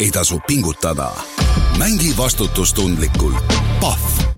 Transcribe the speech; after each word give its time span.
ei 0.00 0.10
tasu 0.10 0.40
pingutada. 0.46 1.10
mängi 1.78 2.16
vastutustundlikult. 2.16 3.44
Pahv 3.80 4.33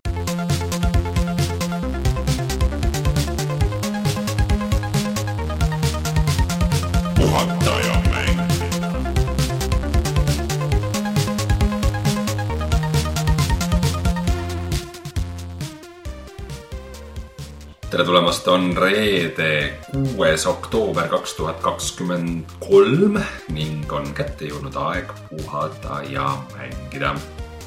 tulemast, 18.46 18.48
on 18.48 18.76
reede, 18.76 19.72
kuues 19.92 20.46
oktoober 20.46 21.08
kaks 21.08 21.34
tuhat 21.36 21.60
kakskümmend 21.60 22.44
kolm 22.60 23.18
ning 23.52 23.92
on 23.92 24.12
kätte 24.14 24.46
jõudnud 24.46 24.76
aeg 24.76 25.10
puhata 25.30 26.02
ja 26.10 26.36
mängida. 26.54 27.14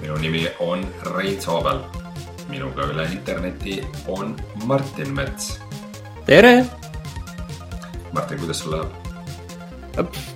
minu 0.02 0.16
nimi 0.18 0.48
on 0.60 0.86
Rein 1.16 1.42
Soobel. 1.42 1.80
minuga 2.50 2.88
üle 2.88 3.06
interneti 3.12 3.84
on 4.08 4.36
Martin 4.66 5.14
Mets. 5.14 5.60
tere. 6.26 6.66
Martin, 8.14 8.40
kuidas 8.40 8.60
sul 8.60 8.72
läheb? 8.72 8.88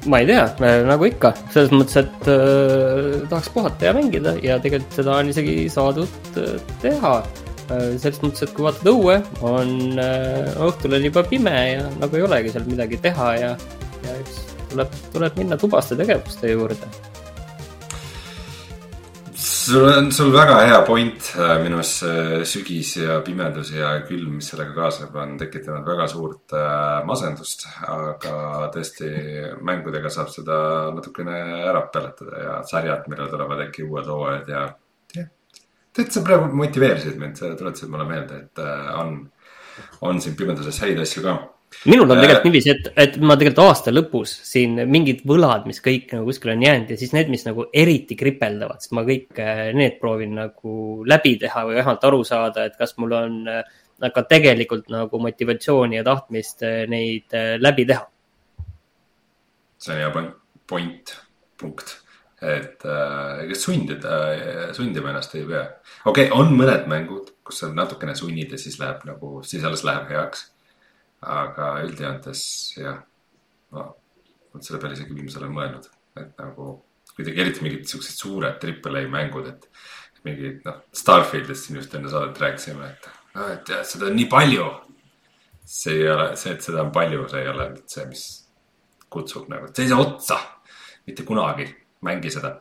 ma 0.05 0.19
ei 0.19 0.25
tea, 0.25 0.49
nagu 0.83 1.05
ikka, 1.05 1.33
selles 1.53 1.71
mõttes, 1.71 1.95
et 2.03 2.27
äh, 2.27 3.29
tahaks 3.29 3.49
puhata 3.49 3.85
ja 3.85 3.93
mängida 3.93 4.35
ja 4.43 4.59
tegelikult 4.59 4.93
seda 4.93 5.17
on 5.21 5.29
isegi 5.29 5.69
saadud 5.69 6.37
äh, 6.37 6.59
teha 6.81 7.21
selles 8.01 8.19
mõttes, 8.23 8.45
et 8.45 8.53
kui 8.55 8.65
vaatad 8.67 8.89
õue, 8.91 9.19
on 9.45 9.71
äh, 10.01 10.51
õhtul 10.67 10.97
on 10.97 11.07
juba 11.09 11.23
pime 11.27 11.55
ja 11.75 11.87
nagu 12.01 12.19
ei 12.19 12.27
olegi 12.27 12.53
seal 12.53 12.67
midagi 12.69 12.99
teha 13.03 13.31
ja, 13.39 13.55
ja 14.03 14.19
eks 14.19 14.43
tuleb, 14.73 15.01
tuleb 15.13 15.41
minna 15.41 15.57
tubaste 15.59 15.97
tegevuste 15.99 16.53
juurde. 16.53 16.91
sul 19.63 19.85
on, 19.87 20.09
sul 20.11 20.33
väga 20.33 20.57
hea 20.67 20.79
point, 20.83 21.29
äh, 21.39 21.53
minu 21.63 21.77
arust 21.79 22.03
sügis 22.51 22.97
ja 22.99 23.21
pimedus 23.23 23.71
ja 23.71 23.93
külm, 24.09 24.37
mis 24.41 24.49
sellega 24.51 24.75
kaasneb, 24.75 25.15
on 25.15 25.37
tekitanud 25.39 25.87
väga 25.87 26.07
suurt 26.11 26.55
masendust. 27.07 27.67
aga 27.87 28.69
tõesti 28.75 29.09
mängudega 29.63 30.11
saab 30.11 30.33
seda 30.35 30.57
natukene 30.95 31.39
ära 31.63 31.85
peletada 31.93 32.43
ja 32.43 32.61
sarjad, 32.67 33.07
millal 33.07 33.31
tulevad 33.31 33.67
äkki 33.69 33.87
uued 33.87 34.09
hooajad 34.11 34.51
ja 34.51 34.67
tead, 35.93 36.11
sa 36.13 36.23
praegu 36.25 36.51
motiveerisid 36.57 37.17
mind, 37.21 37.39
sa 37.39 37.53
tuletasid 37.57 37.91
mulle 37.93 38.05
meelde, 38.09 38.43
et 38.45 38.61
äh, 38.63 38.93
on, 38.99 39.19
on 40.09 40.21
siin 40.21 40.37
pimeduses 40.39 40.79
häid 40.83 41.01
asju 41.03 41.25
ka 41.25 41.35
minul 41.89 42.05
on 42.05 42.19
tegelikult 42.19 42.43
äh, 42.43 42.47
niiviisi, 42.49 42.73
et, 42.73 42.89
et 43.01 43.15
ma 43.21 43.37
tegelikult 43.39 43.63
aasta 43.63 43.93
lõpus 43.93 44.33
siin 44.45 44.77
mingid 44.89 45.23
võlad, 45.29 45.65
mis 45.69 45.81
kõik 45.85 46.11
nagu 46.13 46.27
kuskile 46.29 46.53
on 46.53 46.65
jäänud 46.65 46.93
ja 46.93 46.97
siis 47.01 47.15
need, 47.15 47.31
mis 47.33 47.45
nagu 47.47 47.65
eriti 47.83 48.17
kripeldavad, 48.17 48.83
siis 48.83 48.93
ma 48.97 49.05
kõik 49.07 49.41
äh, 49.41 49.63
need 49.77 49.97
proovin 50.01 50.35
nagu 50.37 50.75
läbi 51.09 51.35
teha 51.41 51.65
või 51.69 51.79
vähemalt 51.79 52.05
aru 52.09 52.21
saada, 52.29 52.67
et 52.69 52.77
kas 52.79 52.93
mul 53.01 53.17
on 53.17 53.41
ka 54.03 54.23
tegelikult 54.27 54.89
nagu 54.91 55.19
motivatsiooni 55.21 55.95
ja 55.95 56.05
tahtmist 56.05 56.65
neid 56.91 57.33
läbi 57.61 57.85
teha. 57.87 58.05
see 59.83 59.93
on 59.93 59.99
hea 59.99 60.29
point, 60.67 61.17
punkt 61.59 62.02
et 62.43 62.83
äh, 62.85 63.43
ega 63.45 63.55
sundida, 63.55 64.17
sundima 64.75 65.11
ennast 65.13 65.35
ei 65.37 65.45
pea. 65.47 65.63
okei 66.05 66.27
okay,, 66.27 66.35
on 66.35 66.51
mõned 66.57 66.87
mängud, 66.91 67.31
kus 67.45 67.61
sa 67.63 67.69
natukene 67.71 68.15
sunnid 68.19 68.51
ja 68.51 68.59
siis 68.59 68.79
läheb 68.81 69.05
nagu, 69.07 69.37
siis 69.47 69.63
alles 69.63 69.85
läheb 69.87 70.09
heaks. 70.11 70.49
aga 71.23 71.67
üldjoontes 71.85 72.39
jah, 72.75 72.97
ma 73.71 73.85
vot 73.87 74.65
selle 74.65 74.81
peale 74.81 74.97
isegi 74.97 75.15
viimasel 75.15 75.45
ajal 75.45 75.53
mõelnud, 75.55 75.85
et 76.19 76.33
nagu 76.41 76.65
kuidagi 77.13 77.43
eriti 77.45 77.63
mingid 77.63 77.85
siuksed 77.87 78.17
suured 78.19 78.57
triple 78.59 79.05
A 79.05 79.11
mängud, 79.11 79.47
et 79.47 79.69
mingid 80.27 80.65
noh, 80.67 80.81
Starfieldist 80.95 81.67
siin 81.67 81.79
just 81.79 81.95
enne 81.95 82.11
saadet 82.11 82.41
rääkisime, 82.43 82.89
et 82.89 83.07
noh, 83.37 83.53
et 83.55 83.71
jah, 83.71 83.85
seda 83.87 84.09
on 84.09 84.19
nii 84.19 84.27
palju. 84.31 84.67
see 85.63 85.93
ei 85.95 86.09
ole, 86.11 86.25
see, 86.35 86.51
et 86.51 86.65
seda 86.65 86.81
on 86.83 86.91
palju, 86.91 87.23
see 87.31 87.39
ei 87.39 87.47
ole 87.47 87.69
nüüd 87.71 87.87
see, 87.87 88.03
mis 88.09 88.23
kutsub 89.13 89.47
nagu, 89.47 89.69
et 89.69 89.79
see 89.79 89.87
ei 89.87 89.93
saa 89.93 90.03
otsa 90.03 90.39
mitte 91.07 91.23
kunagi 91.23 91.69
mängi 92.03 92.31
seda. 92.31 92.55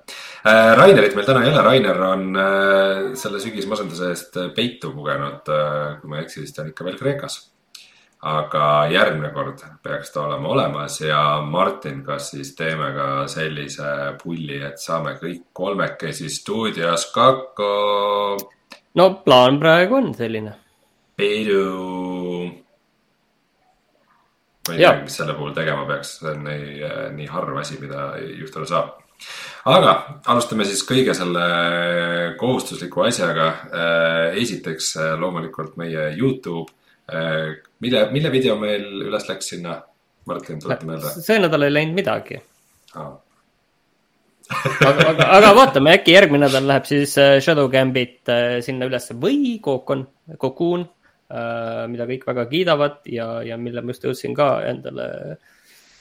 Äh, 0.47 0.75
Rainerit 0.79 1.17
meil 1.17 1.27
täna 1.27 1.45
ei 1.45 1.53
ole, 1.53 1.63
Rainer 1.67 2.03
on 2.07 2.29
äh, 2.39 3.01
selle 3.19 3.41
sügismasenduse 3.43 4.11
eest 4.13 4.39
peitu 4.57 4.93
pugenud. 4.95 5.49
Äh, 5.51 5.97
kui 6.01 6.11
ma 6.11 6.21
ei 6.21 6.27
eksi, 6.27 6.43
siis 6.43 6.55
ta 6.55 6.65
on 6.65 6.73
ikka 6.73 6.89
veel 6.89 7.01
Kreekas. 7.01 7.41
aga 8.23 8.87
järgmine 8.87 9.33
kord 9.35 9.65
peaks 9.83 10.13
ta 10.15 10.21
olema 10.23 10.53
olemas 10.55 11.01
ja 11.01 11.41
Martin, 11.43 12.05
kas 12.07 12.29
siis 12.31 12.53
teeme 12.55 12.93
ka 12.95 13.07
sellise 13.27 14.13
pulli, 14.21 14.61
et 14.63 14.79
saame 14.79 15.17
kõik 15.19 15.49
kolmekesi 15.53 16.31
stuudios 16.31 17.09
kokku? 17.11 17.73
no 18.95 19.11
plaan 19.27 19.59
praegu 19.59 19.99
on 19.99 20.15
selline. 20.15 20.55
Pidu 21.19 21.67
ma 24.69 24.75
ei 24.77 24.79
tea, 24.79 24.95
mis 25.03 25.19
selle 25.19 25.35
puhul 25.35 25.59
tegema 25.59 25.83
peaks, 25.91 26.21
see 26.21 26.31
on 26.31 26.47
nii, 26.47 26.91
nii 27.19 27.27
harv 27.35 27.59
asi, 27.59 27.83
mida 27.83 28.13
juhtuda 28.39 28.71
saab 28.71 29.02
aga 29.71 29.95
alustame 30.33 30.67
siis 30.67 30.83
kõige 30.87 31.15
selle 31.17 31.43
kohustusliku 32.41 33.05
asjaga. 33.07 33.49
Äh, 33.71 34.39
esiteks 34.43 34.95
äh, 34.99 35.13
loomulikult 35.21 35.77
meie 35.81 36.11
Youtube, 36.19 36.73
äh, 37.11 37.59
mille, 37.85 38.07
mille 38.15 38.33
video 38.35 38.57
meil 38.61 38.87
üles 39.09 39.29
läks 39.29 39.53
sinna? 39.55 39.81
Martin, 40.27 40.61
tuleta 40.63 40.87
meelde. 40.87 41.11
see 41.19 41.35
nädal 41.43 41.65
ei 41.67 41.73
läinud 41.73 41.97
midagi 41.99 42.37
ah. 42.95 43.09
aga, 44.87 45.07
aga, 45.09 45.25
aga 45.35 45.49
vaatame, 45.57 45.97
äkki 45.97 46.15
järgmine 46.15 46.47
nädal 46.47 46.69
läheb 46.71 46.87
siis 46.87 47.17
Shadow 47.43 47.67
Gambit 47.73 48.31
sinna 48.63 48.87
ülesse 48.87 49.17
või 49.19 49.57
Cocoon, 49.65 50.05
Cocoon, 50.39 50.85
mida 51.91 52.07
kõik 52.13 52.23
väga 52.31 52.47
kiidavad 52.53 53.01
ja, 53.11 53.27
ja 53.43 53.59
mille 53.59 53.83
ma 53.83 53.91
just 53.97 54.07
jõudsin 54.07 54.39
ka 54.39 54.53
endale, 54.71 55.09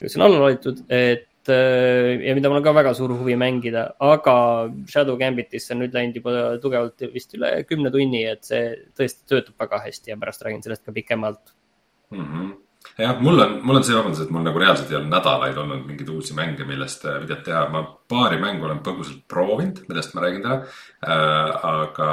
jõudsin 0.04 0.28
alla 0.28 0.44
loetud, 0.44 0.86
et 0.86 1.31
ja 1.50 2.34
mida 2.38 2.50
mul 2.50 2.60
on 2.60 2.66
ka 2.66 2.74
väga 2.76 2.94
suur 2.98 3.16
huvi 3.18 3.36
mängida, 3.40 3.88
aga 4.00 4.36
Shadow 4.90 5.18
Gambitisse 5.18 5.74
on 5.74 5.82
nüüd 5.82 5.96
läinud 5.96 6.20
juba 6.20 6.34
tugevalt 6.62 7.02
vist 7.14 7.34
üle 7.38 7.54
kümne 7.70 7.90
tunni, 7.94 8.26
et 8.30 8.46
see 8.46 8.76
tõesti 8.98 9.26
töötab 9.32 9.58
väga 9.66 9.82
hästi 9.88 10.14
ja 10.14 10.20
pärast 10.22 10.46
räägin 10.46 10.62
sellest 10.66 10.86
ka 10.86 10.94
pikemalt 10.96 11.56
mm. 12.12 12.26
-hmm 12.26 12.52
jah, 12.98 13.20
mul 13.22 13.40
on, 13.40 13.60
mul 13.64 13.80
on 13.80 13.84
see 13.86 13.96
vabandus, 13.96 14.22
et 14.24 14.32
mul 14.34 14.44
nagu 14.46 14.60
reaalselt 14.60 14.92
ei 14.92 14.98
ole 15.00 15.10
nädalaid 15.10 15.58
olnud 15.58 15.86
mingeid 15.88 16.10
uusi 16.14 16.36
mänge, 16.38 16.66
millest 16.68 17.06
äh, 17.06 17.20
videot 17.24 17.44
teha. 17.46 17.68
ma 17.70 17.84
paari 18.10 18.40
mängu 18.42 18.66
olen 18.68 18.82
põgusalt 18.86 19.24
proovinud, 19.30 19.84
millest 19.90 20.16
ma 20.16 20.26
räägin 20.26 20.46
täna 20.46 20.58
äh,. 21.06 21.66
aga, 21.72 22.12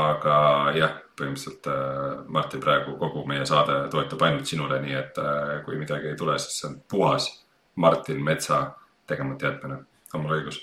aga 0.00 0.36
jah, 0.78 0.98
põhimõtteliselt 1.18 1.68
äh, 1.68 2.24
Martin, 2.28 2.64
praegu 2.64 2.96
kogu 3.00 3.24
meie 3.28 3.46
saade 3.46 3.86
toetub 3.92 4.22
ainult 4.26 4.48
sinule, 4.48 4.80
nii 4.82 4.98
et 4.98 5.22
äh, 5.22 5.54
kui 5.66 5.78
midagi 5.80 6.12
ei 6.12 6.18
tule, 6.18 6.38
siis 6.40 6.60
see 6.60 6.70
on 6.70 6.80
puhas 6.90 7.30
Martin 7.76 8.20
Metsa 8.24 8.64
tegemata 9.08 9.50
jätmine, 9.50 9.82
on 10.14 10.24
mul 10.24 10.36
õigus? 10.40 10.60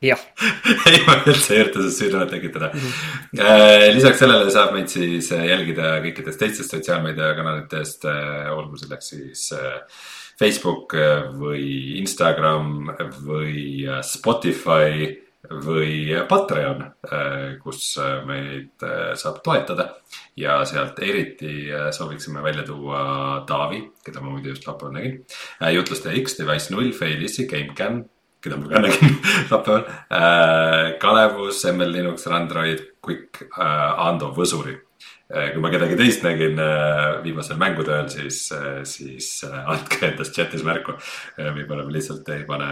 jah 0.00 0.20
ei, 0.88 1.02
ma 1.04 1.18
üldse 1.28 1.54
ei 1.54 1.60
ürita 1.60 1.82
seda 1.82 1.92
süütunnet 1.92 2.30
tekitada 2.32 2.70
mm. 2.72 2.92
-hmm. 3.36 3.96
lisaks 3.98 4.22
sellele 4.22 4.50
saab 4.50 4.72
meid 4.72 4.88
siis 4.88 5.28
jälgida 5.30 5.98
kõikidest 6.06 6.40
teistest 6.40 6.72
sotsiaalmeediakanalitest, 6.72 8.06
äh, 8.08 8.48
olgu 8.56 8.80
selleks 8.80 9.12
siis 9.12 9.50
Facebook 10.40 10.94
või 11.36 11.98
Instagram 12.00 12.94
või 13.26 13.84
Spotify 14.00 15.10
või 15.50 16.14
Patreon, 16.28 16.82
äh, 17.10 17.58
kus 17.62 17.96
äh, 17.98 18.20
meid 18.26 18.84
äh, 18.86 19.12
saab 19.18 19.42
toetada. 19.44 19.94
ja 20.36 20.60
sealt 20.64 20.98
eriti 21.02 21.68
sooviksime 21.92 22.42
välja 22.42 22.62
tuua 22.64 23.42
Taavi, 23.46 23.80
keda 24.04 24.22
ma 24.22 24.30
muidu 24.30 24.48
just 24.54 24.66
laupäeval 24.66 24.94
nägin. 24.94 25.18
jutlustaja 25.74 26.16
X, 26.22 26.38
Device 26.38 26.72
null, 26.72 26.92
Failissi, 26.92 27.46
GameCam, 27.46 28.04
keda 28.40 28.56
ma 28.56 28.68
ka 28.70 28.80
nägin 28.86 29.18
laupäeval. 29.50 29.84
Kalevus, 31.00 31.64
ML 31.64 31.92
Linux, 31.92 32.26
Android, 32.26 32.86
Quick, 33.04 33.42
Ando 33.58 34.32
Võsuri 34.36 34.78
kui 35.30 35.62
ma 35.62 35.70
kedagi 35.70 35.96
teist 35.98 36.24
nägin 36.26 36.58
eh, 36.58 37.20
viimasel 37.22 37.58
mängutööl, 37.60 38.08
siis, 38.10 38.42
eh, 38.56 38.80
siis 38.88 39.28
andke 39.46 40.00
endast 40.08 40.34
chatis 40.34 40.64
märku. 40.66 40.96
võib-olla 41.38 41.84
me 41.86 41.94
lihtsalt 41.94 42.28
ei 42.34 42.42
pane 42.48 42.70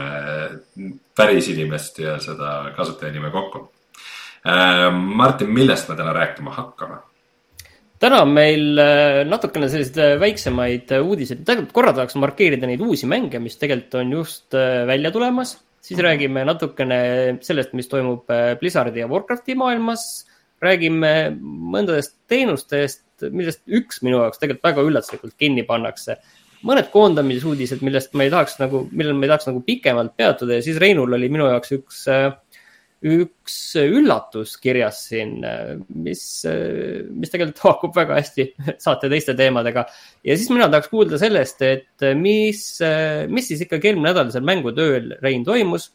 päris 1.17 1.51
inimest 1.55 2.01
ja 2.03 2.17
seda 2.23 2.73
kasutajanime 2.77 3.31
kokku. 3.35 3.69
Martin, 4.49 5.51
millest 5.53 5.89
me 5.91 5.97
täna 5.99 6.13
rääkima 6.15 6.55
hakkame? 6.55 7.05
täna 7.99 8.21
on 8.23 8.31
meil 8.31 8.79
natukene 9.27 9.67
selliseid 9.69 10.21
väiksemaid 10.23 10.93
uudiseid, 11.03 11.41
tegelikult 11.43 11.75
korra 11.75 11.93
tahaks 11.97 12.15
markeerida 12.23 12.69
neid 12.71 12.81
uusi 12.87 13.09
mänge, 13.11 13.41
mis 13.43 13.59
tegelikult 13.59 13.97
on 13.99 14.13
just 14.21 14.55
välja 14.87 15.11
tulemas. 15.11 15.57
siis 15.83 15.99
räägime 16.05 16.45
natukene 16.47 17.01
sellest, 17.43 17.75
mis 17.75 17.91
toimub 17.91 18.31
Blizzardi 18.61 19.03
ja 19.03 19.11
Warcrafti 19.11 19.59
maailmas 19.59 20.28
räägime 20.65 21.13
mõndadest 21.39 22.17
teenustest, 22.31 23.05
millest 23.31 23.63
üks 23.67 24.03
minu 24.07 24.21
jaoks 24.23 24.41
tegelikult 24.43 24.71
väga 24.71 24.85
üllatuslikult 24.91 25.39
kinni 25.39 25.65
pannakse. 25.69 26.19
mõned 26.67 26.89
koondamisuudised, 26.91 27.83
millest 27.87 28.15
ma 28.19 28.27
ei 28.27 28.31
tahaks 28.35 28.57
nagu, 28.59 28.89
millel 28.91 29.15
ma 29.15 29.27
ei 29.27 29.31
tahaks 29.31 29.47
nagu 29.47 29.61
pikemalt 29.63 30.17
peatuda 30.19 30.59
ja 30.59 30.63
siis 30.67 30.81
Reinul 30.83 31.15
oli 31.15 31.29
minu 31.31 31.47
jaoks 31.47 31.75
üks 31.77 32.07
üks 32.99 33.57
üllatus 33.79 34.57
kirjas 34.59 35.05
siin, 35.07 35.37
mis, 36.03 36.23
mis 37.15 37.31
tegelikult 37.31 37.61
haakub 37.63 37.95
väga 37.95 38.17
hästi 38.19 38.49
saate 38.83 39.11
teiste 39.13 39.37
teemadega. 39.39 39.85
ja 40.27 40.37
siis 40.37 40.51
mina 40.51 40.67
tahaks 40.67 40.91
kuulda 40.91 41.21
sellest, 41.21 41.63
et 41.63 42.07
mis, 42.19 42.65
mis 43.31 43.51
siis 43.53 43.63
ikkagi 43.67 43.93
eelmine 43.93 44.11
nädal 44.11 44.33
seal 44.35 44.47
mängutööl, 44.49 45.15
Rein, 45.23 45.47
toimus 45.47 45.93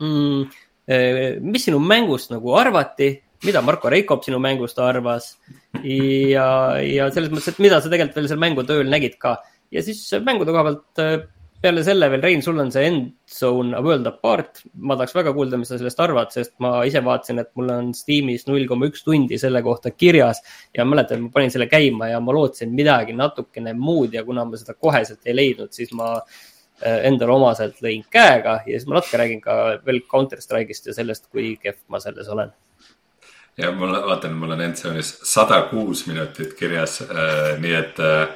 mm,. 0.00 0.48
mis 1.44 1.68
sinu 1.68 1.82
mängust 1.84 2.32
nagu 2.32 2.56
arvati, 2.56 3.10
mida 3.44 3.62
Marko 3.64 3.92
Reikop 3.92 4.24
sinu 4.26 4.40
mängust 4.42 4.78
arvas 4.82 5.34
ja, 5.82 6.48
ja 6.80 7.10
selles 7.12 7.32
mõttes, 7.32 7.52
et 7.52 7.62
mida 7.62 7.80
sa 7.80 7.92
tegelikult 7.92 8.20
veel 8.20 8.30
seal 8.32 8.42
mängutööl 8.42 8.90
nägid 8.90 9.18
ka 9.20 9.38
ja 9.74 9.82
siis 9.84 10.02
mängude 10.24 10.54
koha 10.54 10.68
pealt 10.70 11.30
peale 11.64 11.84
selle 11.84 12.10
veel, 12.12 12.22
Rein, 12.22 12.42
sul 12.44 12.58
on 12.60 12.70
see 12.72 12.84
End 12.84 13.04
Zone 13.30 13.76
A 13.76 13.80
World 13.84 14.06
Apart. 14.10 14.60
ma 14.84 14.96
tahaks 14.98 15.14
väga 15.16 15.32
kuulda, 15.36 15.56
mis 15.60 15.70
sa 15.72 15.78
sellest 15.80 16.00
arvad, 16.04 16.32
sest 16.34 16.52
ma 16.64 16.74
ise 16.84 17.00
vaatasin, 17.04 17.40
et 17.40 17.52
mul 17.56 17.70
on 17.72 17.92
Steamis 17.96 18.44
null 18.50 18.66
koma 18.68 18.90
üks 18.90 19.04
tundi 19.06 19.38
selle 19.40 19.62
kohta 19.64 19.94
kirjas. 19.96 20.42
ja 20.76 20.84
mäletan, 20.84 21.22
ma 21.24 21.32
panin 21.32 21.54
selle 21.54 21.68
käima 21.70 22.10
ja 22.12 22.20
ma 22.20 22.34
lootsin 22.36 22.74
midagi 22.74 23.16
natukene 23.16 23.72
muud 23.78 24.12
ja 24.12 24.24
kuna 24.26 24.44
ma 24.44 24.60
seda 24.60 24.76
koheselt 24.76 25.24
ei 25.24 25.36
leidnud, 25.38 25.72
siis 25.72 25.94
ma 25.96 26.10
äh, 26.18 27.00
endale 27.08 27.32
omaselt 27.38 27.80
lõin 27.84 28.04
käega 28.12 28.60
ja 28.66 28.76
siis 28.76 28.88
ma 28.90 29.00
natuke 29.00 29.22
räägin 29.22 29.40
ka 29.44 29.58
veel 29.86 30.04
Counter 30.10 30.44
Strike'ist 30.44 30.92
ja 30.92 30.98
sellest, 31.00 31.30
kui 31.32 31.56
kehv 31.62 31.80
ma 31.88 32.02
selles 32.02 32.28
olen 32.28 32.52
ja 33.58 33.72
mul, 33.72 33.92
vaatan, 34.08 34.34
mul 34.38 34.50
on 34.56 34.60
Endzone'is 34.64 35.10
sada 35.26 35.60
kuus 35.70 36.06
minutit 36.08 36.54
kirjas 36.58 37.00
äh,, 37.04 37.54
nii 37.62 37.74
et 37.78 37.96
äh, 38.02 38.28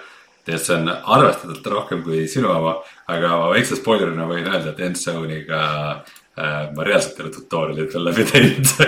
tead, 0.46 0.60
see 0.62 0.76
on 0.76 0.84
arvestatult 0.88 1.66
rohkem 1.72 2.00
kui 2.06 2.18
sinu 2.30 2.48
oma, 2.52 2.72
aga 3.10 3.26
ma 3.42 3.46
väikse 3.52 3.74
spoilerina 3.80 4.24
võin 4.30 4.46
öelda, 4.46 4.68
et 4.72 4.80
Endzone'iga 4.88 5.60
äh, 5.94 6.62
ma 6.74 6.80
reaalselt 6.86 7.18
ei 7.18 7.24
ole 7.26 7.32
tutorial'it 7.34 7.90
veel 7.96 8.04
läbi 8.10 8.24
teinud 8.32 8.68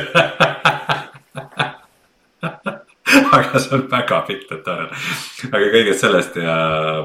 aga 3.36 3.58
see 3.58 3.76
on 3.76 3.84
väga 3.90 4.18
pikk 4.28 4.42
tutorial. 4.48 4.90
aga 5.50 5.70
kõigest 5.74 6.04
sellest 6.04 6.34
ja 6.40 6.56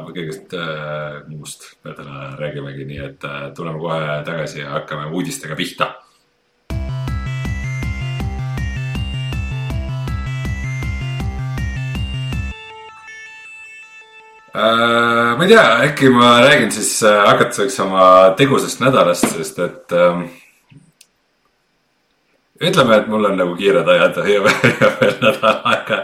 kõigest 0.05 0.49
äh, 0.57 1.21
muust 1.31 1.61
me 1.85 1.91
täna 1.97 2.15
räägimegi, 2.39 2.83
nii 2.89 3.01
et 3.09 3.21
äh, 3.27 3.31
tuleme 3.57 3.79
kohe 3.81 4.01
tagasi 4.27 4.57
ja 4.61 4.67
hakkame 4.77 5.05
uudistega 5.11 5.55
pihta 5.57 5.85
ma 14.55 15.43
ei 15.43 15.51
tea, 15.51 15.65
äkki 15.83 16.09
ma 16.13 16.39
räägin 16.45 16.71
siis 16.71 17.03
äh, 17.03 17.21
hakatuseks 17.27 17.79
oma 17.83 18.07
tegusast 18.39 18.79
nädalast, 18.79 19.27
sest 19.35 19.59
et 19.59 19.95
ähm, 19.95 20.21
ütleme, 22.63 23.01
et 23.01 23.09
mul 23.11 23.27
on 23.27 23.35
nagu 23.35 23.55
kiired 23.59 23.89
ajad 23.91 24.21
ja 24.31 24.43
veel 24.45 25.17
nädal 25.25 25.59
aega. 25.71 25.97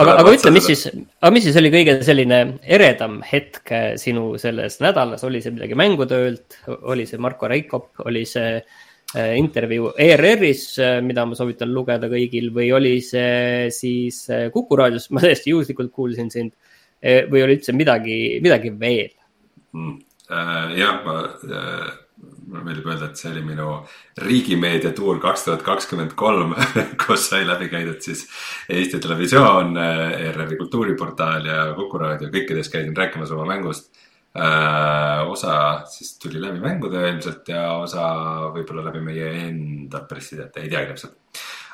aga, 0.00 0.14
aga 0.14 0.32
ütle, 0.32 0.52
mis 0.56 0.70
siis, 0.70 0.86
aga 1.20 1.32
mis 1.36 1.44
siis 1.48 1.58
oli 1.60 1.72
kõige 1.74 1.98
selline 2.06 2.40
eredam 2.64 3.20
hetk 3.26 3.74
äh, 3.76 3.90
sinu 4.00 4.32
selles 4.40 4.80
nädalas, 4.80 5.26
oli 5.28 5.44
see 5.44 5.52
midagi 5.58 5.76
mängutöölt, 5.76 6.62
oli 6.80 7.04
see 7.10 7.20
Marko 7.20 7.52
Reikop, 7.52 7.90
oli 8.08 8.24
see 8.24 8.56
äh, 8.56 9.34
intervjuu 9.36 9.92
ERR-is, 10.08 10.64
mida 11.04 11.28
ma 11.28 11.36
soovitan 11.36 11.76
lugeda 11.76 12.08
kõigil? 12.08 12.48
Või 12.56 12.72
oli 12.80 12.96
see 13.04 13.68
siis 13.76 14.24
Kuku 14.56 14.80
raadios, 14.80 15.10
ma 15.12 15.26
täiesti 15.26 15.52
juhuslikult 15.52 15.92
kuulsin 15.92 16.32
sind 16.32 16.56
või 17.00 17.44
oli 17.46 17.58
üldse 17.58 17.74
midagi, 17.76 18.20
midagi 18.44 18.72
veel 18.76 19.10
mm.? 19.72 19.98
Jah, 20.30 21.00
ma 21.02 21.14
äh,, 21.26 21.86
mulle 22.50 22.64
meeldib 22.66 22.86
öelda, 22.86 23.08
et 23.10 23.18
see 23.18 23.30
oli 23.32 23.40
minu 23.42 23.72
riigimeedia 24.22 24.92
tuur 24.94 25.18
kaks 25.22 25.46
tuhat 25.46 25.64
kakskümmend 25.66 26.12
kolm, 26.18 26.52
kus 27.02 27.30
sai 27.32 27.46
läbi 27.48 27.70
käidud 27.72 27.98
siis 28.04 28.26
Eesti 28.70 29.00
Televisioon, 29.02 29.74
ERR-i 29.80 30.58
kultuuriportaal 30.60 31.48
ja 31.50 31.64
Kuku 31.78 32.02
raadio, 32.02 32.30
kõikides 32.34 32.70
käisin 32.70 32.94
rääkimas 32.96 33.34
oma 33.34 33.48
mängust 33.48 33.90
osa 35.26 35.82
siis 35.90 36.18
tuli 36.18 36.42
läbi 36.42 36.60
mängude 36.60 37.00
ilmselt 37.08 37.48
ja 37.48 37.72
osa 37.72 38.04
võib-olla 38.54 38.84
läbi 38.86 39.00
meie 39.02 39.30
enda 39.48 40.04
pressiteate, 40.06 40.62
ei 40.62 40.70
teagi 40.70 40.92
täpselt. 40.92 41.16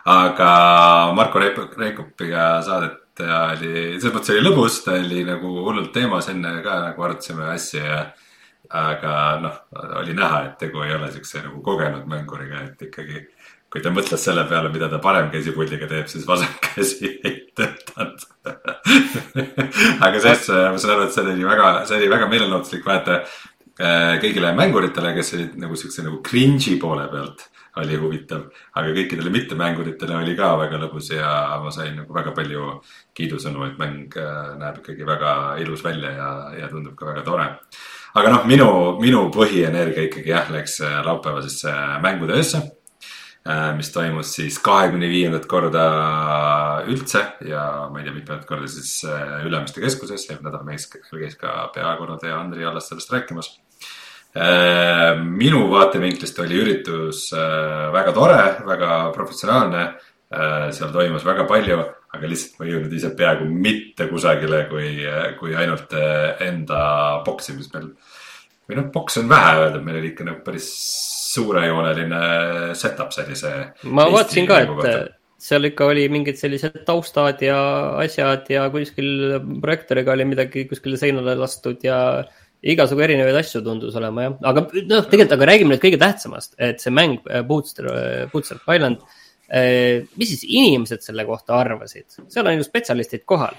aga 0.06 1.12
Marko 1.14 1.38
Reikopiga 1.38 2.62
saadet 2.62 3.02
ta 3.16 3.40
oli, 3.54 3.96
selles 3.96 4.14
mõttes 4.14 4.34
oli 4.34 4.44
lõbus, 4.44 4.80
ta 4.84 4.96
oli 5.00 5.24
nagu 5.26 5.52
hullult 5.64 5.92
teemas 5.94 6.28
enne 6.32 6.58
ka 6.64 6.78
nagu 6.90 7.06
arutasime 7.08 7.48
asju 7.54 7.82
ja. 7.82 8.02
aga 8.76 9.12
noh, 9.42 9.58
oli 10.02 10.16
näha, 10.16 10.42
et 10.48 10.56
tegu 10.60 10.82
ei 10.84 10.94
ole 10.96 11.08
siukse 11.14 11.42
nagu 11.44 11.62
kogenud 11.64 12.08
mänguriga, 12.10 12.64
et 12.66 12.88
ikkagi. 12.88 13.26
kui 13.70 13.82
ta 13.82 13.90
mõtles 13.90 14.22
selle 14.22 14.44
peale, 14.48 14.70
mida 14.72 14.88
ta 14.88 15.00
parem 15.02 15.26
käsipuldiga 15.32 15.88
teeb, 15.90 16.06
siis 16.08 16.26
vasak 16.28 16.60
käsi 16.74 17.16
ei 17.24 17.40
töötanud 17.56 18.24
aga 20.06 20.20
selles, 20.20 20.48
ma 20.48 20.78
saan 20.78 20.94
aru, 20.94 21.08
et 21.08 21.16
see 21.16 21.26
oli 21.26 21.48
väga, 21.48 21.72
see 21.88 21.98
oli 21.98 22.10
väga 22.12 22.28
meelelahutuslik 22.30 22.86
vaata 22.86 23.20
äh, 23.22 24.16
kõigile 24.22 24.52
mänguritele, 24.56 25.12
kes 25.16 25.34
olid 25.38 25.60
nagu 25.64 25.78
siukse 25.78 26.04
nagu 26.06 26.22
cringe'i 26.26 26.78
poole 26.82 27.08
pealt 27.12 27.48
oli 27.80 27.98
huvitav, 28.00 28.46
aga 28.76 28.92
kõikidele 28.96 29.32
mittemänguritele 29.34 30.16
oli 30.16 30.36
ka 30.38 30.52
väga 30.60 30.80
lõbus 30.80 31.10
ja 31.12 31.30
ma 31.62 31.72
sain 31.74 31.96
nagu 31.98 32.14
väga 32.14 32.32
palju 32.36 32.78
kiidusõnu, 33.16 33.66
et 33.68 33.76
mäng 33.80 34.16
äh, 34.20 34.54
näeb 34.60 34.80
ikkagi 34.80 35.08
väga 35.08 35.34
ilus 35.64 35.84
välja 35.84 36.14
ja, 36.16 36.30
ja 36.62 36.70
tundub 36.72 36.96
ka 36.96 37.10
väga 37.10 37.26
tore. 37.26 37.50
aga 38.16 38.32
noh, 38.32 38.46
minu, 38.48 38.70
minu 39.02 39.26
põhienergia 39.34 40.08
ikkagi 40.08 40.32
jah, 40.32 40.48
läks 40.52 40.80
äh, 40.80 41.02
laupäevasesse 41.04 41.74
mängude 42.04 42.38
öösse 42.38 42.62
äh, 42.62 43.70
mis 43.76 43.92
toimus 43.92 44.32
siis 44.38 44.58
kahekümne 44.64 45.12
viiendat 45.12 45.44
korda 45.50 45.84
üldse 46.88 47.26
ja 47.44 47.66
ma 47.92 48.00
ei 48.00 48.08
tea, 48.08 48.16
mitmendat 48.16 48.48
korda 48.48 48.72
siis 48.72 49.02
Ülemiste 49.44 49.84
keskuses, 49.84 50.30
eelmine 50.30 50.48
nädal 50.48 50.64
meil 50.64 50.80
käis 50.80 51.36
ka 51.40 51.68
peakorraldaja 51.76 52.40
Andri 52.40 52.64
Allas 52.64 52.88
sellest 52.88 53.12
rääkimas 53.12 53.52
minu 54.36 55.62
vaatevinklist 55.70 56.38
oli 56.44 56.58
üritus 56.60 57.30
äh, 57.36 57.86
väga 57.94 58.12
tore, 58.16 58.42
väga 58.66 58.98
professionaalne. 59.14 59.86
Äh, 60.26 60.68
seal 60.74 60.90
toimus 60.92 61.24
väga 61.24 61.46
palju, 61.48 61.78
aga 62.16 62.28
lihtsalt 62.28 62.58
ma 62.58 62.66
ei 62.66 62.74
jõudnud 62.74 62.94
ise 62.98 63.12
peaaegu 63.16 63.46
mitte 63.46 64.08
kusagile, 64.10 64.64
kui, 64.70 64.88
kui 65.38 65.54
ainult 65.54 65.94
enda 66.42 66.80
boksi, 67.26 67.54
mis 67.56 67.70
meil. 67.74 67.92
või 68.66 68.80
noh, 68.80 68.88
boks 68.92 69.20
on 69.22 69.28
vähe 69.30 69.52
öelda, 69.60 69.82
meil 69.84 70.00
oli 70.00 70.10
ikka 70.10 70.26
nagu 70.26 70.42
päris 70.44 70.66
suurejooneline 71.36 72.22
setup 72.78 73.14
sellise. 73.14 73.52
ma 73.84 74.08
vaatasin 74.10 74.48
ka, 74.48 74.58
et 74.64 75.14
seal 75.46 75.68
ikka 75.68 75.90
oli 75.92 76.06
mingid 76.12 76.38
sellised 76.40 76.80
taustad 76.88 77.42
ja 77.44 77.58
asjad 78.00 78.48
ja 78.50 78.66
kuskil 78.72 79.38
projektooriga 79.62 80.14
oli 80.16 80.26
midagi 80.32 80.64
kuskile 80.70 80.98
seinale 81.00 81.36
lastud 81.38 81.84
ja 81.84 81.98
igasugu 82.64 83.04
erinevaid 83.04 83.36
asju 83.40 83.62
tundus 83.64 83.96
olema 83.98 84.26
jah, 84.26 84.36
aga 84.50 84.64
noh, 84.64 85.06
tegelikult, 85.10 85.34
aga 85.36 85.48
räägime 85.50 85.74
nüüd 85.74 85.82
kõige 85.82 86.00
tähtsamast, 86.00 86.56
et 86.62 86.82
see 86.82 86.92
mäng 86.94 87.18
äh, 87.28 87.42
Bootster, 87.46 87.90
äh, 87.92 88.52
Island. 88.74 89.02
Äh, 89.46 90.06
mis 90.18 90.32
siis 90.32 90.42
inimesed 90.48 91.04
selle 91.04 91.22
kohta 91.28 91.60
arvasid, 91.60 92.08
seal 92.32 92.48
on 92.48 92.56
ju 92.58 92.64
spetsialistid 92.66 93.22
kohal. 93.28 93.54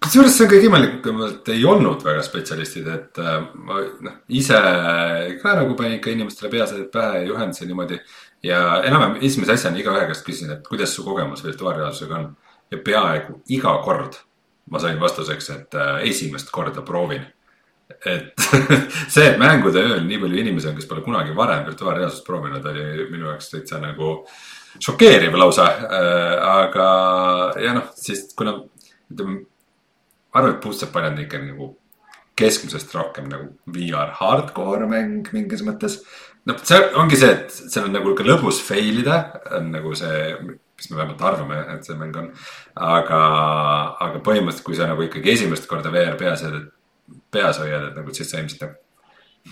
kusjuures 0.00 0.36
see 0.36 0.46
on 0.46 0.52
kõige 0.52 0.68
imelikum, 0.70 1.20
et 1.26 1.50
ei 1.52 1.64
olnud 1.68 2.04
väga 2.06 2.22
spetsialistid, 2.24 2.88
et 2.88 3.20
ma 3.66 3.82
noh, 4.06 4.16
ise 4.32 4.60
ka 5.42 5.56
nagu 5.58 5.76
panin 5.76 5.98
ikka 5.98 6.14
inimestele 6.14 6.52
peaasjad 6.54 6.86
pähe 6.94 7.18
ja 7.18 7.26
juhendasin 7.32 7.68
niimoodi. 7.68 8.00
ja 8.42 8.62
enam-vähem 8.86 9.20
esimese 9.28 9.58
asjana 9.58 9.78
igaühe 9.78 10.06
käest 10.08 10.24
küsisin, 10.26 10.54
et 10.54 10.64
kuidas 10.66 10.94
su 10.94 11.04
kogemus 11.04 11.44
virtuaalreaalsusega 11.44 12.16
on 12.16 12.32
ja 12.70 12.78
peaaegu 12.78 13.42
iga 13.48 13.76
kord 13.84 14.16
ma 14.70 14.80
sain 14.80 14.98
vastuseks, 15.00 15.50
et 15.50 15.78
esimest 16.08 16.50
korda 16.50 16.82
proovin 16.82 17.26
et 18.06 18.46
see, 19.14 19.26
et 19.26 19.38
mängude 19.40 19.82
ööl 19.82 20.02
nii 20.06 20.20
palju 20.22 20.42
inimesi 20.42 20.70
on, 20.70 20.76
kes 20.78 20.88
pole 20.90 21.04
kunagi 21.04 21.36
varem 21.36 21.66
virtuaalreaalsust 21.68 22.26
proovinud, 22.26 22.66
oli 22.72 23.06
minu 23.12 23.30
jaoks 23.30 23.52
täitsa 23.52 23.80
nagu 23.82 24.18
šokeeriv 24.80 25.36
lausa. 25.38 25.68
Äh, 25.86 26.34
aga 26.48 26.88
ja 27.60 27.76
noh, 27.76 27.92
siis 27.98 28.28
kuna 28.38 28.58
ütleme, 29.12 29.44
Island 30.32 31.06
on 31.12 31.18
ikka 31.20 31.38
nagu 31.44 31.72
keskmisest 32.38 32.94
rohkem 32.96 33.28
nagu 33.28 33.50
VR 33.74 34.12
hardcore 34.16 34.88
mäng 34.88 35.28
mingis 35.34 35.64
mõttes. 35.66 36.00
noh, 36.48 36.58
see 36.66 36.78
ongi 36.98 37.18
see, 37.20 37.30
et 37.30 37.52
seal 37.54 37.86
on 37.86 37.96
nagu 37.98 38.14
ka 38.18 38.24
lõbus 38.26 38.60
fail 38.66 39.02
ida, 39.04 39.18
on 39.58 39.70
nagu 39.74 39.92
see, 39.98 40.32
mis 40.42 40.88
me 40.90 40.98
vähemalt 40.98 41.22
arvame, 41.28 41.58
et 41.76 41.86
see 41.86 41.98
mäng 41.98 42.16
on. 42.18 42.30
aga, 42.74 43.20
aga 44.06 44.22
põhimõtteliselt, 44.24 44.64
kui 44.66 44.78
sa 44.78 44.88
nagu 44.90 45.04
ikkagi 45.06 45.36
esimest 45.36 45.68
korda 45.70 45.92
VR 45.92 46.16
peas 46.20 46.42
oled, 46.48 46.64
et 46.64 46.81
peas 47.32 47.60
hoiad, 47.62 47.90
et 47.90 47.98
nagu 47.98 48.14
siis 48.14 48.30
sa 48.30 48.40
ilmselt 48.40 48.66
nagu 48.66 48.78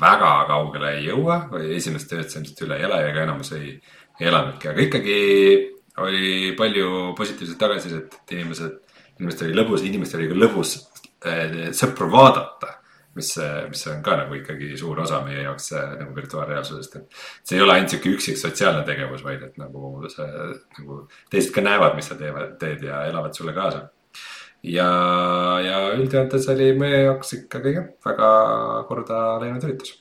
väga 0.00 0.30
kaugele 0.48 0.92
ei 0.98 1.08
jõua 1.08 1.40
või 1.50 1.74
esimest 1.76 2.10
tööd 2.10 2.28
sa 2.30 2.38
ilmselt 2.38 2.62
üle 2.66 2.78
ei 2.78 2.86
ela 2.86 3.00
ja 3.02 3.10
ega 3.10 3.24
enamus 3.26 3.52
ei, 3.56 3.72
ei 4.20 4.28
elanudki, 4.30 4.70
aga 4.70 4.84
ikkagi 4.86 5.16
oli 6.00 6.52
palju 6.58 7.14
positiivset 7.18 7.58
tagasisidet, 7.58 8.20
et 8.22 8.36
inimesed, 8.36 8.76
inimestel 9.18 9.50
oli 9.50 9.58
lõbus, 9.58 9.86
inimestel 9.86 10.22
oli 10.22 10.30
ka 10.30 10.38
lõbus 10.38 10.76
äh, 11.26 11.72
sõpru 11.76 12.08
vaadata 12.12 12.80
mis, 13.14 13.30
mis 13.68 13.86
on 13.90 14.02
ka 14.02 14.16
nagu 14.22 14.36
ikkagi 14.38 14.74
suur 14.78 15.00
osa 15.02 15.20
meie 15.26 15.42
jaoks 15.44 15.72
nagu 15.74 16.14
virtuaalreaalsusest, 16.16 16.96
et. 16.96 17.22
see 17.44 17.58
ei 17.58 17.64
ole 17.64 17.76
ainult 17.76 17.94
sihuke 17.94 18.12
üksik 18.14 18.38
sotsiaalne 18.40 18.84
tegevus, 18.86 19.24
vaid 19.26 19.42
et 19.46 19.56
nagu 19.60 19.96
see 20.12 20.28
nagu 20.78 21.00
teised 21.32 21.54
ka 21.54 21.64
näevad, 21.64 21.96
mis 21.98 22.10
sa 22.10 22.18
teevad, 22.20 22.54
teed 22.60 22.86
ja 22.86 23.04
elavad 23.10 23.34
sulle 23.36 23.56
kaasa. 23.56 23.88
Ja, 24.62 24.90
ja 25.64 25.80
üldjoontes 25.96 26.48
oli 26.52 26.72
meie 26.78 27.04
jaoks 27.06 27.34
ikkagi 27.38 27.74
jah, 27.78 27.90
väga 28.06 28.30
korda 28.88 29.24
läinud 29.42 29.66
üritus 29.68 29.96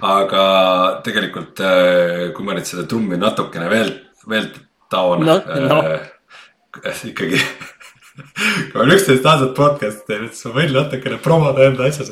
aga 0.00 0.44
tegelikult, 1.04 1.60
äh, 1.60 2.30
kui 2.36 2.46
ma 2.46 2.56
nüüd 2.56 2.68
seda 2.68 2.86
trummi 2.88 3.18
natukene 3.20 3.68
veel, 3.72 3.92
veel 4.28 4.48
taon 4.92 5.24
no,. 5.26 5.36
No. 5.66 5.80
Äh, 5.84 7.04
ikkagi 7.10 7.40
kui 8.70 8.82
olen 8.82 8.94
üksteist 8.96 9.26
aastat 9.26 9.54
podcast'i 9.56 10.06
teinud, 10.10 10.34
siis 10.34 10.48
ma 10.48 10.60
võin 10.60 10.74
natukene 10.76 11.18
promoda 11.24 11.66
enda 11.66 11.88
asja. 11.88 12.06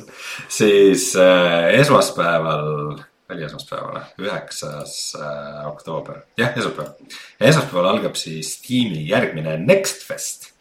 siis 0.49 1.11
äh, 1.21 1.75
esmaspäeval, 1.81 2.99
oli 3.29 3.45
esmaspäeval, 3.45 4.01
üheksas 4.25 4.95
äh, 5.21 5.67
oktoober, 5.69 6.23
jah, 6.41 6.55
esmaspäev. 6.57 7.17
esmaspäeval 7.41 7.91
algab 7.93 8.17
siis 8.17 8.57
tiimi 8.65 9.05
järgmine 9.09 9.59
Next 9.61 10.07
Fest 10.09 10.53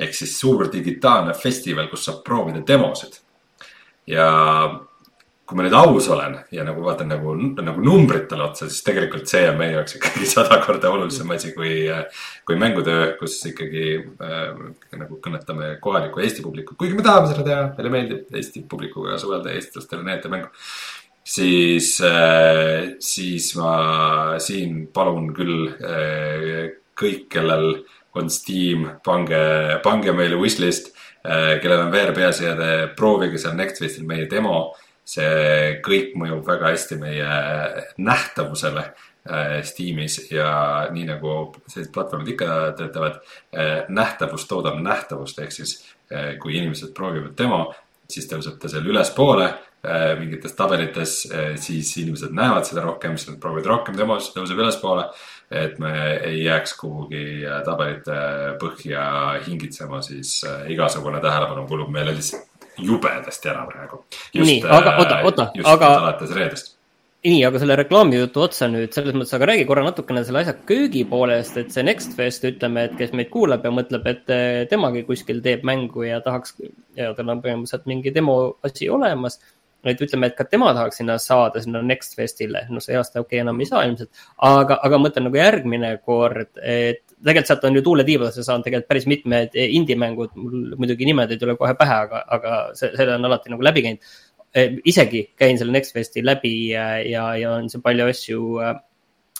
ehk 0.00 0.14
siis 0.16 0.36
suur 0.40 0.68
digitaalne 0.72 1.34
festival, 1.36 1.90
kus 1.90 2.06
saab 2.08 2.22
proovida 2.26 2.62
demosid. 2.66 3.20
ja 4.06 4.26
kui 5.50 5.58
ma 5.58 5.64
nüüd 5.66 5.74
aus 5.74 6.06
olen 6.14 6.36
ja 6.54 6.62
nagu 6.62 6.82
vaatan 6.84 7.08
nagu, 7.10 7.32
nagu 7.58 7.82
numbritele 7.82 8.44
otsa, 8.44 8.68
siis 8.70 8.84
tegelikult 8.86 9.26
see 9.30 9.48
on 9.50 9.58
meie 9.58 9.72
jaoks 9.74 9.96
ikkagi 9.98 10.28
sada 10.34 10.60
korda 10.62 10.92
olulisem 10.94 11.30
asi 11.34 11.50
kui, 11.56 11.72
kui 12.46 12.58
mängutöö, 12.58 13.16
kus 13.18 13.40
ikkagi 13.50 13.84
äh, 13.98 14.60
nagu 14.94 15.18
kõnetame 15.22 15.72
kohalikku 15.82 16.22
Eesti 16.22 16.46
publikut, 16.46 16.78
kuigi 16.78 16.94
me 16.94 17.06
tahame 17.06 17.32
seda 17.32 17.46
teha, 17.48 17.64
meile 17.76 17.92
meeldib 17.96 18.38
Eesti 18.38 18.62
publikuga 18.70 19.18
suhelda, 19.18 19.50
eestlastele 19.58 20.06
näidata 20.06 20.30
mängu. 20.30 20.52
Siis 21.24 22.00
äh,, 22.00 22.96
siis 22.98 23.52
ma 23.56 24.38
siin 24.42 24.86
palun 24.94 25.30
küll 25.36 25.68
äh, 25.68 26.70
kõik, 26.98 27.28
kellel 27.32 27.82
on 28.18 28.30
Steam, 28.32 28.86
pange, 29.04 29.42
pange 29.84 30.14
meile 30.16 30.38
wishlist 30.40 30.92
äh,, 31.24 31.58
kellel 31.62 31.86
on 31.86 31.92
VR 31.94 32.14
peaseade, 32.16 32.70
proovige 32.98 33.40
seal 33.40 33.58
Nextfestil 33.58 34.08
meie 34.08 34.28
demo. 34.30 34.70
See 35.10 35.78
kõik 35.82 36.12
mõjub 36.20 36.44
väga 36.46 36.68
hästi 36.70 36.96
meie 37.00 37.38
nähtavusele 37.98 38.84
äh, 38.84 39.56
Steamis 39.66 40.20
ja 40.30 40.50
nii 40.94 41.08
nagu 41.08 41.32
sellised 41.66 41.90
platvormid 41.94 42.36
ikka 42.36 42.58
töötavad, 42.78 43.18
äh, 43.50 43.88
nähtavus 43.90 44.46
toodab 44.50 44.78
nähtavust, 44.82 45.40
ehk 45.42 45.54
siis 45.54 45.80
kui 46.42 46.56
inimesed 46.58 46.90
proovivad 46.90 47.36
demo, 47.38 47.60
siis 48.10 48.24
tõuseb 48.26 48.56
ta 48.58 48.66
seal 48.66 48.88
ülespoole 48.90 49.44
mingites 50.20 50.52
tabelites, 50.52 51.14
siis 51.56 51.90
inimesed 52.02 52.34
näevad 52.36 52.66
seda 52.68 52.82
rohkem, 52.84 53.14
siis 53.16 53.30
nad 53.30 53.38
proovivad 53.40 53.70
rohkem 53.70 53.96
demo, 53.96 54.18
siis 54.20 54.34
tõuseb 54.34 54.60
ülespoole. 54.60 55.06
et 55.50 55.78
me 55.82 55.92
ei 56.28 56.44
jääks 56.44 56.76
kuhugi 56.78 57.46
tabelite 57.64 58.18
põhja 58.60 59.06
hingitsema, 59.46 60.02
siis 60.04 60.44
igasugune 60.68 61.20
tähelepanu 61.24 61.64
kulub 61.66 61.88
meile 61.90 62.12
lihtsalt 62.14 62.50
jubedasti 62.82 63.48
ära 63.50 63.64
praegu. 63.68 64.04
nii, 64.34 64.60
aga 64.66 64.96
oota, 64.98 65.16
äh, 65.18 65.24
oota, 65.24 65.48
aga. 65.64 65.94
alates 66.02 66.36
reedest 66.36 66.76
nii, 67.24 67.42
aga 67.44 67.60
selle 67.60 67.76
reklaamijutu 67.76 68.40
otsa 68.40 68.64
nüüd 68.72 68.94
selles 68.96 69.12
mõttes, 69.12 69.34
aga 69.36 69.50
räägi 69.50 69.66
korra 69.68 69.82
natukene 69.84 70.22
selle 70.24 70.40
asja 70.40 70.54
köögi 70.68 71.02
poolest, 71.08 71.58
et 71.60 71.74
see 71.74 71.84
Next 71.84 72.14
Fest, 72.16 72.46
ütleme, 72.48 72.86
et 72.88 72.94
kes 72.96 73.12
meid 73.12 73.28
kuulab 73.34 73.66
ja 73.66 73.72
mõtleb, 73.76 74.06
et 74.08 74.32
äh, 74.32 74.62
temagi 74.70 75.04
kuskil 75.08 75.42
teeb 75.44 75.66
mängu 75.68 76.06
ja 76.06 76.22
tahaks 76.24 76.56
ja 76.96 77.12
tal 77.16 77.34
on 77.34 77.42
põhimõtteliselt 77.44 77.90
mingi 77.90 78.14
demo 78.16 78.38
asi 78.64 78.88
olemas 78.88 79.36
et 79.88 80.00
ütleme, 80.04 80.28
et 80.28 80.36
ka 80.36 80.44
tema 80.44 80.72
tahaks 80.76 81.00
sinna 81.00 81.16
saada, 81.22 81.62
sinna 81.62 81.80
Next 81.84 82.16
Festile, 82.18 82.66
noh, 82.70 82.82
see 82.84 82.96
aasta 82.98 83.22
okei 83.22 83.38
okay, 83.38 83.44
enam 83.44 83.60
ei 83.62 83.68
saa 83.68 83.84
ilmselt. 83.88 84.10
aga, 84.48 84.76
aga 84.86 85.00
mõtlen 85.00 85.28
nagu 85.28 85.40
järgmine 85.40 85.92
kord, 86.04 86.50
et 86.60 87.04
tegelikult 87.20 87.50
sealt 87.50 87.64
on 87.68 87.78
ju 87.78 87.84
tuule 87.84 88.04
tiibadesse 88.08 88.44
saanud 88.44 88.66
tegelikult 88.66 88.90
päris 88.90 89.08
mitmed 89.10 89.56
indie-mängud, 89.60 90.36
mul 90.36 90.76
muidugi 90.80 91.08
nimed 91.08 91.32
ei 91.32 91.40
tule 91.40 91.56
kohe 91.60 91.72
pähe, 91.78 91.96
aga, 92.06 92.22
aga 92.36 92.60
see, 92.76 92.92
selle 92.96 93.16
on 93.16 93.30
alati 93.30 93.52
nagu 93.54 93.66
läbi 93.66 93.86
käinud. 93.86 94.12
isegi 94.90 95.24
käin 95.38 95.58
selle 95.58 95.72
Next 95.72 95.94
Festi 95.94 96.24
läbi 96.26 96.54
ja, 96.72 96.96
ja, 97.06 97.52
on 97.54 97.68
see 97.70 97.82
palju 97.84 98.08
asju 98.10 98.46
äh, 98.64 98.72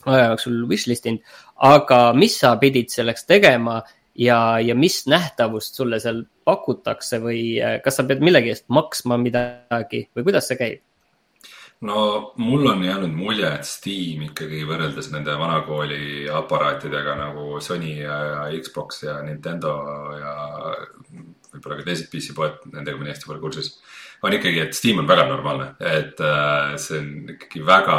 aja 0.06 0.28
jooksul 0.30 0.60
wishlist 0.70 1.08
inud. 1.10 1.24
aga 1.70 2.02
mis 2.16 2.38
sa 2.40 2.54
pidid 2.60 2.92
selleks 2.92 3.26
tegema 3.26 3.80
ja, 4.14 4.58
ja 4.60 4.74
mis 4.74 5.02
nähtavust 5.10 5.78
sulle 5.78 6.00
seal 6.02 6.24
pakutakse 6.44 7.20
või 7.22 7.42
äh, 7.62 7.78
kas 7.84 8.00
sa 8.00 8.06
pead 8.08 8.22
millegi 8.24 8.54
eest 8.54 8.68
maksma 8.72 9.18
midagi 9.20 10.06
või 10.16 10.26
kuidas 10.30 10.50
see 10.50 10.60
käib? 10.60 10.86
no 11.80 12.32
mul 12.36 12.66
on 12.68 12.82
jäänud 12.84 13.12
mulje, 13.16 13.48
et 13.48 13.64
Steam 13.64 14.26
ikkagi 14.26 14.64
võrreldes 14.68 15.08
nende 15.14 15.36
vanakooli 15.40 16.28
aparaatidega 16.28 17.14
nagu 17.16 17.60
Sony 17.64 17.94
ja, 18.02 18.48
Xbox 18.60 19.04
ja 19.06 19.20
Nintendo 19.24 19.72
ja 20.18 20.34
võib-olla 21.50 21.80
ka 21.80 21.86
teised 21.86 22.10
PC 22.12 22.36
poed, 22.36 22.60
nendega 22.74 22.98
ma 22.98 23.06
nii 23.06 23.14
hästi 23.14 23.30
pole 23.30 23.40
kursis. 23.42 23.78
on 24.22 24.36
ikkagi, 24.36 24.60
et 24.60 24.76
Steam 24.76 25.00
on 25.00 25.08
väga 25.08 25.24
normaalne, 25.28 25.72
et 25.80 26.20
äh, 26.20 26.76
see 26.76 27.00
on 27.00 27.34
ikkagi 27.36 27.64
väga 27.64 27.96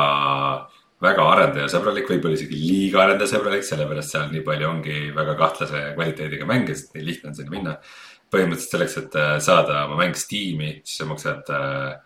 väga 1.02 1.26
arendajasõbralik, 1.34 2.10
võib-olla 2.12 2.38
isegi 2.38 2.60
liiga 2.60 3.02
arendajasõbralik, 3.06 3.66
sellepärast 3.66 4.14
seal 4.14 4.30
nii 4.32 4.44
palju 4.46 4.70
ongi 4.70 5.00
väga 5.16 5.36
kahtlase 5.40 5.84
kvaliteediga 5.96 6.48
mänge, 6.50 6.76
sest 6.78 6.94
nii 6.96 7.08
lihtne 7.08 7.32
on 7.32 7.40
sinna 7.40 7.56
minna. 7.56 7.76
põhimõtteliselt 8.32 8.72
selleks, 8.72 8.94
et 9.02 9.16
äh, 9.20 9.34
saada 9.44 9.82
oma 9.90 9.98
mäng 10.00 10.16
Steam'i, 10.16 10.78
siis 10.86 11.02
sa 11.02 11.08
maksad 11.10 11.50
äh, 11.52 11.98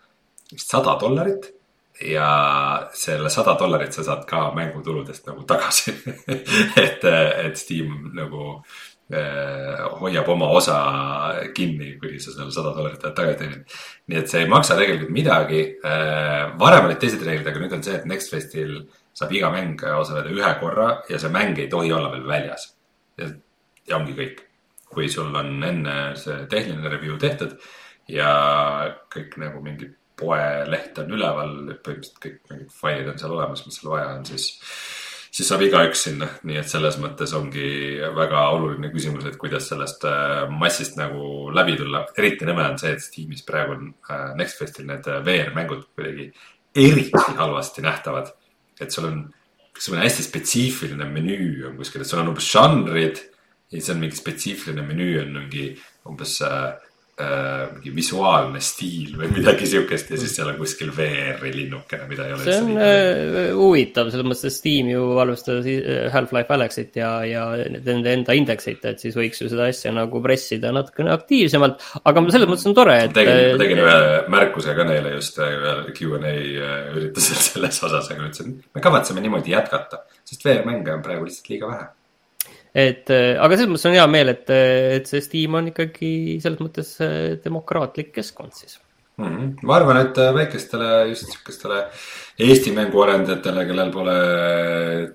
vist 0.50 0.72
sada 0.72 0.96
dollarit 0.98 1.52
ja 2.02 2.30
selle 2.92 3.30
sada 3.30 3.54
dollarit 3.60 3.94
sa 3.94 4.02
saad 4.04 4.26
ka 4.28 4.50
mängutuludest 4.56 5.30
nagu 5.30 5.46
tagasi 5.48 5.94
et, 6.84 7.06
et 7.06 7.56
Steam 7.56 8.10
nagu 8.18 8.56
äh, 8.56 8.74
hoiab 10.00 10.28
oma 10.28 10.48
osa 10.58 10.76
kinni, 11.54 11.92
kuni 12.00 12.18
sa 12.18 12.32
selle 12.34 12.50
sada 12.50 12.72
dollarit 12.74 13.04
oled 13.04 13.14
tagasi 13.14 13.38
teeninud. 13.38 13.76
nii 14.10 14.18
et 14.18 14.30
see 14.30 14.40
ei 14.42 14.48
maksa 14.50 14.74
tegelikult 14.78 15.12
midagi 15.14 15.60
äh,. 15.78 16.56
varem 16.58 16.88
olid 16.88 16.98
teised 16.98 17.22
reeglid, 17.22 17.46
aga 17.46 17.62
nüüd 17.62 17.76
on 17.76 17.84
see, 17.86 17.94
et 17.94 18.08
Nextfestil 18.10 18.80
saab 19.16 19.32
iga 19.32 19.52
mäng 19.54 19.80
osaleda 19.96 20.32
ühe 20.34 20.52
korra 20.60 20.88
ja 21.10 21.20
see 21.22 21.30
mäng 21.30 21.58
ei 21.58 21.68
tohi 21.70 21.92
olla 21.92 22.10
veel 22.12 22.26
väljas. 22.26 22.72
ja 23.18 23.96
ongi 23.96 24.16
kõik. 24.18 24.42
kui 24.90 25.08
sul 25.10 25.34
on 25.34 25.62
enne 25.62 26.16
see 26.16 26.46
tehniline 26.50 26.88
review 26.88 27.18
tehtud 27.18 27.56
ja 28.08 28.30
kõik 29.12 29.34
nagu 29.42 29.60
mingid 29.62 29.94
poeleht 30.16 30.98
on 31.02 31.10
üleval, 31.12 31.50
põhimõtteliselt 31.84 32.20
kõik 32.22 32.38
mingid 32.50 32.70
failid 32.72 33.10
on 33.10 33.18
seal 33.20 33.34
olemas, 33.36 33.64
mis 33.66 33.76
seal 33.80 33.92
vaja 33.92 34.12
on, 34.14 34.24
siis, 34.24 34.46
siis 35.36 35.50
saab 35.50 35.66
igaüks 35.66 36.06
sinna. 36.06 36.28
nii 36.48 36.58
et 36.60 36.70
selles 36.70 36.96
mõttes 37.02 37.32
ongi 37.36 37.68
väga 38.16 38.46
oluline 38.56 38.90
küsimus, 38.94 39.26
et 39.28 39.36
kuidas 39.40 39.68
sellest 39.70 40.06
äh, 40.08 40.46
massist 40.48 40.96
nagu 40.96 41.50
läbi 41.54 41.76
tulla. 41.76 42.06
eriti 42.16 42.48
nõme 42.48 42.64
on 42.70 42.78
see, 42.80 42.94
et 42.96 43.04
Steamis 43.04 43.44
praegu 43.48 43.76
on 43.76 43.90
äh, 44.10 44.30
Nextfestil 44.40 44.88
need 44.88 45.08
äh, 45.10 45.20
VR-mängud 45.26 45.88
kuidagi 45.94 46.30
eriti 46.76 47.36
halvasti 47.42 47.84
nähtavad. 47.84 48.32
et 48.80 48.92
sul 48.92 49.08
on 49.08 49.20
mingisugune 49.76 50.04
hästi 50.04 50.24
spetsiifiline 50.24 51.04
menüü 51.12 51.66
on 51.68 51.76
kuskil, 51.76 52.00
et 52.00 52.08
sul 52.08 52.22
on 52.22 52.32
umbes 52.32 52.48
žanrid 52.52 53.20
ja 53.20 53.76
siis 53.76 53.90
on 53.92 54.00
mingi 54.00 54.16
spetsiifiline 54.16 54.84
menüü 54.88 55.20
on 55.20 55.32
mingi 55.36 55.68
umbes 56.08 56.38
äh, 56.44 56.72
äh, 57.20 57.72
mingi 57.72 57.92
visuaalne 57.96 58.60
stiil 58.64 59.14
või 59.16 59.30
midagi 59.38 59.68
siukest 59.68 60.10
ja 60.12 60.18
siis 60.20 60.34
seal 60.36 60.50
on 60.50 60.58
kuskil 60.60 60.90
VR-i 60.94 61.52
linnukene, 61.54 62.08
mida 62.10 62.26
ei 62.26 62.34
ole. 62.36 62.44
see 62.44 62.58
on 62.60 62.80
äh, 62.82 63.50
huvitav, 63.56 64.10
selles 64.12 64.28
mõttes, 64.28 64.44
et 64.50 64.56
Steam 64.56 64.90
ju 64.92 65.02
valmistas 65.16 65.68
äh, 65.72 66.06
Half-Life 66.12 66.56
Alyxit 66.56 67.00
ja, 67.00 67.10
ja 67.28 67.46
nende 67.56 68.12
enda 68.12 68.36
indeksit, 68.36 68.84
et 68.88 69.02
siis 69.02 69.16
võiks 69.16 69.40
ju 69.40 69.50
seda 69.52 69.70
asja 69.72 69.94
nagu 69.96 70.20
pressida 70.24 70.72
natukene 70.76 71.14
aktiivsemalt. 71.16 71.84
aga 72.02 72.26
selles 72.28 72.50
mõttes 72.52 72.68
on 72.68 72.76
tore, 72.76 72.98
et. 73.08 73.16
ma 73.16 73.60
tegin 73.64 73.84
ühe 73.84 73.98
märkuse 74.32 74.76
ka 74.76 74.88
neile 74.88 75.16
just 75.16 75.40
äh, 75.40 75.56
ühel 75.56 75.84
Q&A 75.96 76.34
äh, 76.36 76.80
üritusel 76.96 77.40
selles 77.50 77.80
osas, 77.80 78.12
aga 78.12 78.28
ütlesin, 78.28 78.58
me 78.76 78.84
kavatseme 78.84 79.24
niimoodi 79.24 79.56
jätkata, 79.56 80.04
sest 80.26 80.44
VR-mänge 80.44 80.98
on 80.98 81.06
praegu 81.06 81.28
lihtsalt 81.28 81.54
liiga 81.54 81.72
vähe 81.72 81.94
et 82.76 83.12
äh, 83.12 83.34
aga 83.40 83.56
selles 83.56 83.72
mõttes 83.72 83.88
on 83.88 83.94
hea 83.96 84.08
meel, 84.10 84.32
et, 84.34 84.50
äh, 84.52 84.96
et 84.98 85.08
see 85.08 85.22
Steam 85.24 85.56
on 85.56 85.70
ikkagi 85.70 86.10
selles 86.44 86.60
mõttes 86.60 86.96
äh, 87.04 87.38
demokraatlik 87.44 88.12
keskkond 88.18 88.52
siis 88.56 88.76
mm. 89.16 89.24
-hmm. 89.24 89.46
ma 89.62 89.78
arvan, 89.78 90.00
et 90.02 90.20
väikestele, 90.36 90.90
just 91.12 91.30
sihukestele 91.30 91.86
Eesti 92.46 92.74
mänguarendajatele, 92.76 93.64
kellel 93.64 93.92
pole 93.92 94.18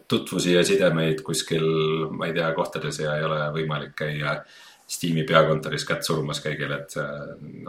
tutvusi 0.09 0.55
ja 0.55 0.63
sidemeid 0.65 1.21
kuskil, 1.21 1.67
ma 2.09 2.25
ei 2.25 2.33
tea, 2.33 2.49
kohtades 2.57 2.97
ja 2.99 3.13
ei 3.17 3.27
ole 3.27 3.43
võimalik 3.59 3.93
käia 3.95 4.39
Steam'i 4.91 5.23
peakontoris 5.23 5.85
kätt 5.87 6.03
surumas 6.03 6.41
kõigile, 6.43 6.81
et 6.81 6.97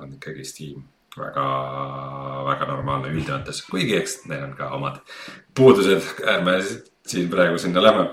on 0.01 0.17
ikkagi 0.17 0.45
Steam 0.49 0.81
väga, 1.19 1.45
väga 2.49 2.67
normaalne 2.71 3.13
üldjoontes, 3.13 3.61
kuigi 3.69 3.99
eks 4.01 4.23
neil 4.31 4.49
on 4.49 4.57
ka 4.57 4.71
omad 4.75 4.97
puudused, 5.55 6.25
ärme 6.25 6.57
siin 7.07 7.29
praegu 7.31 7.61
sinna 7.61 7.85
lähme 7.85 8.09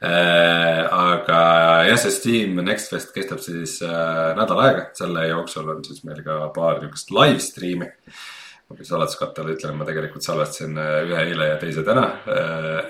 aga 0.00 1.38
jah, 1.84 1.98
see 2.00 2.14
Steam 2.14 2.60
Next 2.64 2.92
Fest 2.92 3.12
kestab 3.12 3.42
siis 3.44 3.78
nädal 3.84 4.62
aega, 4.64 4.86
selle 4.96 5.26
jooksul 5.28 5.68
on 5.74 5.84
siis 5.84 6.04
meil 6.08 6.22
ka 6.24 6.46
paar 6.56 6.80
niisugust 6.80 7.12
live 7.12 7.42
stream'i. 7.44 7.90
Ma 8.70 8.78
pean 8.78 8.86
saladuskattele 8.86 9.56
ütlema, 9.56 9.82
ma 9.82 9.86
tegelikult 9.88 10.24
salvestasin 10.24 10.78
ühe 10.78 11.24
eile 11.26 11.48
ja 11.50 11.56
teise 11.60 11.82
täna, 11.84 12.04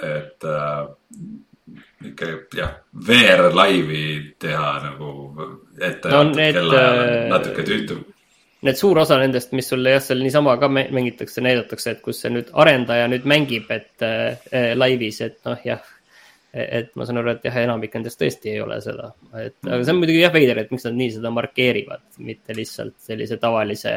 et 0.07 0.45
ikka 2.05 2.31
jah, 2.57 2.73
VR-laivi 3.07 4.05
teha 4.41 4.71
nagu 4.85 5.11
ette 5.77 6.13
no, 6.13 6.23
need, 6.31 6.57
kella 6.57 6.83
natuke 7.31 7.65
tüütu. 7.67 7.99
need 8.67 8.79
suur 8.81 9.01
osa 9.03 9.19
nendest, 9.21 9.53
mis 9.57 9.69
sulle 9.69 9.95
jah, 9.97 10.03
seal 10.05 10.23
niisama 10.25 10.57
ka 10.61 10.71
mängitakse, 10.73 11.43
näidatakse, 11.45 11.97
et 11.97 12.03
kus 12.05 12.23
see 12.25 12.33
nüüd 12.33 12.53
arendaja 12.63 13.09
nüüd 13.13 13.29
mängib, 13.29 13.69
et 13.73 14.05
äh, 14.07 14.73
laivis, 14.77 15.21
et 15.27 15.41
noh, 15.49 15.61
jah. 15.65 15.85
Et 16.53 16.91
ma 16.99 17.07
saan 17.07 17.21
aru, 17.21 17.37
et 17.37 17.47
jah, 17.47 17.61
enamik 17.63 17.95
nendest 17.95 18.19
tõesti 18.21 18.55
ei 18.55 18.63
ole 18.65 18.81
seda, 18.83 19.13
et 19.39 19.57
aga 19.67 19.85
see 19.85 19.95
on 19.95 20.01
muidugi 20.03 20.25
jah 20.25 20.35
veider, 20.35 20.59
et 20.59 20.73
miks 20.75 20.89
nad 20.89 20.99
nii 20.99 21.15
seda 21.19 21.31
markeerivad, 21.35 22.03
mitte 22.27 22.57
lihtsalt 22.59 22.97
sellise 23.05 23.39
tavalise 23.43 23.95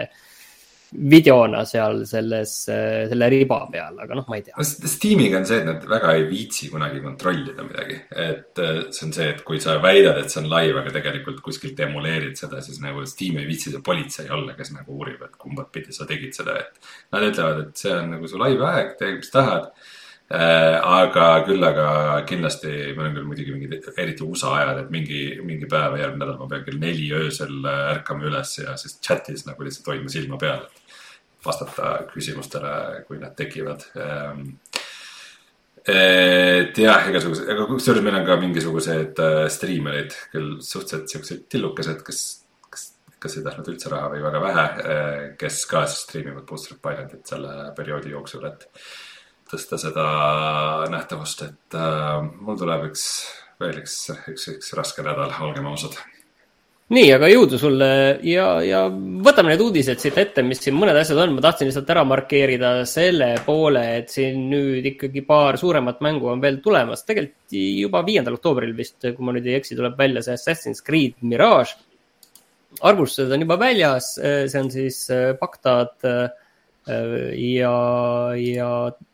videona 0.93 1.63
seal 1.65 2.03
selles, 2.05 2.51
selle 2.67 3.29
riba 3.31 3.59
peal, 3.71 3.97
aga 4.03 4.17
noh, 4.17 4.25
ma 4.29 4.37
ei 4.37 4.43
tea. 4.45 4.65
Steamiga 4.65 5.39
on 5.39 5.47
see, 5.49 5.59
et 5.61 5.67
nad 5.67 5.85
väga 5.89 6.13
ei 6.19 6.25
viitsi 6.29 6.69
kunagi 6.71 7.01
kontrollida 7.03 7.65
midagi. 7.65 7.97
et 8.11 8.61
äh, 8.61 8.79
see 8.93 9.07
on 9.07 9.15
see, 9.15 9.29
et 9.33 9.41
kui 9.47 9.59
sa 9.63 9.79
väidad, 9.81 10.19
et 10.21 10.29
see 10.33 10.43
on 10.43 10.49
live, 10.51 10.77
aga 10.81 10.93
tegelikult 10.99 11.41
kuskilt 11.45 11.79
emuleerid 11.87 12.37
seda, 12.39 12.61
siis 12.65 12.79
nagu 12.83 13.05
Steam 13.09 13.39
ei 13.41 13.49
viitsi 13.49 13.73
see 13.73 13.81
politsei 13.85 14.29
olla, 14.33 14.53
kes 14.57 14.73
nagu 14.75 14.97
uurib, 14.99 15.21
et 15.25 15.37
kumbat 15.41 15.71
pidi 15.73 15.95
sa 15.95 16.07
tegid 16.09 16.37
seda, 16.37 16.59
et. 16.61 16.91
Nad 17.13 17.27
ütlevad, 17.31 17.65
et 17.65 17.85
see 17.85 17.93
on 17.97 18.13
nagu 18.13 18.29
su 18.29 18.41
live 18.41 18.69
aeg, 18.69 18.95
tee 18.99 19.17
mis 19.17 19.33
tahad. 19.33 19.71
Aga 20.33 21.25
küll, 21.45 21.61
aga 21.61 21.87
kindlasti, 22.25 22.71
meil 22.97 23.09
on 23.09 23.17
küll 23.17 23.27
muidugi 23.27 23.53
mingid, 23.53 23.89
eriti 24.01 24.25
USA 24.25 24.55
ajad, 24.57 24.79
et 24.83 24.93
mingi, 24.93 25.19
mingi 25.45 25.69
päev 25.69 25.97
järgmine 25.99 26.23
nädal 26.23 26.39
ma 26.39 26.47
pean 26.49 26.63
kell 26.65 26.79
neli 26.81 27.09
öösel 27.13 27.59
äh, 27.69 27.81
ärkama 27.97 28.25
üles 28.29 28.55
ja 28.57 28.73
siis 28.79 28.97
chat'is 29.03 29.45
nagu 29.45 29.65
lihtsalt 29.65 29.91
hoidma 29.91 30.09
silma 30.09 30.39
peal, 30.41 30.63
et 30.65 31.45
vastata 31.45 31.93
küsimustele, 32.09 33.03
kui 33.07 33.19
need 33.21 33.35
tekivad. 33.37 33.85
Ehm, 33.99 34.43
et 35.83 36.77
jah, 36.79 37.09
igasugused, 37.11 37.49
aga 37.53 37.67
kusjuures 37.69 38.05
meil 38.05 38.21
on 38.21 38.27
ka 38.27 38.39
mingisugused 38.41 39.21
äh, 39.21 39.39
striimerid, 39.53 40.17
küll 40.33 40.55
suhteliselt 40.63 41.13
siuksed 41.13 41.47
tillukesed, 41.51 42.01
kes, 42.07 42.25
kes, 42.73 42.89
kes 43.21 43.37
ei 43.37 43.45
tahtnud 43.45 43.73
üldse 43.75 43.91
raha 43.93 44.13
või 44.15 44.23
väga 44.25 44.45
vähe, 44.47 44.67
äh, 44.81 45.23
kes 45.37 45.65
ka 45.69 45.85
siis 45.85 46.07
striimivad 46.07 46.47
Booster 46.49 46.77
of 46.77 46.81
Pilotit 46.81 47.27
selle 47.29 47.73
perioodi 47.77 48.15
jooksul, 48.15 48.47
et 48.49 48.71
tõsta 49.53 49.79
seda 49.81 50.07
nähtavust, 50.91 51.45
et 51.47 51.77
äh, 51.77 52.17
mul 52.41 52.57
tuleb 52.59 52.89
üks, 52.89 53.05
veel 53.61 53.83
üks, 53.83 53.99
üks, 54.33 54.49
üks 54.57 54.73
raske 54.77 55.05
nädal, 55.05 55.31
olgem 55.45 55.69
ausad 55.71 56.01
nii, 56.93 57.09
aga 57.15 57.29
jõudu 57.31 57.57
sulle 57.57 57.87
ja, 58.27 58.47
ja 58.65 58.81
võtame 59.23 59.53
need 59.53 59.61
uudised 59.63 60.01
siit 60.01 60.17
ette, 60.19 60.43
mis 60.45 60.59
siin 60.61 60.75
mõned 60.77 60.97
asjad 60.99 61.21
on, 61.23 61.35
ma 61.35 61.43
tahtsin 61.45 61.69
lihtsalt 61.69 61.89
ära 61.93 62.03
markeerida 62.07 62.73
selle 62.89 63.31
poole, 63.45 63.83
et 64.01 64.11
siin 64.13 64.43
nüüd 64.51 64.85
ikkagi 64.93 65.23
paar 65.27 65.57
suuremat 65.61 66.03
mängu 66.05 66.29
on 66.33 66.43
veel 66.43 66.59
tulemas. 66.65 67.05
tegelikult 67.07 67.55
juba 67.55 68.03
viiendal 68.05 68.37
oktoobril 68.37 68.75
vist, 68.77 68.99
kui 69.01 69.25
ma 69.25 69.35
nüüd 69.35 69.47
ei 69.49 69.57
eksi, 69.61 69.77
tuleb 69.79 69.97
välja 69.99 70.25
see 70.25 70.37
Assassin's 70.37 70.83
Creed 70.85 71.17
Mirage. 71.21 71.79
arvustused 72.81 73.31
on 73.31 73.45
juba 73.45 73.57
väljas, 73.61 74.13
see 74.19 74.59
on 74.59 74.71
siis 74.73 75.05
Bagdad 75.39 76.09
ja, 76.83 77.73
ja 78.37 78.69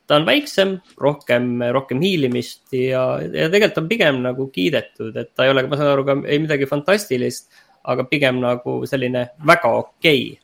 ta 0.10 0.18
on 0.18 0.25
väiksem, 0.25 0.75
rohkem, 0.98 1.51
rohkem 1.75 2.01
hiilimist 2.01 2.74
ja, 2.74 3.04
ja 3.22 3.48
tegelikult 3.54 3.84
on 3.84 3.89
pigem 3.92 4.22
nagu 4.25 4.50
kiidetud, 4.54 5.13
et 5.13 5.36
ta 5.38 5.46
ei 5.46 5.54
ole, 5.54 5.68
ma 5.70 5.78
saan 5.78 5.94
aru, 5.94 6.08
ka 6.08 6.16
ei 6.25 6.42
midagi 6.42 6.68
fantastilist 6.70 7.51
aga 7.84 8.06
pigem 8.10 8.39
nagu 8.44 8.82
selline 8.89 9.30
väga 9.46 9.72
okei 9.80 10.24
okay.. 10.36 10.38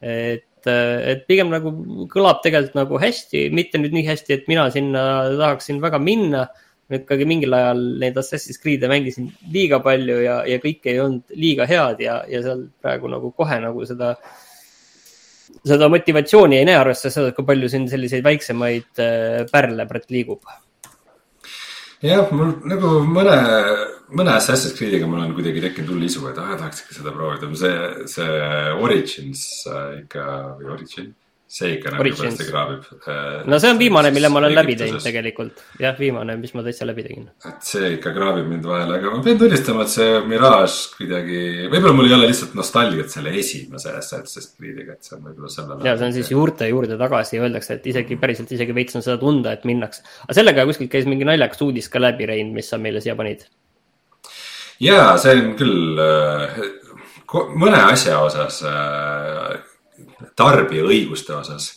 et, 0.00 0.70
et 0.70 1.26
pigem 1.28 1.50
nagu 1.52 1.72
kõlab 2.12 2.42
tegelikult 2.44 2.78
nagu 2.78 3.00
hästi, 3.02 3.48
mitte 3.54 3.80
nüüd 3.80 3.94
nii 3.96 4.06
hästi, 4.08 4.36
et 4.36 4.48
mina 4.50 4.68
sinna 4.74 5.02
tahaksin 5.38 5.82
väga 5.82 6.00
minna. 6.02 6.48
ikkagi 6.88 7.26
mingil 7.28 7.52
ajal 7.52 7.80
neid 8.00 8.16
Assassin's 8.16 8.56
Creed'e 8.62 8.88
mängisin 8.88 9.26
liiga 9.52 9.76
palju 9.84 10.22
ja, 10.24 10.38
ja 10.48 10.56
kõik 10.62 10.86
ei 10.88 11.00
olnud 11.02 11.34
liiga 11.36 11.66
head 11.68 12.00
ja, 12.00 12.22
ja 12.24 12.40
seal 12.46 12.62
praegu 12.80 13.10
nagu 13.12 13.28
kohe 13.36 13.58
nagu 13.60 13.84
seda 13.84 14.14
seda 15.66 15.88
motivatsiooni 15.92 16.58
ei 16.58 16.68
näe, 16.68 16.78
arvestades 16.78 17.18
seda, 17.18 17.34
kui 17.36 17.46
palju 17.48 17.70
siin 17.72 17.86
selliseid 17.90 18.24
väiksemaid 18.26 19.04
äh, 19.04 19.44
pärle 19.52 19.86
praegu 19.90 20.16
liigub. 20.16 20.56
Jah, 22.04 22.28
mul 22.30 22.52
nagu 22.70 23.00
mõne, 23.10 23.36
mõne 24.14 24.36
Assassin's 24.36 24.76
Creed'iga 24.78 25.08
mul 25.10 25.24
on 25.24 25.32
kuidagi 25.34 25.64
tekkinud 25.64 25.96
hull 25.96 26.06
isu, 26.06 26.28
et 26.30 26.36
ah, 26.38 26.52
tahaks 26.54 26.84
ikka 26.84 27.00
seda 27.00 27.14
proovida, 27.14 27.48
see, 27.58 28.04
see 28.12 28.36
Origins 28.78 29.48
äh, 29.66 30.04
ikka 30.04 30.28
või 30.60 30.76
Origin 30.76 31.10
see 31.48 31.78
ikka 31.78 31.94
nagu 31.94 32.04
pärast 32.04 32.42
kraabib. 32.44 32.82
Äh, 33.08 33.46
no 33.48 33.56
see 33.60 33.70
on 33.72 33.78
viimane, 33.80 34.10
mille 34.12 34.28
ma 34.28 34.42
olen 34.42 34.52
läbi 34.52 34.74
teinud 34.76 35.00
tegelikult. 35.00 35.62
jah, 35.80 35.94
viimane, 35.96 36.36
mis 36.40 36.52
ma 36.52 36.64
täitsa 36.66 36.84
läbi 36.88 37.04
tegin. 37.06 37.28
et 37.48 37.62
see 37.64 37.94
ikka 37.94 38.12
kraabib 38.16 38.50
mind 38.50 38.66
vahele, 38.68 38.98
aga 38.98 39.12
ma 39.14 39.22
pean 39.24 39.40
tunnistama, 39.40 39.86
et 39.86 39.94
see 39.94 40.18
Mirage 40.28 40.92
kuidagi, 40.98 41.40
võib-olla 41.72 41.94
mul 41.96 42.10
ei 42.10 42.16
ole 42.18 42.28
lihtsalt 42.28 42.56
nostalgiat 42.58 43.14
selle 43.14 43.32
esimese 43.40 43.94
Assassin's 43.96 44.50
Creed'iga, 44.58 44.98
et 44.98 45.08
see 45.08 45.16
on 45.16 45.24
võib-olla 45.30 45.52
sellele. 45.54 45.88
ja 45.88 45.94
see 45.96 46.10
on 46.10 46.16
siis 46.18 46.32
juurte 46.34 46.68
juurde 46.68 47.00
tagasi, 47.00 47.40
öeldakse, 47.40 47.78
et 47.78 47.88
isegi 47.94 48.20
päriselt 48.20 48.52
isegi 48.52 48.76
veits 48.76 49.00
on 49.00 49.06
seda 49.06 49.16
tunda, 49.22 49.56
et 49.56 49.64
minnakse. 49.68 50.04
aga 50.26 50.36
sellega 50.36 50.68
kuskilt 50.68 50.92
käis 50.92 51.08
mingi 51.08 51.28
naljakas 51.28 51.64
uudis 51.64 51.88
ka 51.88 52.02
läbi, 52.02 52.28
Rein, 52.28 52.52
mis 52.52 52.68
sa 52.68 52.76
meile 52.82 53.00
siia 53.00 53.16
panid? 53.16 53.48
ja 54.84 55.16
see 55.16 55.32
on 55.40 55.56
küll 55.56 56.04
äh, 56.04 56.60
mõne 57.56 57.80
asja 57.88 58.20
osas 58.24 58.60
äh, 58.68 59.56
tarbija 60.38 60.86
õiguste 60.86 61.34
osas 61.36 61.70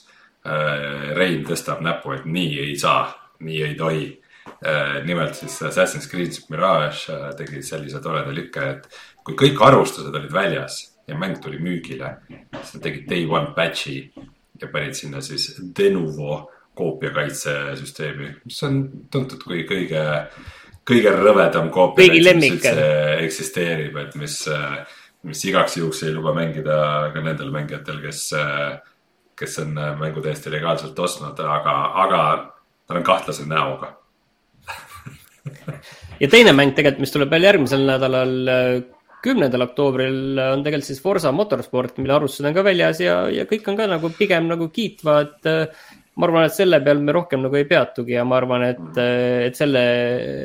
äh, 0.46 1.12
Rein 1.18 1.46
tõstab 1.48 1.82
näpu, 1.86 2.16
et 2.16 2.28
nii 2.30 2.60
ei 2.68 2.76
saa, 2.80 3.08
nii 3.42 3.64
ei 3.70 3.78
tohi. 3.80 4.10
Äh, 4.66 5.02
nimelt 5.06 5.38
siis 5.38 5.58
Assassin's 5.66 6.10
Creed 6.10 6.38
Mirage 6.50 7.14
äh, 7.14 7.28
tegi 7.38 7.62
sellise 7.66 8.02
toreda 8.02 8.34
lükke, 8.34 8.70
et 8.76 8.88
kui 9.26 9.38
kõik 9.38 9.62
arvustused 9.66 10.14
olid 10.14 10.34
väljas 10.34 10.82
ja 11.10 11.18
mäng 11.18 11.42
tuli 11.42 11.60
müügile, 11.62 12.16
siis 12.30 12.76
nad 12.78 12.86
tegid 12.86 13.06
day 13.10 13.28
one 13.30 13.54
patch'i 13.58 14.00
ja 14.62 14.70
panid 14.72 14.98
sinna 14.98 15.22
siis 15.26 15.52
Denuvo 15.78 16.44
koopiakaitsesüsteemi, 16.78 18.32
mis 18.46 18.64
on 18.66 18.82
tuntud 19.12 19.44
kui 19.44 19.66
kõige, 19.70 20.04
kõige 20.88 21.14
rõvedam 21.18 21.70
koopia, 21.74 22.14
mis 22.14 22.30
üldse 22.32 22.76
eksisteerib, 23.26 23.98
et 24.06 24.18
mis 24.20 24.38
äh, 24.50 24.82
mis 25.28 25.44
igaks 25.46 25.78
juhuks 25.78 26.04
ei 26.08 26.14
luba 26.16 26.34
mängida 26.38 26.78
ka 27.14 27.24
nendel 27.24 27.52
mängijatel, 27.54 28.00
kes, 28.04 28.24
kes 29.38 29.60
on 29.64 29.76
mängu 30.00 30.24
täiesti 30.24 30.54
legaalselt 30.54 31.00
ostnud, 31.00 31.40
aga, 31.40 31.76
aga 32.06 32.22
tal 32.88 33.02
on 33.02 33.06
kahtlase 33.06 33.46
näoga. 33.50 33.96
Ja 36.22 36.30
teine 36.30 36.54
mäng 36.54 36.76
tegelikult, 36.78 37.02
mis 37.02 37.14
tuleb 37.14 37.32
veel 37.34 37.48
järgmisel 37.48 37.86
nädalal, 37.88 38.52
kümnendal 39.26 39.66
oktoobril 39.66 40.38
on 40.42 40.66
tegelikult 40.66 40.90
siis 40.90 41.02
Forsa 41.02 41.32
Motorsport, 41.34 41.98
mille 42.02 42.14
arvustused 42.18 42.50
on 42.50 42.58
ka 42.58 42.66
väljas 42.66 43.02
ja, 43.02 43.24
ja 43.34 43.46
kõik 43.50 43.66
on 43.70 43.80
ka 43.80 43.88
nagu 43.90 44.12
pigem 44.18 44.50
nagu 44.50 44.70
kiitvad 44.74 45.50
ma 46.20 46.28
arvan, 46.28 46.46
et 46.48 46.56
selle 46.56 46.80
peal 46.84 47.00
me 47.04 47.14
rohkem 47.16 47.44
nagu 47.46 47.56
ei 47.56 47.68
peatugi 47.70 48.18
ja 48.18 48.26
ma 48.28 48.38
arvan, 48.42 48.66
et, 48.68 49.00
et 49.48 49.58
selle, 49.58 49.84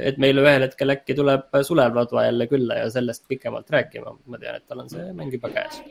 et 0.07 0.20
meile 0.22 0.44
ühel 0.44 0.66
hetkel 0.68 0.94
äkki 0.94 1.16
tuleb 1.18 1.59
Sulev 1.66 1.98
Ladva 1.98 2.26
jälle 2.29 2.46
külla 2.50 2.79
ja 2.83 2.92
sellest 2.92 3.24
pikemalt 3.29 3.70
rääkima. 3.74 4.14
ma 4.26 4.38
tean, 4.38 4.61
et 4.61 4.66
tal 4.68 4.85
on 4.85 4.90
see 4.92 5.11
mäng 5.16 5.35
juba 5.35 5.50
käes. 5.57 5.83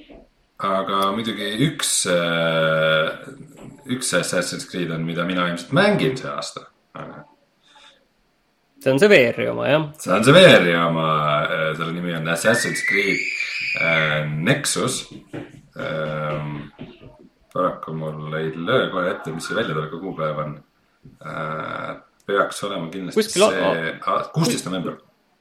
aga 0.63 1.01
muidugi 1.17 1.51
üks, 1.67 1.93
üks 3.97 4.13
Assassin's 4.21 4.67
Creed 4.71 4.95
on, 4.95 5.03
mida 5.07 5.27
mina 5.27 5.49
ilmselt 5.51 5.75
mängin 5.75 6.15
see 6.17 6.31
aasta. 6.31 6.69
see 8.79 8.93
on 8.93 9.01
see 9.01 9.11
VR-i 9.11 9.49
oma, 9.51 9.67
jah? 9.73 9.89
see 9.99 10.15
on 10.15 10.23
see 10.23 10.37
VR-i 10.39 10.77
oma, 10.85 11.09
selle 11.75 11.91
nimi 11.99 12.15
on 12.15 12.31
Assassin's 12.31 12.87
Creed 12.87 13.19
äh, 13.81 14.23
Nexus 14.31 15.03
ähm, 15.75 16.71
paraku 17.55 17.93
mul 17.95 18.33
ei 18.39 18.51
löö 18.55 18.89
kohe 18.91 19.09
ette, 19.13 19.31
mis 19.31 19.47
see 19.47 19.55
väljatuleku 19.57 20.01
kuupäev 20.03 20.37
on 20.43 20.55
äh,. 21.23 21.95
peaks 22.27 22.63
olema 22.67 22.89
kindlasti 22.91 23.21
kuskil 23.21 23.45
see, 23.53 23.91
kuusteist 24.35 24.67
november. 24.67 24.97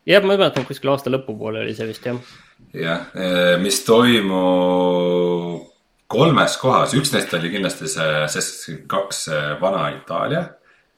jah, 0.07 0.23
ma 0.23 0.37
mäletan, 0.37 0.67
kuskil 0.69 0.93
aasta 0.93 1.13
lõpupoole 1.13 1.65
oli 1.65 1.75
see 1.77 1.89
vist 1.91 2.07
jah. 2.07 2.35
jah, 2.77 3.07
äh, 3.19 3.55
mis 3.63 3.81
toimub 3.87 5.71
kolmes 6.15 6.59
kohas, 6.61 6.95
üks 6.95 7.11
neist 7.15 7.35
oli 7.35 7.51
kindlasti 7.55 7.91
see 7.91 8.11
Assassin's 8.23 8.61
Creed 8.67 8.85
kaks 8.93 9.25
Vana 9.63 9.89
Itaalia, 9.97 10.45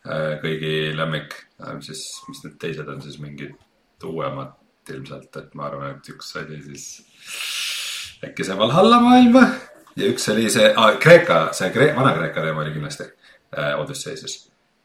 äh, 0.04 0.34
kõigi 0.42 0.74
lemmik, 0.98 1.38
äh, 1.62 1.78
siis, 1.86 2.02
mis 2.28 2.42
need 2.44 2.58
teised 2.60 2.88
on 2.92 3.00
siis 3.04 3.16
mingid 3.22 3.56
uuemad 4.04 4.52
ilmselt, 4.92 5.32
et 5.40 5.54
ma 5.58 5.70
arvan, 5.70 5.96
et 5.96 6.12
üks 6.12 6.28
oli 6.38 6.60
siis 6.62 6.84
äkki 8.26 8.44
see 8.46 8.58
Valhalla 8.58 9.00
maailm 9.02 9.32
või? 9.38 9.48
Ja 9.96 10.10
üks 10.12 10.28
oli 10.32 10.50
see 10.52 10.68
ah,, 10.74 10.94
Kreeka, 11.02 11.40
see 11.56 11.72
Kree, 11.74 11.94
Vana-Kreeka 11.96 12.44
teema 12.44 12.64
oli 12.64 12.74
kindlasti 12.74 13.08
äh, 13.56 13.74
Odyssey 13.80 14.16
siis 14.20 14.38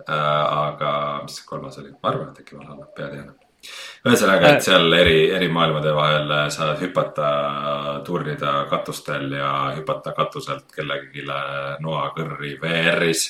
äh,. 0.07 0.15
aga 0.15 1.21
mis 1.25 1.39
see 1.39 1.47
kolmas 1.47 1.79
oli, 1.81 1.93
ma 1.93 2.11
arvan, 2.13 2.31
et 2.31 2.43
äkki 2.43 2.59
Valhalla, 2.59 2.87
pead 2.95 3.15
ei 3.15 3.23
anna 3.23 3.37
ühesõnaga, 4.07 4.55
et 4.55 4.63
seal 4.65 4.95
eri, 4.97 5.17
eri 5.37 5.47
maailmade 5.53 5.91
vahel 5.93 6.31
saad 6.53 6.79
hüpata, 6.81 7.27
turnida 8.07 8.63
katustel 8.71 9.27
ja 9.37 9.51
hüpata 9.75 10.15
katuselt 10.17 10.71
kellelegi 10.73 11.27
noa 11.27 12.07
kõrri 12.15 12.55
VR-is. 12.61 13.27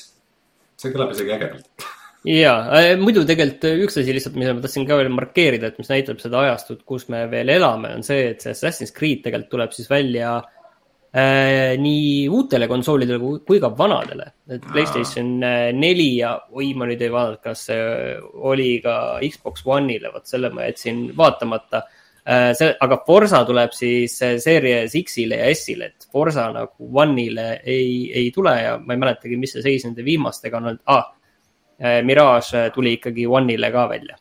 see 0.80 0.94
kõlab 0.94 1.12
isegi 1.17 1.36
ägedalt 1.36 1.89
ja 2.30 2.54
äh, 2.78 2.94
muidu 3.02 3.26
tegelikult 3.28 3.84
üks 3.88 3.98
asi 3.98 4.13
lihtsalt, 4.13 4.38
mida 4.39 4.54
ma 4.54 4.63
tahtsin 4.63 4.86
ka 4.88 4.96
veel 5.02 5.12
markeerida, 5.12 5.74
et 5.74 5.82
mis 5.82 5.89
näitab 5.89 6.22
seda 6.22 6.46
ajastut, 6.46 6.86
kus 6.86 7.10
me 7.10 7.26
veel 7.32 7.50
elame, 7.50 7.96
on 7.98 8.06
see, 8.06 8.30
et 8.32 8.46
see 8.46 8.54
Assassin's 8.54 8.94
Creed 8.96 9.26
tegelikult 9.26 9.52
tuleb 9.58 9.74
siis 9.76 9.89
välja 9.89 10.38
äh, 10.38 10.61
nii 11.12 12.30
uutele 12.32 12.67
konsoolidele 12.71 13.39
kui, 13.43 13.60
ka 13.60 13.69
vanadele. 13.78 14.32
et 14.47 14.63
Playstation 14.71 15.43
äh, 15.43 15.71
neli 15.76 16.17
ja 16.17 16.38
oi, 16.52 16.71
ma 16.74 16.88
nüüd 16.88 17.02
ei 17.04 17.12
vaadanud, 17.12 17.41
kas 17.43 17.65
see 17.67 17.82
oli 18.47 18.78
ka 18.84 19.19
Xbox 19.28 19.65
One'ile, 19.67 20.12
vot 20.13 20.28
selle 20.28 20.50
ma 20.56 20.69
jätsin 20.69 21.10
vaatamata 21.17 21.84
äh,. 22.24 22.54
see, 22.56 22.71
aga 22.80 23.02
Forsa 23.08 23.43
tuleb 23.47 23.76
siis 23.76 24.15
äh, 24.24 24.38
Series 24.39 24.95
X-ile 25.02 25.41
ja 25.41 25.52
S-ile, 25.52 25.91
et 25.91 26.08
Forsa 26.12 26.47
nagu 26.56 26.91
One'ile 27.04 27.47
ei, 27.60 28.08
ei 28.15 28.32
tule 28.32 28.56
ja 28.62 28.78
ma 28.80 28.95
ei 28.95 29.04
mäletagi, 29.04 29.39
mis 29.39 29.58
see 29.58 29.67
seis 29.67 29.84
nende 29.88 30.08
viimastega 30.08 30.62
on 30.62 30.71
olnud 30.71 30.86
ah,. 30.91 31.10
Mirage 32.06 32.67
tuli 32.76 32.91
ikkagi 32.93 33.24
One'ile 33.26 33.71
ka 33.74 33.88
välja. 33.89 34.15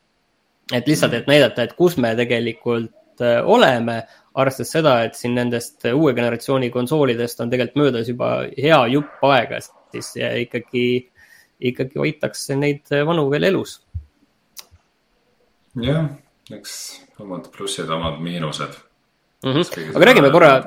et 0.73 0.87
lihtsalt, 0.89 1.13
et 1.15 1.27
näidata, 1.29 1.63
et 1.63 1.75
kus 1.77 1.99
me 2.01 2.15
tegelikult 2.17 3.23
oleme 3.45 3.99
arvestades 4.35 4.73
seda, 4.77 4.95
et 5.07 5.19
siin 5.19 5.35
nendest 5.35 5.87
uue 5.93 6.15
generatsiooni 6.15 6.71
konsoolidest 6.75 7.41
on 7.43 7.51
tegelikult 7.51 7.83
möödas 7.83 8.11
juba 8.11 8.31
hea 8.57 8.81
jupp 8.93 9.25
aega, 9.27 9.59
siis 9.95 10.13
ikkagi, 10.45 10.85
ikkagi 11.73 11.99
hoitakse 11.99 12.57
neid 12.59 12.93
vanu 13.07 13.27
veel 13.33 13.49
elus. 13.51 13.81
jah, 15.81 16.07
eks 16.51 16.73
omad 17.23 17.51
plussid, 17.55 17.91
omad 17.91 18.19
miinused 18.23 18.75
mm. 19.45 19.53
-hmm. 19.53 19.97
aga 19.97 20.07
räägime 20.07 20.31
korra. 20.31 20.65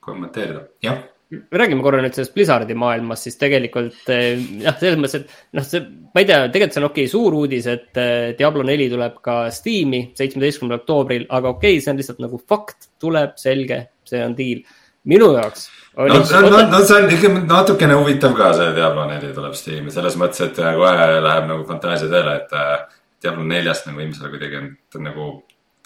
kommenteerida, 0.00 0.66
jah 0.82 1.09
räägime 1.30 1.82
korra 1.82 2.00
nüüd 2.02 2.16
sellest 2.16 2.34
Blizzardi 2.34 2.74
maailmast, 2.78 3.28
siis 3.28 3.38
tegelikult 3.38 4.08
eh, 4.10 4.40
jah, 4.64 4.74
selles 4.80 4.98
mõttes, 4.98 5.20
et 5.20 5.56
noh, 5.56 5.66
see, 5.66 5.82
ma 6.10 6.22
ei 6.22 6.26
tea, 6.26 6.40
tegelikult 6.50 6.76
see 6.76 6.82
on 6.82 6.88
okei 6.88 7.04
okay, 7.06 7.12
suur 7.12 7.36
uudis, 7.38 7.68
et 7.70 8.00
eh, 8.02 8.32
Diablo 8.38 8.64
neli 8.66 8.88
tuleb 8.90 9.20
ka 9.24 9.36
Steam'i 9.54 10.02
seitsmeteistkümnendal 10.18 10.82
oktoobril, 10.82 11.28
aga 11.30 11.54
okei 11.54 11.76
okay,, 11.76 11.84
see 11.84 11.94
on 11.94 12.00
lihtsalt 12.02 12.22
nagu 12.24 12.40
fakt, 12.50 12.90
tuleb, 13.02 13.36
selge, 13.40 13.82
see 14.10 14.22
on 14.26 14.36
deal. 14.38 14.62
minu 15.10 15.30
jaoks 15.32 15.62
no, 15.96 16.06
no, 16.12 16.40
no, 16.52 16.58
no 16.68 16.80
see 16.84 16.98
on 16.98 17.06
ikka 17.14 17.30
natukene 17.48 17.94
huvitav 17.96 18.34
ka 18.36 18.50
see 18.58 18.74
Diablo 18.76 19.06
neli 19.08 19.30
tuleb 19.36 19.54
Steam'i 19.56 19.94
selles 19.94 20.18
mõttes, 20.20 20.42
et 20.44 20.58
äh, 20.60 20.74
kohe 20.76 21.06
läheb 21.24 21.46
nagu 21.48 21.64
fantaasia 21.68 22.10
tööle, 22.10 22.36
et 22.42 22.90
Diablo 23.22 23.46
neljast 23.46 23.86
nagu 23.88 24.02
ilmselt 24.02 24.34
kuidagi 24.34 24.66
nagu 25.06 25.30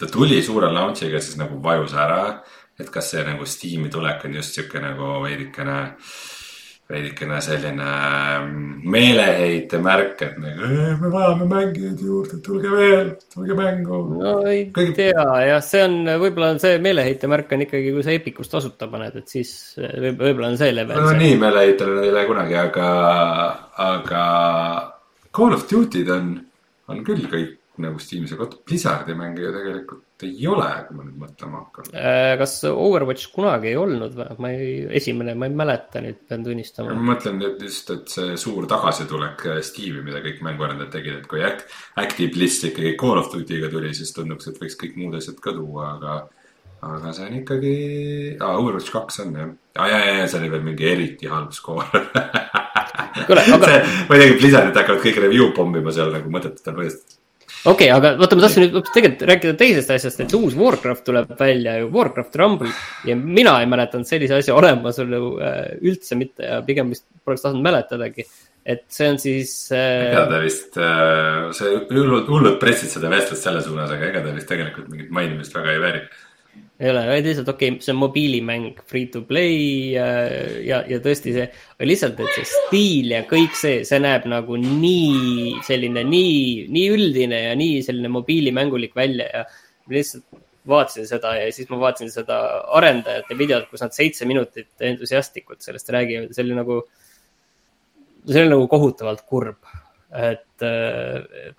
ta 0.01 0.09
tuli 0.11 0.41
suure 0.43 0.73
launch'iga, 0.73 1.21
siis 1.23 1.37
nagu 1.39 1.61
vajus 1.63 1.93
ära 1.95 2.21
et 2.79 2.89
kas 2.91 3.13
see 3.13 3.23
nagu 3.23 3.45
Steam'i 3.47 3.91
tulek 3.91 4.25
on 4.27 4.35
just 4.35 4.57
sihuke 4.57 4.81
nagu 4.83 5.11
veidikene, 5.23 5.77
veidikene 6.91 7.37
selline 7.41 7.87
mm, 7.87 8.73
meeleheite 8.91 9.79
märk, 9.83 10.23
et 10.25 10.39
nagu 10.43 10.71
me 11.01 11.11
vajame 11.13 11.47
mängijaid 11.49 12.03
juurde, 12.03 12.39
tulge 12.45 12.71
veel, 12.73 13.13
tulge 13.31 13.57
mängu. 13.57 14.01
no 14.19 14.35
ei 14.51 14.65
Kõik... 14.75 14.91
tea 14.99 15.27
jah, 15.47 15.61
see 15.65 15.85
on, 15.87 15.97
võib-olla 16.21 16.51
on 16.55 16.61
see 16.63 16.81
meeleheite 16.83 17.31
märk 17.31 17.55
on 17.55 17.63
ikkagi, 17.65 17.93
kui 17.95 18.05
sa 18.05 18.15
Epicus 18.15 18.51
tasuta 18.51 18.89
paned, 18.91 19.21
et 19.23 19.37
siis 19.37 19.53
võib, 19.79 20.19
võib-olla 20.19 20.51
on 20.51 20.59
see 20.61 20.73
level. 20.75 20.99
no 20.99 21.13
see. 21.13 21.21
nii 21.23 21.37
meeleheitele 21.45 22.01
ei 22.03 22.15
lähe 22.17 22.31
kunagi, 22.31 22.59
aga, 22.59 22.89
aga 23.87 24.25
Call 25.35 25.55
of 25.55 25.63
Duty'd 25.71 26.11
on, 26.11 26.35
on 26.91 27.07
küll 27.07 27.23
kõik 27.31 27.55
nagu 27.81 27.99
Steamis, 27.99 28.35
aga 28.35 28.51
Blizzardi 28.67 29.15
mänge 29.17 29.43
ju 29.43 29.55
tegelikult 29.55 30.04
ei 30.23 30.45
ole, 30.47 30.67
kui 30.87 30.95
ma 30.95 31.03
nüüd 31.03 31.17
mõtlema 31.19 31.59
hakkan. 31.63 31.89
Äh, 31.99 32.35
kas 32.39 32.53
Overwatch 32.69 33.33
kunagi 33.33 33.73
ei 33.73 33.79
olnud 33.79 34.15
või? 34.15 34.27
ma 34.39 34.51
ei, 34.55 34.69
esimene, 34.99 35.33
ma 35.35 35.49
ei 35.49 35.57
mäleta 35.59 36.03
nüüd, 36.03 36.21
pean 36.29 36.45
tunnistama. 36.45 36.93
ma 36.95 37.11
mõtlen 37.11 37.35
nüüd 37.41 37.65
just, 37.67 37.91
et 37.91 38.13
see 38.13 38.37
suur 38.39 38.69
tagasitulek 38.71 39.43
äh, 39.51 39.59
Steam'i, 39.65 40.05
mida 40.05 40.23
kõik 40.23 40.39
mänguarendajad 40.45 40.93
tegid, 40.95 41.19
et 41.19 41.27
kui 41.31 41.43
Act, 41.43 41.67
Active 41.99 42.31
Bliss 42.35 42.63
ikkagi 42.63 42.95
Call 43.01 43.19
of 43.19 43.27
Duty'ga 43.33 43.71
tuli, 43.73 43.91
siis 43.97 44.15
tunduks, 44.15 44.47
et 44.51 44.61
võiks 44.61 44.79
kõik 44.79 44.95
muud 45.01 45.19
asjad 45.19 45.41
ka 45.43 45.55
tuua, 45.57 45.91
aga 45.97 46.17
aga 46.85 47.11
see 47.17 47.25
on 47.25 47.37
ikkagi 47.39 47.75
ah,, 48.39 48.55
Overwatch 48.59 48.93
kaks 48.93 49.21
on 49.25 49.35
jah 49.35 49.51
ah,, 49.51 49.89
ja, 49.89 49.99
ja, 49.99 50.15
ja 50.21 50.25
see 50.29 50.39
oli 50.41 50.51
veel 50.53 50.65
mingi 50.65 50.87
eriti 50.91 51.29
halb 51.31 51.51
skoor 51.55 51.87
kuule, 53.25 53.41
aga. 53.41 53.75
teagi, 54.11 54.39
Blizzardid 54.39 54.79
hakkavad 54.79 55.03
kõik 55.03 55.21
review 55.25 55.51
pommima 55.57 55.93
seal 55.95 56.13
nagu 56.13 56.31
mõttetutel 56.31 56.77
põhjustel 56.77 57.21
okei 57.65 57.89
okay,, 57.89 57.91
aga 57.91 58.13
vaata, 58.19 58.37
ma 58.37 58.45
tahtsin 58.45 58.65
nüüd 58.65 58.89
tegelikult 58.93 59.27
rääkida 59.31 59.57
teisest 59.59 59.93
asjast, 59.95 60.23
et 60.23 60.35
uus 60.37 60.55
Warcraft 60.57 61.05
tuleb 61.07 61.31
välja 61.39 61.77
ju, 61.81 61.91
Warcraft 61.93 62.35
Rumble. 62.41 62.73
ja 63.09 63.15
mina 63.19 63.57
ei 63.61 63.69
mäletanud 63.69 64.09
sellise 64.09 64.39
asja 64.39 64.57
olemasolu 64.57 65.21
äh, 65.39 65.61
üldse 65.81 66.17
mitte 66.19 66.45
ja 66.49 66.59
pigem 66.65 66.93
vist 66.93 67.07
poleks 67.25 67.45
tahtnud 67.45 67.65
mäletadagi. 67.65 68.27
et 68.65 68.85
see 68.89 69.09
on 69.13 69.19
siis 69.21 69.55
äh.... 69.73 70.11
ega 70.11 70.27
ta 70.29 70.43
vist 70.43 70.77
äh,, 70.77 71.49
see 71.57 71.73
hullud, 71.89 72.29
hullud 72.29 72.61
pressid 72.61 72.93
seda 72.93 73.11
vestlust 73.13 73.45
selle 73.45 73.65
suunas, 73.65 73.91
aga 73.93 74.11
ega 74.11 74.23
ta 74.25 74.37
vist 74.37 74.49
tegelikult 74.51 74.89
mingit 74.93 75.11
mainimist 75.13 75.57
väga 75.57 75.73
ei 75.73 75.83
vääri 75.83 76.05
ei 76.79 76.89
ole, 76.91 77.05
vaid 77.07 77.27
lihtsalt 77.27 77.49
okei 77.53 77.69
okay,, 77.71 77.83
see 77.83 77.93
on 77.93 77.99
mobiilimäng, 78.01 78.79
free 78.89 79.07
to 79.11 79.21
play 79.27 79.93
ja, 79.93 80.07
ja, 80.65 80.81
ja 80.89 80.99
tõesti 81.03 81.31
see, 81.35 81.45
lihtsalt, 81.87 82.19
et 82.19 82.33
see 82.35 82.47
stiil 82.49 83.13
ja 83.15 83.21
kõik 83.29 83.55
see, 83.55 83.83
see 83.87 83.99
näeb 84.03 84.27
nagu 84.31 84.57
nii 84.59 85.53
selline, 85.67 86.03
nii, 86.09 86.65
nii 86.75 86.89
üldine 86.97 87.45
ja 87.45 87.53
nii 87.59 87.79
selline 87.85 88.11
mobiilimängulik 88.17 88.97
välja 88.97 89.29
ja 89.31 89.45
lihtsalt 89.91 90.27
vaatasin 90.67 91.07
seda 91.07 91.35
ja 91.37 91.47
siis 91.53 91.69
ma 91.71 91.79
vaatasin 91.79 92.11
seda 92.11 92.41
arendajate 92.75 93.37
videot, 93.37 93.69
kus 93.69 93.85
nad 93.85 93.95
seitse 93.95 94.27
minutit 94.27 94.71
entusiastlikult 94.83 95.63
sellest 95.63 95.91
räägivad, 95.95 96.35
see 96.35 96.43
oli 96.43 96.59
nagu, 96.59 96.81
see 98.25 98.41
oli 98.41 98.51
nagu 98.51 98.67
kohutavalt 98.71 99.23
kurb 99.29 99.75
et 100.13 100.65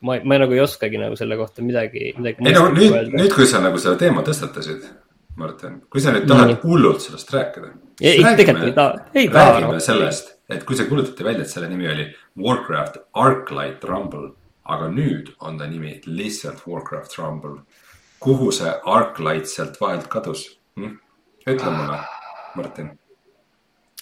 ma, 0.00 0.18
ma 0.22 0.38
nagu 0.38 0.54
ei 0.54 0.62
oskagi 0.62 1.00
nagu 1.00 1.16
selle 1.18 1.36
kohta 1.36 1.64
midagi, 1.66 2.12
midagi. 2.18 2.46
ei 2.46 2.54
no 2.54 2.68
nüüd, 2.70 3.10
nüüd, 3.12 3.32
kui 3.34 3.46
sa 3.48 3.60
nagu 3.64 3.80
selle 3.82 3.98
teema 4.00 4.22
tõstatasid 4.26 4.86
Martin, 5.36 5.80
kui 5.92 6.00
sa 6.00 6.14
nüüd 6.14 6.24
tahad 6.30 6.54
hullult 6.62 7.02
sellest 7.04 7.32
rääkida. 7.34 7.72
ei, 8.00 8.22
tegelikult 8.38 8.70
ei 8.70 8.74
taha, 8.76 9.00
ei 9.14 9.28
räägime 9.32 9.80
sellest, 9.84 10.30
et 10.48 10.64
kui 10.64 10.78
see 10.78 10.88
kuulutati 10.88 11.26
välja, 11.26 11.44
et 11.44 11.52
selle 11.52 11.68
nimi 11.68 11.88
oli 11.92 12.06
Warcraft 12.40 13.02
Arclight 13.12 13.84
Rumble, 13.84 14.30
aga 14.64 14.88
nüüd 14.92 15.34
on 15.40 15.58
ta 15.60 15.68
nimi 15.68 15.98
lihtsalt 16.06 16.62
Warcraft 16.66 17.18
Rumble. 17.20 17.58
kuhu 18.20 18.48
see 18.52 18.72
Arclight 18.84 19.50
sealt 19.50 19.76
vahelt 19.80 20.08
kadus 20.12 20.46
hm?? 20.80 20.96
ütle 21.46 21.74
mulle, 21.74 21.98
Martin. 22.56 22.88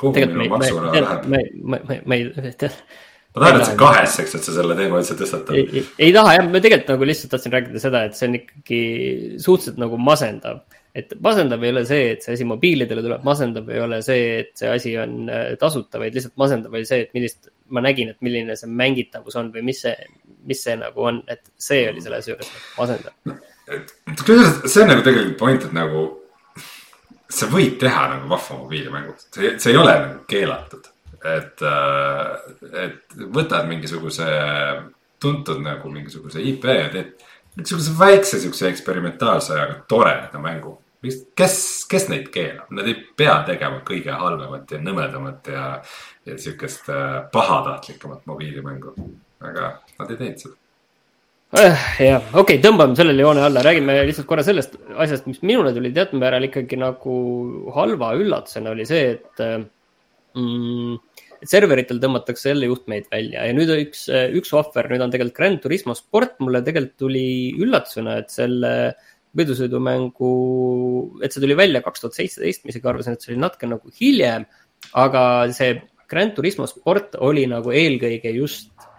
kuhu 0.01 0.15
minu 0.15 0.47
maksuraha 0.55 1.03
läheb? 1.03 1.27
ma 1.27 1.43
ei, 1.43 1.51
ma, 1.65 1.83
ma, 1.89 1.99
ma 2.07 2.21
ei 2.21 2.55
tea 2.61 2.71
ma 3.35 3.43
tahan, 3.43 3.61
et 3.61 3.67
sa 3.67 3.77
kaheseks, 3.79 4.39
et 4.39 4.47
sa 4.47 4.55
selle 4.55 4.79
teema 4.79 5.03
üldse 5.03 5.19
tõstatad. 5.19 5.59
ei, 5.99 6.13
taha 6.15 6.39
jah, 6.39 6.49
ma 6.49 6.63
tegelikult 6.63 6.95
nagu 6.95 7.11
lihtsalt 7.11 7.35
tahtsin 7.35 7.55
rääkida 7.57 7.83
seda, 7.83 8.07
et 8.09 8.19
see 8.19 8.31
on 8.31 8.41
ikkagi 8.41 8.81
suhteliselt 9.43 9.83
nagu 9.83 10.01
masendav 10.01 10.65
et 10.95 11.11
masendav 11.23 11.63
ei 11.65 11.73
ole 11.75 11.83
see, 11.89 12.13
et 12.15 12.23
see 12.23 12.37
asi 12.37 12.47
mobiilidele 12.47 13.03
tuleb, 13.03 13.25
masendav 13.27 13.71
ei 13.73 13.81
ole 13.83 13.99
see, 14.07 14.27
et 14.45 14.53
see 14.59 14.71
asi 14.71 14.93
on 15.03 15.25
äh, 15.27 15.57
tasuta, 15.59 15.99
vaid 15.99 16.15
lihtsalt 16.15 16.37
masendav 16.39 16.77
oli 16.77 16.87
see, 16.87 17.03
et 17.09 17.17
millist, 17.17 17.51
ma 17.75 17.83
nägin, 17.83 18.13
et 18.15 18.21
milline 18.23 18.55
see 18.59 18.71
mängitavus 18.71 19.35
on 19.41 19.51
või 19.55 19.65
mis 19.67 19.83
see, 19.83 19.95
mis 20.47 20.63
see 20.63 20.77
nagu 20.79 21.09
on, 21.11 21.19
et 21.31 21.43
see 21.59 21.89
oli 21.91 22.05
selles 22.05 22.31
juures 22.31 22.53
masendav. 22.79 23.35
see 23.67 24.85
on 24.85 24.93
nagu 24.93 25.03
tegelikult 25.03 25.39
point, 25.41 25.67
et 25.67 25.75
nagu 25.75 26.07
sa 27.35 27.51
võid 27.51 27.75
teha 27.83 28.09
nagu 28.15 28.31
vahva 28.31 28.63
mobiilimängu, 28.63 29.19
see, 29.27 29.57
see 29.59 29.75
ei 29.75 29.81
ole 29.81 29.99
nagu 29.99 30.23
keelatud. 30.31 30.93
Et, 31.25 31.63
äh, 31.65 32.85
et 32.85 33.19
võtad 33.35 33.69
mingisuguse 33.71 34.29
tuntud 35.21 35.63
nagu 35.65 35.91
mingisuguse 35.91 36.43
IP 36.45 36.65
ja 36.69 36.89
teed 36.93 37.15
niisuguse 37.57 37.95
väikse 37.99 38.41
siukse 38.43 38.69
eksperimentaalse, 38.69 39.55
aga 39.61 39.77
toreda 39.89 40.41
mängu 40.43 40.79
kes, 41.37 41.57
kes 41.91 42.09
neid 42.11 42.29
keelab, 42.35 42.69
nad 42.75 42.89
ei 42.89 42.97
pea 43.17 43.37
tegema 43.47 43.81
kõige 43.87 44.15
halvemat 44.19 44.75
ja 44.75 44.81
nõmedamat 44.83 45.53
ja, 45.53 45.65
ja 46.27 46.37
sihukest 46.41 46.91
äh, 46.93 47.17
pahatahtlikumat 47.33 48.27
mobiilimängu. 48.31 48.95
aga 49.45 49.75
nad 49.99 50.11
ei 50.11 50.17
teinud 50.17 50.41
seda 50.41 50.55
äh,. 51.61 51.83
jah, 52.01 52.23
okei 52.33 52.41
okay,, 52.41 52.63
tõmbame 52.65 52.97
sellele 52.97 53.23
joone 53.27 53.43
alla, 53.45 53.63
räägime 53.67 53.99
lihtsalt 54.09 54.29
korra 54.31 54.45
sellest 54.47 54.79
asjast, 54.97 55.27
mis 55.29 55.43
minule 55.43 55.75
tuli 55.75 55.93
teatud 55.93 56.21
määral 56.23 56.49
ikkagi 56.49 56.79
nagu 56.81 57.17
halva 57.75 58.15
üllatusena 58.17 58.73
oli 58.73 58.89
see, 58.89 59.19
et 59.19 59.45
mm, 60.37 60.99
serveritel 61.45 61.99
tõmmatakse 62.03 62.53
jälle 62.53 62.69
juhtmeid 62.71 63.09
välja 63.13 63.47
ja 63.49 63.57
nüüd 63.57 63.73
üks, 63.77 64.07
üks 64.39 64.53
ohver, 64.57 64.89
nüüd 64.93 65.03
on 65.05 65.13
tegelikult 65.13 65.39
Grand 65.39 65.63
Turismo 65.65 65.97
sport, 65.99 66.39
mulle 66.45 66.63
tegelikult 66.65 67.01
tuli 67.07 67.27
üllatusena, 67.61 68.21
et 68.23 68.33
selle 68.33 68.73
äh, 68.91 69.11
võidusõidumängu, 69.39 70.31
et 71.25 71.35
see 71.35 71.43
tuli 71.43 71.57
välja 71.59 71.83
kaks 71.85 72.05
tuhat 72.05 72.19
seitseteist, 72.19 72.65
ma 72.65 72.73
isegi 72.73 72.91
arvasin, 72.91 73.17
et 73.17 73.25
see 73.25 73.35
oli 73.35 73.43
natuke 73.43 73.71
nagu 73.71 73.95
hiljem. 73.99 74.47
aga 75.01 75.23
see 75.57 75.79
Grand 76.11 76.35
Turismo 76.37 76.67
sport 76.69 77.17
oli 77.25 77.47
nagu 77.51 77.73
eelkõige 77.73 78.31
just 78.37 78.69
äh, 78.79 78.91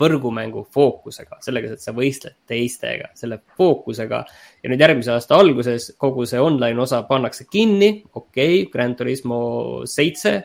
võrgumängu 0.00 0.66
fookusega, 0.72 1.40
sellega, 1.44 1.72
et 1.74 1.82
sa 1.82 1.94
võistled 1.96 2.36
teistega, 2.48 3.10
selle 3.18 3.40
fookusega. 3.58 4.24
ja 4.62 4.70
nüüd 4.70 4.80
järgmise 4.80 5.12
aasta 5.14 5.38
alguses 5.38 5.92
kogu 5.98 6.26
see 6.26 6.40
online 6.40 6.80
osa 6.80 7.02
pannakse 7.08 7.48
kinni, 7.50 8.04
okei 8.14 8.62
okay,, 8.62 8.70
Grand 8.72 8.96
Turismo 8.96 9.40
seitse 9.86 10.36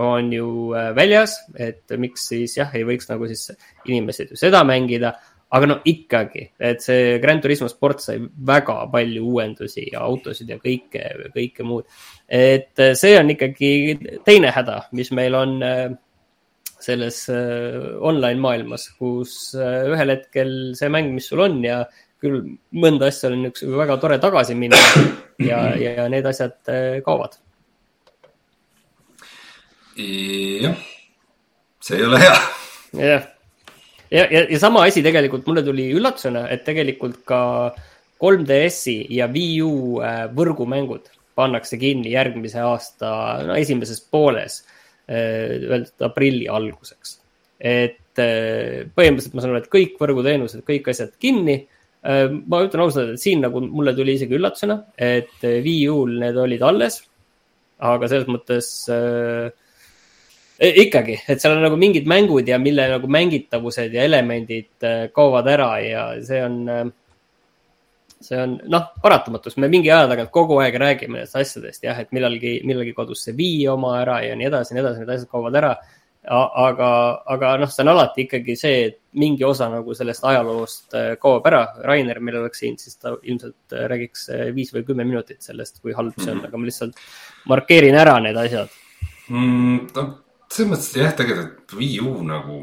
on 0.00 0.32
ju 0.32 0.72
äh, 0.74 0.94
väljas, 0.96 1.36
et 1.58 1.84
miks 1.98 2.28
siis 2.32 2.56
jah, 2.56 2.70
ei 2.74 2.86
võiks 2.88 3.10
nagu 3.10 3.26
siis 3.28 3.50
inimesed 3.84 4.32
ju 4.32 4.40
seda 4.40 4.62
mängida 4.64 5.14
aga 5.50 5.66
no 5.66 5.76
ikkagi, 5.88 6.44
et 6.62 6.82
see 6.84 7.16
Grand 7.22 7.42
Turismo 7.42 7.68
sport 7.70 8.02
sai 8.04 8.20
väga 8.46 8.84
palju 8.92 9.24
uuendusi 9.32 9.88
ja 9.90 10.04
autosid 10.06 10.52
ja 10.52 10.60
kõike, 10.62 11.02
kõike 11.34 11.66
muud. 11.66 11.88
et 12.28 12.78
äh, 12.78 12.94
see 12.94 13.16
on 13.18 13.34
ikkagi 13.34 13.72
teine 14.26 14.52
häda, 14.54 14.84
mis 14.94 15.10
meil 15.16 15.34
on 15.34 15.56
äh, 15.66 15.88
selles 16.86 17.22
äh, 17.32 17.76
online 18.00 18.40
maailmas, 18.42 18.88
kus 18.98 19.54
ühel 19.56 20.14
hetkel 20.14 20.54
see 20.78 20.90
mäng, 20.92 21.12
mis 21.16 21.30
sul 21.30 21.44
on 21.46 21.60
ja 21.64 21.82
küll 22.20 22.42
mõnda 22.76 23.08
asja 23.08 23.30
on 23.32 23.48
üks 23.48 23.64
väga 23.64 23.96
tore 24.02 24.18
tagasi 24.20 24.56
minna 24.58 24.78
ja, 25.50 25.62
ja 25.80 26.08
need 26.12 26.26
asjad 26.28 26.58
kaovad. 27.06 27.38
jah, 30.00 30.80
see 31.84 32.00
ei 32.00 32.08
ole 32.08 32.20
hea. 32.22 32.40
jah 32.96 33.28
ja, 34.10 34.26
ja, 34.30 34.44
ja 34.50 34.58
sama 34.58 34.84
asi 34.88 35.02
tegelikult 35.02 35.46
mulle 35.48 35.62
tuli 35.66 35.88
üllatusena, 35.94 36.46
et 36.52 36.64
tegelikult 36.66 37.22
ka 37.28 37.40
3DS-i 38.20 39.06
ja 39.16 39.28
Wii 39.32 39.62
U 39.64 39.72
äh, 40.04 40.26
võrgumängud 40.36 41.08
pannakse 41.38 41.78
kinni 41.80 42.12
järgmise 42.12 42.60
aasta 42.64 43.10
no, 43.46 43.56
esimeses 43.56 44.02
pooles, 44.12 44.60
äh, 44.60 44.79
aprilli 45.10 46.48
alguseks. 46.48 47.18
et 47.60 48.22
äh, 48.22 48.86
põhimõtteliselt 48.96 49.36
ma 49.36 49.44
saan 49.44 49.54
aru, 49.54 49.62
et 49.64 49.72
kõik 49.72 50.00
võrguteenused, 50.00 50.64
kõik 50.66 50.90
asjad 50.92 51.14
kinni. 51.20 51.62
ma 52.00 52.62
ütlen 52.64 52.80
ausalt, 52.80 53.10
et 53.12 53.20
siin 53.20 53.42
nagu 53.44 53.60
mulle 53.60 53.92
tuli 53.92 54.14
isegi 54.16 54.32
üllatusena, 54.38 54.78
et 54.96 55.42
Wii 55.44 55.82
U-l 55.92 56.14
need 56.22 56.38
olid 56.40 56.62
alles. 56.64 57.02
aga 57.80 58.08
selles 58.08 58.28
mõttes 58.28 58.70
äh, 58.92 59.50
ikkagi, 60.60 61.18
et 61.28 61.40
seal 61.40 61.58
on 61.58 61.62
nagu 61.64 61.76
mingid 61.80 62.08
mängud 62.08 62.48
ja 62.48 62.58
mille 62.60 62.86
nagu 62.88 63.08
mängitavused 63.08 63.92
ja 63.92 64.04
elemendid 64.08 64.88
kaovad 65.12 65.48
ära 65.48 65.70
ja 65.84 66.02
see 66.24 66.40
on, 66.44 66.92
see 68.20 68.36
on 68.40 68.58
noh, 68.68 68.90
paratamatus, 69.02 69.56
me 69.62 69.70
mingi 69.72 69.90
aja 69.92 70.08
tagant 70.10 70.32
kogu 70.34 70.58
aeg 70.60 70.76
räägime 70.80 71.18
nendest 71.18 71.38
asjadest 71.40 71.86
jah, 71.86 71.96
et 72.02 72.12
millalgi, 72.16 72.58
millalgi 72.68 72.92
kodus 72.96 73.24
see 73.24 73.36
Wii 73.38 73.64
oma 73.72 73.94
ära 74.02 74.20
ja 74.26 74.36
nii 74.36 74.48
edasi, 74.50 74.76
nii 74.76 74.84
edasi, 74.84 75.02
need 75.02 75.14
asjad 75.16 75.32
kaovad 75.32 75.58
ära. 75.62 75.72
aga, 76.30 76.88
aga 77.32 77.54
noh, 77.62 77.70
see 77.72 77.80
on 77.80 77.92
alati 77.94 78.26
ikkagi 78.26 78.56
see, 78.60 78.80
et 78.90 78.98
mingi 79.16 79.44
osa 79.48 79.70
nagu 79.72 79.94
sellest 79.96 80.26
ajaloost 80.28 80.96
äh, 80.98 81.14
kaob 81.22 81.46
ära. 81.48 81.62
Rainer 81.88 82.20
meil 82.20 82.42
oleks 82.42 82.60
siin, 82.60 82.76
siis 82.76 83.00
ta 83.00 83.14
ilmselt 83.22 83.72
räägiks 83.72 84.28
viis 84.54 84.74
või 84.74 84.84
kümme 84.84 85.06
minutit 85.08 85.40
sellest, 85.40 85.80
kui 85.80 85.96
halb 85.96 86.12
see 86.20 86.28
on, 86.34 86.42
mhm. 86.42 86.50
aga 86.50 86.60
ma 86.60 86.68
lihtsalt 86.68 87.00
markeerin 87.48 87.96
ära 87.96 88.18
need 88.20 88.36
asjad 88.36 88.68
mm,. 89.30 89.78
no 89.96 90.04
selles 90.50 90.70
mõttes 90.72 90.92
jah, 90.98 91.12
tegelikult 91.16 91.74
Wii 91.78 91.98
U 92.04 92.14
nagu 92.26 92.60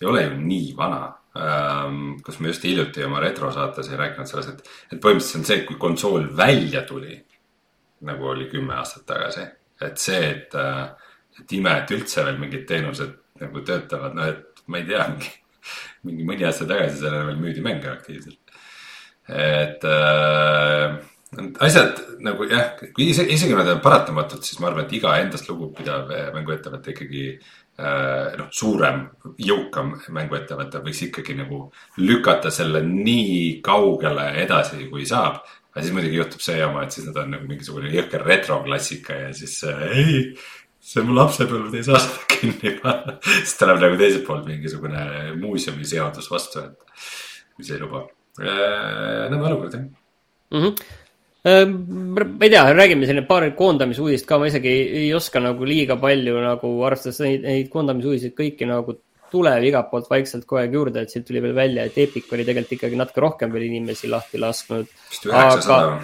ei 0.00 0.08
ole 0.10 0.24
ju 0.24 0.34
nii 0.38 0.72
vana. 0.78 1.14
Kus 1.34 2.38
me 2.40 2.48
just 2.52 2.64
hiljuti 2.64 3.04
oma 3.04 3.20
retrosaates 3.20 3.88
ei 3.90 3.98
rääkinud 3.98 4.30
sellest, 4.30 4.52
et, 4.54 4.74
et 4.94 5.00
põhimõtteliselt 5.02 5.40
on 5.40 5.48
see, 5.48 5.62
kui 5.66 5.78
konsool 5.82 6.28
välja 6.36 6.84
tuli. 6.86 7.18
nagu 8.04 8.26
oli 8.28 8.44
kümme 8.50 8.74
aastat 8.76 9.06
tagasi, 9.08 9.46
et 9.80 9.98
see, 9.98 10.18
et, 10.28 10.54
äh, 10.60 10.90
et 11.40 11.52
ime, 11.56 11.72
et 11.80 11.92
üldse 11.94 12.24
veel 12.26 12.36
mingid 12.36 12.66
teenused 12.68 13.14
nagu 13.40 13.62
töötavad, 13.64 14.12
noh, 14.14 14.28
et 14.28 14.60
ma 14.68 14.82
ei 14.82 14.84
tea, 14.90 15.06
mingi, 15.08 15.30
mingi 16.04 16.26
mõni 16.28 16.44
aasta 16.44 16.66
tagasi 16.68 17.00
sellele 17.00 17.30
veel 17.30 17.40
müüdi 17.40 17.64
mänge 17.64 17.88
aktiivselt. 17.88 18.54
et 19.32 19.86
äh, 19.88 20.98
asjad 21.64 22.02
nagu 22.22 22.44
jah, 22.50 22.76
kui 22.76 23.08
isegi, 23.08 23.32
isegi 23.34 23.56
nad 23.56 23.72
on 23.72 23.80
paratamatud, 23.82 24.44
siis 24.44 24.60
ma 24.60 24.68
arvan, 24.68 24.84
et 24.84 24.92
iga 25.00 25.16
endast 25.22 25.48
lugupidav 25.48 26.12
mänguettevõte 26.36 26.92
ikkagi 26.92 27.24
äh, 27.32 27.63
noh, 27.78 28.48
suurem, 28.54 29.00
jõukam 29.42 29.94
mänguettevõte 30.14 30.82
võiks 30.84 31.00
ikkagi 31.08 31.34
nagu 31.38 31.64
lükata 31.98 32.52
selle 32.54 32.84
nii 32.86 33.60
kaugele 33.64 34.28
edasi, 34.44 34.86
kui 34.90 35.06
saab. 35.08 35.40
aga 35.74 35.82
siis 35.82 35.94
muidugi 35.96 36.20
juhtub 36.20 36.44
see 36.44 36.58
jama, 36.60 36.84
et 36.84 36.94
siis 36.94 37.08
nad 37.08 37.18
on 37.24 37.32
nagu 37.34 37.48
mingisugune 37.50 37.90
jõhker 37.90 38.22
retroklassika 38.22 39.16
ja 39.24 39.32
siis 39.34 39.56
äh, 39.66 39.84
ei, 39.90 40.18
see 40.78 41.02
mu 41.02 41.16
lapsepõlv, 41.18 41.74
ei 41.74 41.86
saa 41.86 41.98
seda 41.98 42.26
kinni 42.34 42.76
panna. 42.78 43.18
siis 43.24 43.56
tuleb 43.58 43.82
nagu 43.82 43.98
teiselt 43.98 44.26
poolt 44.28 44.46
mingisugune 44.46 45.32
muuseumiseadus 45.42 46.30
vastu, 46.30 46.62
et 46.62 46.98
mis 47.58 47.74
ei 47.74 47.82
luba 47.82 48.06
äh,. 48.38 49.26
nõme 49.32 49.50
olukord 49.50 49.74
jah 49.74 49.88
mm. 49.88 50.60
-hmm 50.60 51.02
ma 51.44 52.24
ei 52.40 52.50
tea, 52.50 52.62
räägime 52.72 53.04
selline 53.04 53.26
paar 53.28 53.44
koondamisuudist 53.56 54.24
ka, 54.24 54.38
ma 54.40 54.48
isegi 54.48 54.70
ei, 54.70 55.08
oska 55.12 55.42
nagu 55.44 55.66
liiga 55.68 55.98
palju 56.00 56.38
nagu 56.40 56.70
arvestades 56.88 57.20
neid, 57.20 57.44
neid 57.44 57.68
koondamisuudiseid 57.72 58.32
kõiki 58.38 58.68
nagu 58.70 58.96
tuleb 59.34 59.66
igalt 59.68 59.90
poolt 59.90 60.08
vaikselt 60.08 60.46
kogu 60.48 60.62
aeg 60.62 60.76
juurde, 60.78 61.02
et 61.04 61.12
siit 61.12 61.26
tuli 61.28 61.42
veel 61.44 61.52
välja, 61.56 61.84
et 61.84 61.98
Epic 62.00 62.32
oli 62.32 62.46
tegelikult 62.48 62.78
ikkagi 62.78 63.00
natuke 63.00 63.24
rohkem 63.26 63.52
veel 63.52 63.66
inimesi 63.66 64.08
lahti 64.08 64.40
lasknud. 64.40 64.88
vist 65.10 65.28
üheksasada. 65.28 66.00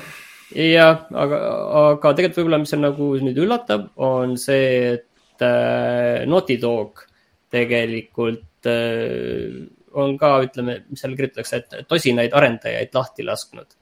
jah, 0.61 1.07
aga, 1.25 1.41
aga 1.87 2.15
tegelikult 2.19 2.43
võib-olla, 2.43 2.61
mis 2.67 2.77
on 2.77 2.85
nagu 2.91 3.11
nüüd 3.25 3.43
üllatav, 3.47 3.89
on 3.97 4.37
see, 4.45 4.71
et 4.93 5.47
äh, 5.47 6.27
Naughty 6.29 6.61
Dog 6.61 7.07
tegelikult 7.55 8.69
äh, 8.69 9.61
on 9.97 10.19
ka, 10.21 10.37
ütleme, 10.45 10.83
mis 10.91 11.01
seal 11.01 11.17
kirjutatakse, 11.17 11.65
et 11.65 11.89
tosinaid 11.89 12.37
arendajaid 12.37 12.93
lahti 12.93 13.25
lasknud 13.25 13.80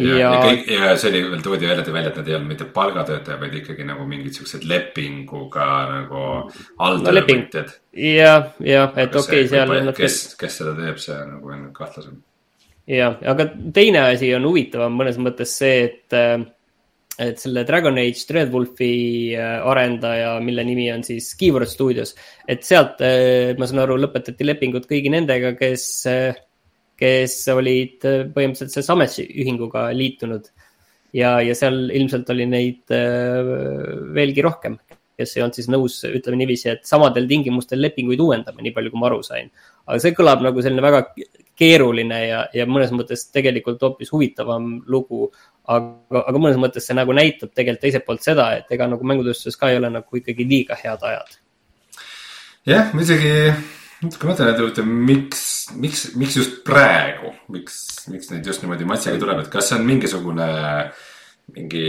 ja, 0.00 0.16
ja, 0.20 0.30
kõik, 0.42 0.68
ja 0.70 0.92
see 0.98 1.10
oli 1.10 1.20
veel 1.30 1.42
toodi 1.44 1.68
välja, 1.68 1.84
välja, 1.86 2.10
et 2.10 2.18
nad 2.20 2.30
ei 2.30 2.36
olnud 2.36 2.52
mitte 2.52 2.68
palgatöötajad, 2.76 3.40
vaid 3.42 3.58
ikkagi 3.60 3.86
nagu 3.88 4.06
mingid 4.08 4.36
siuksed 4.36 4.66
lepinguga 4.68 5.68
nagu 5.90 6.24
alltöövõtjad 6.86 7.70
no,. 7.70 7.76
jah, 8.02 8.50
jah, 8.60 8.96
et 8.96 9.14
okei 9.16 9.46
okay,, 9.46 9.52
seal. 9.52 9.92
kes, 9.96 10.18
kes 10.40 10.58
seda 10.62 10.74
teeb, 10.78 11.00
see 11.02 11.16
nagu 11.30 11.54
on 11.54 11.68
kahtlasem. 11.76 12.18
jah, 12.90 13.16
aga 13.34 13.48
teine 13.76 14.06
asi 14.12 14.32
on 14.36 14.48
huvitavam 14.48 14.96
mõnes 15.00 15.20
mõttes 15.22 15.56
see, 15.60 15.86
et, 15.88 16.18
et 17.22 17.42
selle 17.42 17.66
Dragon 17.68 18.00
Age 18.02 18.26
Dreadwolfi 18.30 18.94
äh, 19.36 19.58
arendaja, 19.72 20.34
mille 20.44 20.66
nimi 20.68 20.90
on 20.94 21.06
siis 21.06 21.32
Keyword 21.40 21.72
Studios, 21.72 22.16
et 22.48 22.66
sealt, 22.68 23.00
äh, 23.04 23.54
ma 23.58 23.68
saan 23.68 23.84
aru, 23.86 24.00
lõpetati 24.04 24.48
lepingud 24.48 24.88
kõigi 24.90 25.12
nendega, 25.14 25.56
kes 25.58 25.88
äh, 26.12 26.44
kes 27.00 27.40
olid 27.52 28.06
äh, 28.08 28.22
põhimõtteliselt 28.32 28.74
selle 28.74 28.86
Samesi 28.86 29.26
ühinguga 29.42 29.88
liitunud. 29.96 30.52
ja, 31.16 31.38
ja 31.40 31.54
seal 31.56 31.90
ilmselt 31.94 32.30
oli 32.34 32.46
neid 32.50 32.92
äh, 32.94 33.52
veelgi 34.16 34.44
rohkem, 34.44 34.78
kes 35.16 35.36
ei 35.36 35.44
olnud 35.44 35.56
siis 35.56 35.68
nõus, 35.72 35.96
ütleme 36.04 36.40
niiviisi, 36.42 36.68
et 36.72 36.84
samadel 36.88 37.28
tingimustel 37.28 37.80
lepinguid 37.80 38.20
uuendame, 38.20 38.64
nii 38.64 38.74
palju 38.76 38.92
kui 38.92 39.00
ma 39.00 39.08
aru 39.10 39.22
sain. 39.24 39.50
aga 39.86 39.98
see 40.02 40.16
kõlab 40.16 40.42
nagu 40.44 40.64
selline 40.64 40.84
väga 40.84 41.04
keeruline 41.56 42.18
ja, 42.26 42.42
ja 42.52 42.66
mõnes 42.68 42.92
mõttes 42.92 43.28
tegelikult 43.32 43.82
hoopis 43.82 44.12
huvitavam 44.12 44.76
lugu. 44.92 45.30
aga, 45.66 46.20
aga 46.22 46.38
mõnes 46.38 46.60
mõttes 46.62 46.84
see 46.86 46.94
nagu 46.94 47.16
näitab 47.16 47.54
tegelikult 47.54 47.82
teiselt 47.86 48.06
poolt 48.06 48.22
seda, 48.22 48.50
et 48.60 48.70
ega 48.76 48.86
nagu 48.90 49.04
mängutööstuses 49.04 49.56
ka 49.58 49.72
ei 49.72 49.80
ole 49.80 49.90
nagu 49.90 50.20
ikkagi 50.20 50.44
liiga 50.48 50.76
head 50.82 51.02
ajad. 51.02 51.40
jah, 52.66 52.92
ma 52.92 53.02
isegi 53.02 53.32
natuke 54.02 54.28
mõtlen, 54.28 54.52
et 54.52 54.60
huvitav, 54.60 54.92
miks, 55.08 55.46
miks, 55.74 56.06
miks 56.18 56.38
just 56.38 56.62
praegu, 56.66 57.32
miks, 57.52 57.80
miks 58.12 58.30
neid 58.32 58.46
just 58.46 58.62
niimoodi 58.62 58.88
massiga 58.88 59.18
tuleb, 59.20 59.42
et 59.42 59.50
kas 59.52 59.70
see 59.70 59.78
on 59.80 59.86
mingisugune, 59.88 60.48
mingi, 61.56 61.88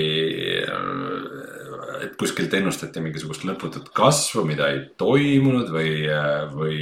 et 2.06 2.18
kuskilt 2.20 2.54
ennustati 2.58 3.02
mingisugust 3.04 3.46
lõputut 3.48 3.90
kasvu, 3.96 4.46
mida 4.50 4.72
ei 4.74 4.84
toimunud 5.00 5.72
või, 5.74 5.94
või 6.54 6.82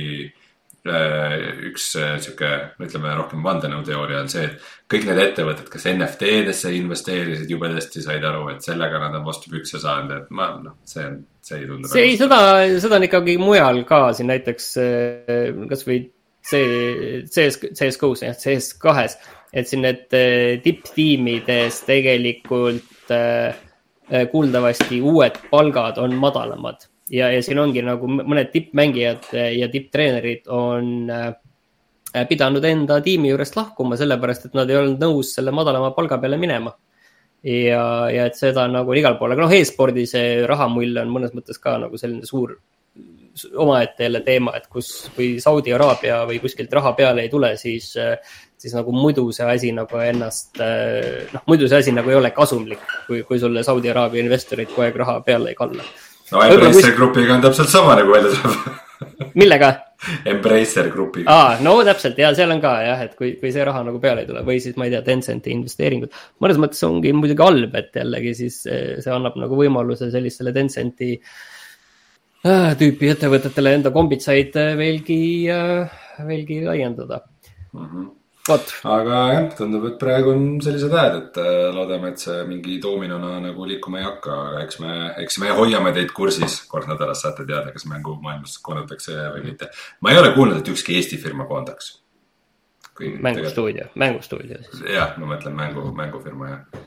Äh, 0.85 1.47
üks 1.65 1.95
äh, 1.97 2.19
sihuke, 2.21 2.49
ütleme 2.77 3.09
rohkem 3.17 3.41
vandenõuteooria 3.41 4.19
on 4.21 4.27
see, 4.29 4.43
et 4.45 4.65
kõik 4.93 5.07
need 5.07 5.17
ettevõtted, 5.23 5.65
kes 5.73 5.87
NFT-desse 5.89 6.69
investeerisid 6.77 7.49
jubedasti, 7.49 8.03
said 8.05 8.21
aru, 8.29 8.43
et 8.51 8.61
sellega 8.61 8.99
nad 9.01 9.17
on 9.17 9.23
vastu 9.25 9.49
pükse 9.49 9.81
saanud, 9.81 10.13
et 10.13 10.27
ma 10.29 10.51
noh, 10.61 10.75
see 10.85 11.07
see 11.41 11.63
ei 11.63 11.65
tundu. 11.71 11.89
see 11.89 12.03
ei, 12.11 12.19
seda, 12.21 12.37
seda 12.83 12.99
on 12.99 13.07
ikkagi 13.07 13.33
mujal 13.41 13.81
ka 13.89 14.03
siin 14.13 14.29
näiteks 14.29 14.69
äh, 14.83 15.49
kasvõi 15.73 16.03
see 16.45 17.23
CS, 17.25 17.59
CS-GO-s 17.73 18.25
jah, 18.27 18.35
CS 18.37 18.73
kahes, 18.81 19.17
et 19.55 19.69
siin 19.69 19.85
need 19.85 20.11
tipptiimides 20.63 21.79
tegelikult 21.87 23.13
kuuldavasti 24.31 24.99
uued 25.01 25.39
palgad 25.49 25.97
on 26.03 26.13
madalamad 26.21 26.85
ja, 27.09 27.31
ja 27.33 27.41
siin 27.45 27.59
ongi 27.61 27.81
nagu 27.85 28.09
mõned 28.09 28.51
tippmängijad 28.53 29.31
ja 29.33 29.69
tipptreenerid 29.73 30.45
on 30.53 31.09
pidanud 32.29 32.63
enda 32.63 32.99
tiimi 33.03 33.29
juurest 33.31 33.57
lahkuma, 33.57 33.97
sellepärast 33.99 34.47
et 34.47 34.57
nad 34.57 34.69
ei 34.69 34.79
olnud 34.79 35.01
nõus 35.01 35.33
selle 35.35 35.51
madalama 35.55 35.91
palga 35.95 36.19
peale 36.21 36.39
minema. 36.39 36.71
ja, 37.45 37.81
ja 38.09 38.25
et 38.25 38.37
seda 38.39 38.63
nagu 38.71 38.93
igal 38.97 39.19
pool, 39.19 39.35
aga 39.35 39.43
noh 39.45 39.51
e, 39.53 39.59
e-spordi 39.61 40.07
see 40.09 40.39
rahamull 40.49 40.97
on 40.97 41.11
mõnes 41.13 41.35
mõttes 41.35 41.59
ka 41.61 41.75
nagu 41.77 41.97
selline 41.99 42.25
suur, 42.25 42.55
omaette 43.55 44.03
jälle 44.03 44.21
teema, 44.21 44.55
et 44.55 44.67
kus, 44.71 45.11
kui 45.15 45.35
Saudi 45.43 45.73
Araabia 45.75 46.21
või 46.27 46.39
kuskilt 46.43 46.73
raha 46.73 46.93
peale 46.97 47.25
ei 47.25 47.31
tule, 47.31 47.51
siis, 47.59 47.91
siis 48.57 48.75
nagu 48.77 48.93
muidu 48.95 49.27
see 49.35 49.47
asi 49.51 49.71
nagu 49.75 49.99
ennast, 49.99 50.61
noh, 51.33 51.43
muidu 51.49 51.67
see 51.71 51.81
asi 51.83 51.95
nagu 51.95 52.11
ei 52.13 52.19
ole 52.19 52.31
kasumlik, 52.35 52.85
kui, 53.07 53.23
kui 53.27 53.41
sulle 53.41 53.63
Saudi 53.67 53.91
Araabia 53.91 54.23
investorid 54.23 54.71
kogu 54.71 54.87
aeg 54.87 55.01
raha 55.03 55.19
peale 55.25 55.51
ei 55.51 55.59
kalla. 55.59 55.83
no 56.31 56.45
Embracer 56.45 56.91
kus... 56.91 56.97
Grupiga 56.97 57.35
on 57.35 57.43
täpselt 57.43 57.69
sama 57.69 57.97
nagu 57.99 58.15
välja 58.15 58.31
tuleb 58.33 58.81
millega? 59.41 59.73
Embracer 60.25 60.87
Grupiga. 60.93 61.31
aa, 61.31 61.57
no 61.65 61.75
täpselt 61.83 62.17
ja 62.21 62.31
seal 62.37 62.53
on 62.55 62.61
ka 62.63 62.71
jah, 62.85 63.03
et 63.03 63.17
kui, 63.19 63.33
kui 63.41 63.51
see 63.51 63.65
raha 63.67 63.83
nagu 63.83 63.99
peale 63.99 64.23
ei 64.23 64.29
tule 64.29 64.45
või 64.47 64.61
siis 64.63 64.79
ma 64.79 64.87
ei 64.87 64.95
tea, 64.95 65.03
Tencenti 65.03 65.51
investeeringud. 65.51 66.15
mõnes 66.39 66.61
mõttes 66.61 66.87
ongi 66.87 67.11
muidugi 67.13 67.43
halb, 67.43 67.75
et 67.75 67.99
jällegi 67.99 68.31
siis 68.39 68.61
see 68.63 69.11
annab 69.11 69.35
nagu 69.41 69.59
võimaluse 69.59 70.07
sellistele 70.13 70.55
Tencenti 70.55 71.11
äh, 71.19 71.35
tüüpi 72.81 73.09
ettevõtetele 73.13 73.77
enda 73.79 73.93
kombitsaid 73.95 74.59
äh, 74.61 74.75
veelgi 74.77 75.21
äh,, 75.49 75.97
veelgi 76.27 76.61
laiendada 76.65 77.23
mm. 77.73 77.87
-hmm 77.87 78.13
vot. 78.47 78.71
aga 78.89 79.19
jah, 79.33 79.47
tundub, 79.57 79.85
et 79.89 79.97
praegu 80.01 80.31
on 80.33 80.45
sellised 80.63 80.93
ajad, 80.93 81.17
et 81.21 81.39
äh, 81.41 81.67
loodame, 81.75 82.11
et 82.13 82.21
see 82.21 82.37
mingi 82.49 82.77
doominona 82.83 83.39
nagu 83.43 83.67
liikuma 83.69 84.01
ei 84.01 84.07
hakka, 84.07 84.39
aga 84.49 84.63
eks 84.65 84.79
me, 84.83 84.95
eks 85.23 85.39
me 85.43 85.53
hoiame 85.59 85.93
teid 85.95 86.13
kursis. 86.15 86.61
kord 86.71 86.89
nädalas 86.91 87.23
saate 87.25 87.45
teada, 87.45 87.73
kas 87.75 87.87
mängumaailmas 87.89 88.57
koondatakse 88.65 89.17
või 89.35 89.45
mitte. 89.49 89.69
ma 90.01 90.13
ei 90.13 90.21
ole 90.21 90.33
kuulnud, 90.37 90.61
et 90.61 90.73
ükski 90.73 90.97
Eesti 90.99 91.21
firma 91.21 91.47
koondaks. 91.49 91.95
mängustuudio, 92.99 93.89
mängustuudio 93.95 94.61
siis. 94.67 94.85
jah, 94.93 95.17
ma 95.17 95.33
mõtlen 95.33 95.57
mängu, 95.57 95.87
mängufirma 95.95 96.51
jah. 96.51 96.83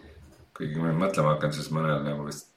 kuigi 0.57 0.75
kui 0.75 0.87
ma 0.87 0.95
mõtlema 1.07 1.35
hakkan, 1.35 1.53
siis 1.55 1.71
mõnel 1.75 2.03
nagu 2.07 2.27
vist, 2.27 2.48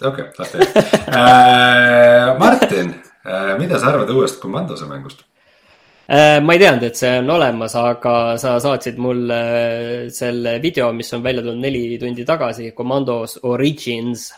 okei 0.00 0.24
okay,, 0.24 0.32
las 0.38 0.52
teeb 0.52 0.76
äh, 0.76 2.38
Martin, 2.38 2.92
äh, 3.24 3.54
mida 3.58 3.78
sa 3.78 3.92
arvad 3.92 4.10
uuest 4.12 4.40
Commandose 4.42 4.88
mängust? 4.90 5.24
Äh, 6.06 6.38
ma 6.38 6.54
ei 6.54 6.62
teadnud, 6.62 6.84
et 6.86 6.98
see 6.98 7.12
on 7.18 7.30
olemas, 7.34 7.74
aga 7.80 8.16
sa 8.38 8.56
saatsid 8.62 8.98
mulle 9.02 9.38
selle 10.14 10.58
video, 10.62 10.92
mis 10.94 11.10
on 11.16 11.24
välja 11.24 11.42
tulnud 11.42 11.64
neli 11.64 11.96
tundi 11.98 12.26
tagasi, 12.26 12.70
Commandos 12.76 13.40
Origins. 13.42 14.28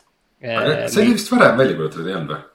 aga 0.40 0.86
see 0.88 1.02
oli 1.02 1.18
vist 1.18 1.34
varem 1.34 1.58
välja 1.58 1.76
kuulutatud, 1.76 2.06
ei 2.08 2.16
olnud 2.16 2.32
või? 2.36 2.46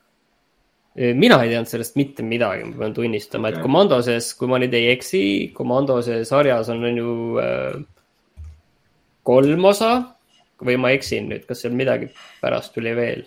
Äh, 0.94 1.14
mina 1.18 1.40
ei 1.44 1.50
teadnud 1.50 1.70
sellest 1.70 1.96
mitte 1.98 2.26
midagi, 2.26 2.68
ma 2.70 2.84
pean 2.84 2.94
tunnistama 2.94 3.50
okay., 3.50 3.60
et 3.60 3.66
Commandoses, 3.66 4.34
kui 4.38 4.50
ma 4.50 4.60
nüüd 4.62 4.74
ei 4.78 4.92
eksi, 4.94 5.24
Commandose 5.58 6.24
sarjas 6.30 6.70
on, 6.74 6.84
on 6.90 7.00
ju 7.04 7.14
äh, 7.42 7.78
kolm 9.26 9.66
osa 9.66 9.94
või 10.66 10.78
ma 10.82 10.92
eksin 10.96 11.30
nüüd, 11.32 11.48
kas 11.50 11.64
seal 11.64 11.76
midagi 11.78 12.10
pärast 12.42 12.74
tuli 12.76 12.96
veel? 12.98 13.24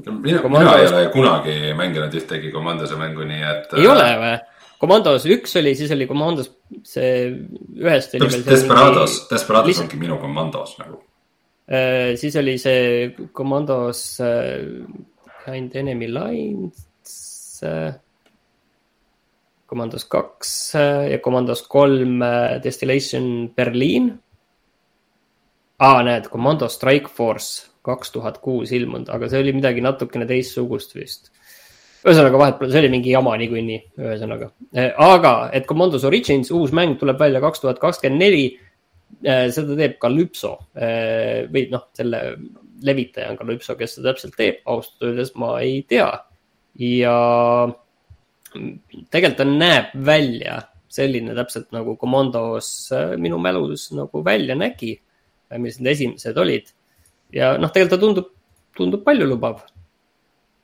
mina, 0.00 0.40
mina 0.48 0.76
ei 0.78 0.86
ole 0.88 1.02
kunagi 1.12 1.74
mänginud 1.76 2.14
ühtegi 2.16 2.52
Commandose 2.54 2.96
mängu, 3.00 3.26
nii 3.28 3.44
et. 3.52 3.76
ei 3.78 3.88
ole 3.90 4.08
või? 4.22 4.38
Commandos 4.80 5.26
üks 5.28 5.58
oli, 5.60 5.74
siis 5.76 5.90
oli 5.92 6.06
Commandos 6.08 6.48
see 6.88 7.28
ühest. 7.76 8.14
Desperados, 8.46 9.26
Desperados 9.28 9.68
Lis... 9.68 9.80
ongi 9.82 10.00
minu 10.00 10.16
Commandos 10.22 10.78
nagu 10.80 11.02
äh,. 11.68 12.16
siis 12.20 12.36
oli 12.40 12.56
see 12.58 13.10
Commandos 13.36 14.04
äh, 14.24 14.64
Behind 15.44 15.76
Enemy 15.76 16.08
Lines 16.08 17.60
äh,. 17.62 17.92
Commandos 19.70 20.08
kaks 20.10 20.74
äh, 20.74 21.12
ja 21.12 21.18
Commandos 21.22 21.62
kolm 21.68 22.22
äh, 22.22 22.58
Destillation 22.64 23.52
Berliin. 23.54 24.16
Aa, 25.80 26.00
näed, 26.06 26.30
Commando 26.32 26.68
Strike 26.68 27.12
Force 27.16 27.68
kaks 27.86 28.12
tuhat 28.12 28.38
kuus 28.44 28.72
ilmunud, 28.76 29.08
aga 29.08 29.28
see 29.32 29.40
oli 29.40 29.54
midagi 29.56 29.80
natukene 29.84 30.26
teistsugust 30.28 30.92
vist 30.94 31.30
ühesõnaga 32.00 32.40
vahet 32.40 32.58
pole, 32.58 32.72
see 32.72 32.80
oli 32.80 32.90
mingi 32.94 33.12
jama 33.12 33.34
niikuinii, 33.40 33.80
ühesõnaga. 34.00 34.50
Eh, 34.72 34.88
aga, 35.04 35.34
et 35.56 35.66
Commandos 35.68 36.06
Origins, 36.08 36.50
uus 36.56 36.72
mäng 36.76 36.96
tuleb 37.00 37.20
välja 37.20 37.42
kaks 37.44 37.62
tuhat 37.64 37.80
kakskümmend 37.82 38.24
neli. 38.24 38.46
Eh, 39.20 39.48
seda 39.52 39.76
teeb 39.76 39.98
Calypso 40.00 40.54
eh, 40.78 41.44
või 41.52 41.66
noh, 41.72 41.88
selle 41.96 42.22
levitaja 42.86 43.32
on 43.32 43.38
Calypso, 43.40 43.76
kes 43.76 43.98
seda 43.98 44.14
täpselt 44.14 44.36
teeb, 44.38 44.62
ausalt 44.70 45.08
öeldes 45.08 45.34
ma 45.40 45.56
ei 45.60 45.82
tea. 45.88 46.08
ja 46.80 47.14
tegelikult 49.10 49.36
ta 49.36 49.44
näeb 49.44 49.90
välja 50.06 50.54
selline 50.90 51.34
täpselt 51.36 51.74
nagu 51.74 51.96
Commandos 51.98 52.70
minu 53.20 53.38
mälus 53.42 53.90
nagu 53.92 54.22
välja 54.24 54.54
nägi, 54.56 54.94
mis 55.58 55.80
need 55.80 55.92
esimesed 55.94 56.38
olid. 56.38 56.70
ja 57.32 57.56
noh, 57.58 57.72
tegelikult 57.72 57.96
ta 57.96 58.06
tundub, 58.06 58.30
tundub 58.76 59.04
paljulubav 59.04 59.60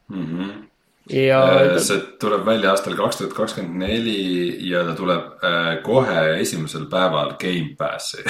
mm. 0.08 0.24
-hmm 0.24 0.66
ja. 1.10 1.40
Äh, 1.60 1.78
see 1.78 2.00
tuleb 2.20 2.44
välja 2.46 2.72
aastal 2.72 2.96
kaks 2.98 3.20
tuhat 3.20 3.34
kakskümmend 3.36 3.78
neli 3.78 4.70
ja 4.70 4.84
ta 4.86 4.94
tuleb 4.98 5.44
äh, 5.44 5.82
kohe 5.82 6.40
esimesel 6.40 6.88
päeval 6.90 7.36
Gamepassi 7.40 8.24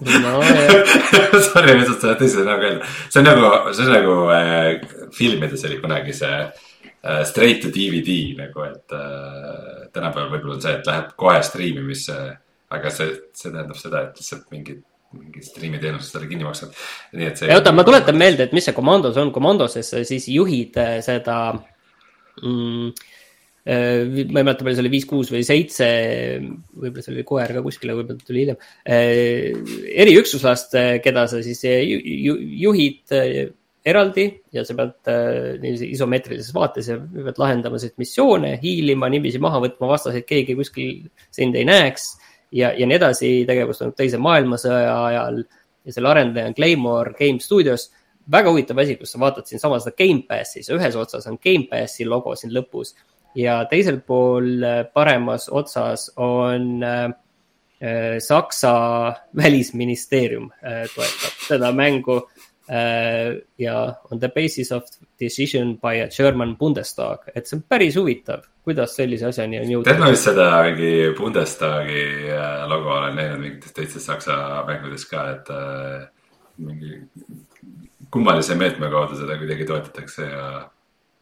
no, 0.00 0.34
Sorry, 1.48 1.74
lihtsalt 1.78 2.00
seda 2.00 2.14
tõsiselt 2.20 2.48
nagu 2.48 2.68
öelda, 2.68 2.92
see 3.08 3.22
on 3.22 3.28
nagu, 3.28 3.48
see 3.72 3.86
on 3.86 3.92
nagu 3.96 4.18
äh, 4.34 5.08
filmides 5.16 5.66
oli 5.68 5.80
kunagi 5.82 6.14
see 6.16 6.38
äh, 6.44 7.24
straight 7.28 7.64
to 7.64 7.72
DVD 7.74 8.16
nagu, 8.38 8.68
et 8.68 8.96
äh, 8.96 9.90
tänapäeval 9.92 10.32
võib-olla 10.36 10.56
on 10.58 10.64
see, 10.64 10.78
et 10.78 10.88
läheb 10.88 11.12
kohe 11.20 11.42
striimimisse. 11.44 12.20
aga 12.72 12.88
see, 12.88 13.12
see 13.36 13.50
tähendab 13.52 13.76
seda, 13.76 14.06
et 14.06 14.20
lihtsalt 14.20 14.46
mingid 14.52 14.80
mingi 15.16 15.42
striimiteenused 15.44 16.14
selle 16.14 16.28
kinni 16.30 16.46
maksavad. 16.46 16.76
nii 17.16 17.28
et 17.28 17.40
see. 17.40 17.54
oota, 17.54 17.72
ma 17.76 17.84
tuletan 17.86 18.18
meelde, 18.18 18.46
et 18.46 18.54
mis 18.56 18.66
see 18.68 18.76
Commandos 18.76 19.18
on, 19.20 19.32
Commandoses 19.34 19.92
siis 20.08 20.28
juhid 20.32 20.76
äh, 20.80 20.98
seda 21.04 21.38
mm, 22.40 22.92
äh, 23.68 24.28
ma 24.32 24.42
ei 24.42 24.46
mäleta, 24.46 24.64
palju 24.64 24.78
see 24.78 24.84
oli, 24.84 24.94
viis, 24.96 25.08
kuus 25.08 25.32
või 25.34 25.42
seitse, 25.46 25.88
võib-olla 26.74 27.06
seal 27.06 27.18
oli 27.18 27.26
koer 27.28 27.56
ka 27.56 27.64
kuskile, 27.64 27.96
võib-olla 27.98 28.28
tuli 28.28 28.44
hiljem. 28.44 28.62
Äh, 28.84 29.50
eriüksuslast, 30.04 30.78
keda 31.04 31.26
sa 31.30 31.42
siis 31.44 31.64
ju, 31.66 32.38
juhid 32.66 33.18
eraldi 33.82 34.28
ja 34.54 34.62
sa 34.62 34.76
pead 34.78 35.08
niiviisi 35.58 35.88
isomeetrilises 35.96 36.54
vaates 36.54 36.88
ja 36.92 37.00
pead 37.02 37.40
lahendama 37.42 37.80
siis 37.82 37.96
missioone, 37.98 38.54
hiilima, 38.62 39.10
niiviisi 39.10 39.42
maha 39.42 39.58
võtma 39.64 39.90
vastaseid, 39.90 40.26
keegi 40.28 40.56
kuskil 40.58 41.08
sind 41.34 41.58
ei 41.58 41.66
näeks. 41.68 42.12
Ja, 42.52 42.72
ja 42.76 42.86
nii 42.86 42.98
edasi, 42.98 43.32
tegevus 43.48 43.80
toimub 43.80 43.96
teise 43.98 44.20
maailmasõja 44.22 44.94
ajal 45.06 45.42
ja 45.84 45.94
selle 45.94 46.12
arendaja 46.12 46.50
on 46.50 46.56
Claymore 46.58 47.14
Game 47.18 47.40
Studios. 47.42 47.88
Väga 48.30 48.52
huvitav 48.52 48.78
asi, 48.78 48.94
kus 49.00 49.14
sa 49.14 49.18
vaatad 49.18 49.48
siinsamas 49.50 49.82
seda 49.86 49.96
Gamepassi, 49.98 50.62
ühes 50.76 50.98
otsas 50.98 51.26
on 51.30 51.40
Gamepassi 51.42 52.06
logo 52.06 52.36
siin 52.38 52.54
lõpus 52.54 52.94
ja 53.34 53.62
teisel 53.70 54.00
pool 54.06 54.62
äh, 54.62 54.84
paremas 54.94 55.48
otsas 55.48 56.10
on 56.20 56.82
äh, 56.84 57.04
äh, 57.80 58.18
Saksa 58.20 58.74
välisministeerium 59.42 60.50
äh, 60.62 60.86
toetab 60.94 61.42
seda 61.48 61.72
mängu 61.72 62.20
äh, 62.70 63.40
ja 63.58 63.94
on 64.10 64.20
the 64.20 64.28
basis 64.28 64.72
of 64.72 64.84
decision 65.20 65.78
by 65.78 66.02
a 66.02 66.08
German 66.08 66.56
Bundestag, 66.56 67.28
et 67.34 67.46
see 67.46 67.58
on 67.58 67.64
päris 67.68 67.96
huvitav, 67.96 68.46
kuidas 68.62 68.96
sellise 68.96 69.26
asjani 69.30 69.60
on 69.60 69.70
jõudnud. 69.70 69.88
tead, 69.88 70.00
ma 70.02 70.10
vist 70.12 70.28
seda 70.28 70.48
mingi 70.68 70.92
Bundestagi 71.18 72.02
äh, 72.30 72.62
logo 72.70 72.92
olen 72.94 73.16
näinud 73.18 73.42
mingites 73.42 73.74
teistes 73.74 74.06
Saksa 74.06 74.36
mängudes 74.68 75.06
ka, 75.10 75.24
et 75.34 75.50
äh, 75.50 76.04
mingi 76.62 77.00
kummalise 78.12 78.54
meetme 78.60 78.90
kaudu 78.92 79.18
seda 79.18 79.38
kuidagi 79.40 79.66
toetatakse 79.68 80.28
ja 80.28 80.46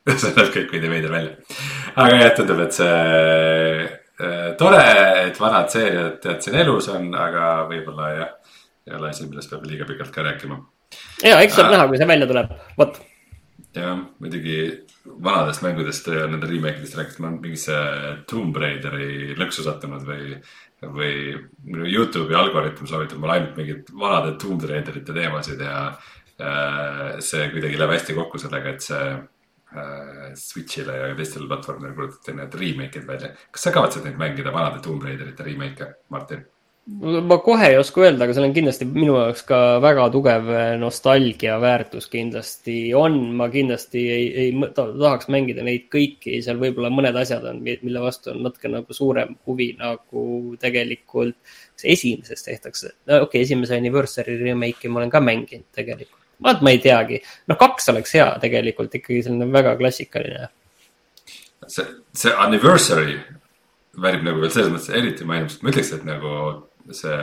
see 0.21 0.33
näeb 0.37 0.53
kõik 0.55 0.75
veidi 0.75 0.91
veider 0.93 1.13
välja. 1.13 1.59
aga 1.95 2.21
jah, 2.25 2.35
tundub, 2.37 2.61
et 2.65 2.77
see 2.77 2.95
äh, 2.97 4.49
tore, 4.61 4.83
et 5.27 5.41
vanad 5.41 5.73
seeriad 5.73 6.19
tead 6.25 6.45
siin 6.45 6.61
elus 6.65 6.91
on, 6.93 7.09
aga 7.17 7.53
võib-olla 7.71 8.11
jah, 8.17 8.35
ei 8.89 8.97
ole 8.99 9.13
asi, 9.13 9.29
millest 9.29 9.53
peab 9.53 9.65
liiga 9.69 9.89
pikalt 9.89 10.13
ka 10.15 10.25
rääkima. 10.27 10.61
ja, 11.25 11.39
eks 11.41 11.57
saab 11.57 11.71
äh, 11.71 11.77
näha, 11.77 11.89
kui 11.89 12.01
see 12.01 12.11
välja 12.11 12.29
tuleb, 12.31 12.53
vot. 12.81 13.01
Jah, 13.77 14.01
muidugi 14.19 14.57
vanadest 15.07 15.63
mängudest 15.63 16.09
nende 16.11 16.49
remake 16.51 16.83
idest 16.83 16.97
rääkides, 16.99 17.21
ma 17.23 17.29
olen 17.29 17.41
mingisse 17.45 17.77
Tomb 18.31 18.57
Raideri 18.57 19.37
lõksu 19.39 19.65
sattunud 19.67 20.03
või, 20.09 20.35
või 20.83 21.13
minu 21.69 21.87
Youtube'i 21.87 22.39
algoritm 22.39 22.89
soovitab 22.91 23.23
mulle 23.23 23.39
ainult 23.39 23.61
mingeid 23.61 23.93
vanade 23.95 24.35
Tomb 24.43 24.67
Raiderite 24.67 25.15
teemasid 25.17 25.63
ja 25.63 25.85
Äh, 26.41 27.19
see 27.21 27.51
kuidagi 27.53 27.77
läheb 27.77 27.93
hästi 27.93 28.15
kokku 28.17 28.39
sellega, 28.41 28.73
et 28.73 28.85
see 28.85 29.09
äh, 29.13 30.31
Switch'ile 30.41 30.95
ja 30.97 31.11
teistele 31.19 31.49
platvormidele 31.51 31.97
kuulutati 31.99 32.33
need 32.37 32.57
remake'id 32.63 33.05
välja. 33.09 33.35
kas 33.53 33.67
sa 33.67 33.73
kavatsed 33.75 34.07
neid 34.07 34.17
mängida, 34.21 34.55
vanade 34.55 34.81
Tomb 34.85 35.05
Raiderite 35.05 35.45
remake'e, 35.45 35.91
Martin? 36.09 36.47
Ma 36.99 37.39
kohe 37.39 37.69
ei 37.71 37.77
oska 37.79 38.03
öelda, 38.03 38.25
aga 38.25 38.35
seal 38.35 38.47
on 38.49 38.55
kindlasti 38.57 38.87
minu 38.89 39.15
jaoks 39.15 39.43
ka 39.49 39.59
väga 39.83 40.07
tugev 40.15 40.49
nostalgia 40.81 41.59
väärtus 41.63 42.09
kindlasti 42.11 42.77
on, 42.97 43.19
ma 43.37 43.47
kindlasti 43.53 44.03
ei, 44.11 44.27
ei 44.45 44.71
tahaks 44.75 45.31
mängida 45.33 45.65
neid 45.67 45.87
kõiki, 45.93 46.41
seal 46.45 46.61
võib-olla 46.63 46.91
mõned 46.93 47.17
asjad 47.21 47.47
on, 47.51 47.61
mille 47.65 48.03
vastu 48.03 48.33
on 48.35 48.43
natuke 48.47 48.73
nagu 48.73 48.97
suurem 48.97 49.37
huvi 49.47 49.71
nagu 49.79 50.25
tegelikult 50.61 51.37
esimesest 51.85 52.49
tehtakse. 52.49 52.95
okei 53.07 53.27
okay,, 53.27 53.45
esimese 53.47 53.79
anniversary 53.79 54.39
remake'i 54.41 54.91
ma 54.91 55.03
olen 55.03 55.13
ka 55.13 55.23
mänginud 55.25 55.69
tegelikult 55.77 56.19
vaat 56.41 56.63
ma 56.65 56.73
ei 56.73 56.81
teagi, 56.81 57.21
noh, 57.53 57.59
kaks 57.61 57.91
oleks 57.93 58.17
hea 58.17 58.31
tegelikult 58.41 58.95
ikkagi 58.97 59.21
selline 59.27 59.51
väga 59.53 59.77
klassikaline. 59.77 60.49
see, 61.69 61.85
see 62.17 62.33
anniversary 62.33 63.21
väärib 64.01 64.25
nagu 64.27 64.41
veel 64.41 64.53
selles 64.55 64.73
mõttes 64.73 64.93
eriti 64.97 65.27
mainimist, 65.29 65.63
ma 65.63 65.73
ütleks, 65.73 65.93
et 65.95 66.05
nagu 66.09 66.33
see 66.91 67.19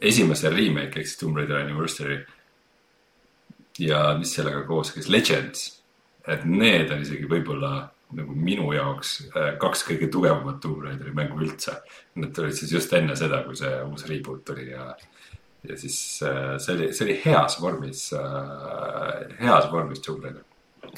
esimese 0.00 0.50
remake 0.52 1.00
ehk 1.00 1.08
siis 1.08 1.18
Tomb 1.20 1.36
Raider 1.36 1.60
Anniversary. 1.62 2.24
ja 3.78 4.16
mis 4.18 4.32
sellega 4.32 4.62
koos 4.64 4.94
käis, 4.94 5.08
Legends, 5.12 5.66
et 6.26 6.44
need 6.48 6.90
on 6.90 7.02
isegi 7.04 7.28
võib-olla 7.28 7.90
nagu 8.16 8.32
minu 8.32 8.70
jaoks 8.72 9.10
äh, 9.34 9.50
kaks 9.60 9.84
kõige 9.88 10.08
tugevamat 10.12 10.60
Tomb 10.62 10.80
Raideri 10.84 11.12
mängu 11.12 11.42
üldse. 11.42 11.74
Need 12.16 12.32
tulid 12.34 12.56
siis 12.56 12.72
just 12.72 12.92
enne 12.96 13.16
seda, 13.18 13.42
kui 13.44 13.58
see 13.58 13.72
uus 13.84 14.06
reboot 14.08 14.44
tuli 14.46 14.70
ja, 14.70 14.88
ja 15.66 15.76
siis 15.76 15.98
äh, 16.24 16.54
see 16.62 16.76
oli, 16.78 16.90
see 16.96 17.08
oli 17.08 17.18
heas 17.24 17.60
vormis, 17.60 18.08
äh, 18.16 19.26
heas 19.42 19.68
vormis 19.72 20.00
Tomb 20.06 20.24
Raider 20.24 20.44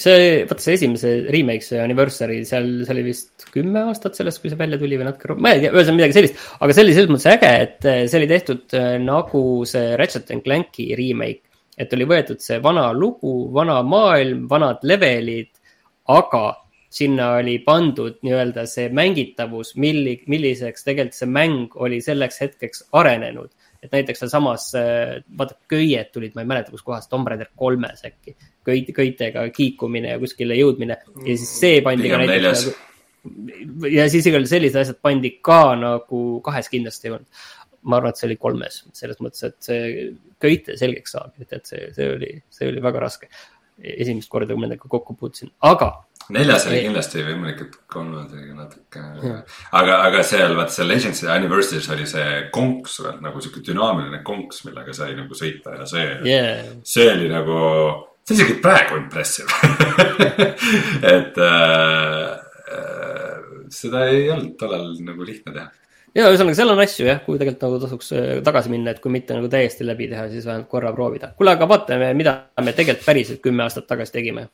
see, 0.03 0.45
vaata 0.49 0.65
see 0.65 0.77
esimese 0.79 1.13
remake, 1.35 1.65
see 1.67 1.81
Anniversary, 1.83 2.43
seal, 2.49 2.69
see 2.85 2.95
oli 2.95 3.05
vist 3.09 3.49
kümme 3.55 3.83
aastat 3.91 4.19
sellest, 4.19 4.43
kui 4.43 4.53
see 4.53 4.61
välja 4.61 4.79
tuli 4.81 4.99
või 5.01 5.09
natuke 5.09 5.37
ma 5.39 5.55
ei 5.55 5.65
tea, 5.65 5.73
ühesõnaga 5.75 5.99
midagi 6.01 6.19
sellist. 6.19 6.47
aga 6.59 6.77
see 6.77 6.87
oli 6.87 6.97
selles 6.97 7.13
mõttes 7.13 7.29
äge, 7.33 7.53
et 7.67 7.91
see 8.11 8.21
oli 8.21 8.31
tehtud 8.31 8.79
nagu 9.05 9.43
see 9.69 9.93
Ratchet 10.01 10.33
and 10.35 10.47
Clanki 10.47 10.91
remake. 10.99 11.45
et 11.79 11.93
oli 11.95 12.09
võetud 12.11 12.43
see 12.43 12.59
vana 12.63 12.89
lugu, 12.93 13.35
vana 13.55 13.83
maailm, 13.87 14.47
vanad 14.51 14.83
levelid, 14.83 15.53
aga 16.11 16.47
sinna 16.91 17.33
oli 17.37 17.59
pandud 17.65 18.17
nii-öelda 18.25 18.65
see 18.67 18.89
mängitavus, 18.95 19.75
milli, 19.77 20.17
milliseks 20.27 20.87
tegelikult 20.87 21.19
see 21.19 21.31
mäng 21.31 21.77
oli 21.77 22.01
selleks 22.05 22.41
hetkeks 22.43 22.87
arenenud. 22.97 23.51
Et 23.83 23.93
näiteks 23.95 24.25
sealsamas, 24.25 24.71
äh, 24.79 25.19
vaata 25.39 25.57
köied 25.71 26.11
tulid, 26.15 26.35
ma 26.35 26.45
ei 26.45 26.51
mäleta, 26.51 26.75
kuskohast, 26.75 27.11
Tomb 27.11 27.29
Raider 27.31 27.51
kolmes 27.57 28.05
äkki. 28.09 28.37
köit, 28.69 28.91
köitega 28.95 29.47
kiikumine 29.55 30.11
ja 30.13 30.19
kuskile 30.21 30.57
jõudmine 30.59 30.99
ja 31.25 31.37
siis 31.39 31.55
see 31.61 31.79
pandi 31.85 32.11
ka 32.11 32.19
näiteks 32.21 32.67
nagu. 32.67 33.93
ja 33.95 34.09
siis 34.13 34.27
igal 34.29 34.45
sellised 34.51 34.83
asjad 34.83 34.99
pandi 35.03 35.39
ka 35.43 35.63
nagu 35.79 36.25
kahes 36.45 36.69
kindlasti 36.69 37.09
ei 37.09 37.15
olnud 37.17 37.47
ma 37.89 37.99
arvan, 37.99 38.13
et 38.13 38.21
see 38.21 38.29
oli 38.29 38.37
kolmes, 38.41 38.81
selles 38.97 39.21
mõttes, 39.25 39.45
et 39.47 39.57
see 39.65 40.09
köite 40.43 40.77
selgeks 40.79 41.15
saamine, 41.15 41.47
et 41.49 41.71
see, 41.71 41.87
see 41.95 42.11
oli, 42.15 42.33
see 42.53 42.69
oli 42.73 42.83
väga 42.85 43.03
raske. 43.07 43.31
Esimest 43.79 44.31
korda, 44.31 44.53
kui 44.53 44.61
ma 44.63 44.69
nendega 44.69 44.91
kokku 44.91 45.17
puutusin, 45.19 45.51
aga 45.67 45.93
neljas 46.35 46.67
oli 46.69 46.81
kindlasti 46.85 47.23
võimalik, 47.25 47.63
et 47.65 47.77
kolmas 47.91 48.33
oli 48.35 48.53
natuke, 48.57 49.03
aga, 49.79 50.01
aga 50.09 50.25
seal 50.27 50.55
vaata 50.59 50.75
seal 50.75 50.91
Legends 50.91 51.23
Anniversary's 51.33 51.89
oli 51.95 52.09
see 52.11 52.43
konks 52.55 52.99
nagu 53.23 53.41
sihuke 53.41 53.63
dünaamiline 53.67 54.21
konks, 54.27 54.63
millega 54.67 54.95
sai 54.97 55.15
nagu 55.19 55.39
sõita 55.39 55.79
ja 55.79 55.89
see 55.89 56.05
yeah., 56.27 56.69
see 56.85 57.09
oli 57.15 57.31
nagu, 57.33 57.59
see 58.27 58.37
on 58.37 58.41
isegi 58.43 58.59
praegu 58.65 59.01
impressive 59.01 59.49
et 61.17 61.41
äh, 61.49 62.23
äh, 62.77 63.35
seda 63.73 64.07
ei 64.13 64.29
olnud 64.35 64.57
tollal 64.61 64.91
nagu 65.07 65.29
lihtne 65.29 65.55
teha 65.55 65.71
ja 66.19 66.29
ühesõnaga, 66.29 66.59
seal 66.59 66.75
on 66.75 66.85
asju 66.85 67.09
jah, 67.09 67.23
kuhu 67.25 67.39
tegelikult 67.41 67.65
nagu 67.69 67.81
tasuks 67.87 68.13
äh, 68.19 68.29
tagasi 68.45 68.75
minna, 68.75 68.93
et 68.93 69.03
kui 69.05 69.15
mitte 69.15 69.39
nagu 69.39 69.51
täiesti 69.53 69.87
läbi 69.87 70.11
teha, 70.13 70.29
siis 70.35 70.47
vähemalt 70.49 70.71
korra 70.71 70.93
proovida. 70.93 71.33
kuule, 71.39 71.57
aga 71.57 71.71
vaatame, 71.71 72.13
mida 72.19 72.39
me 72.61 72.77
tegelikult 72.77 73.07
päriselt 73.07 73.43
kümme 73.45 73.67
aastat 73.67 73.87
tagasi 73.91 74.19
tegime. 74.21 74.49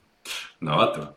no 0.60 0.80
vaatame 0.80 1.12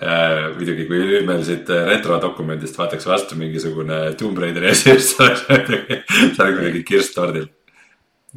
Äh, 0.00 0.54
muidugi, 0.54 0.86
kui 0.88 1.00
nüüd 1.02 1.26
meil 1.28 1.42
siit 1.44 1.68
äh, 1.74 1.82
retrodokumendist 1.90 2.76
vaataks 2.78 3.04
vastu 3.04 3.36
mingisugune 3.36 3.98
Tomb 4.16 4.38
Raideri 4.40 4.70
asi, 4.70 4.94
siis 4.94 5.16
oleks 5.20 5.42
kuidagi 6.38 6.80
kirss 6.88 7.10
tordil. 7.12 7.50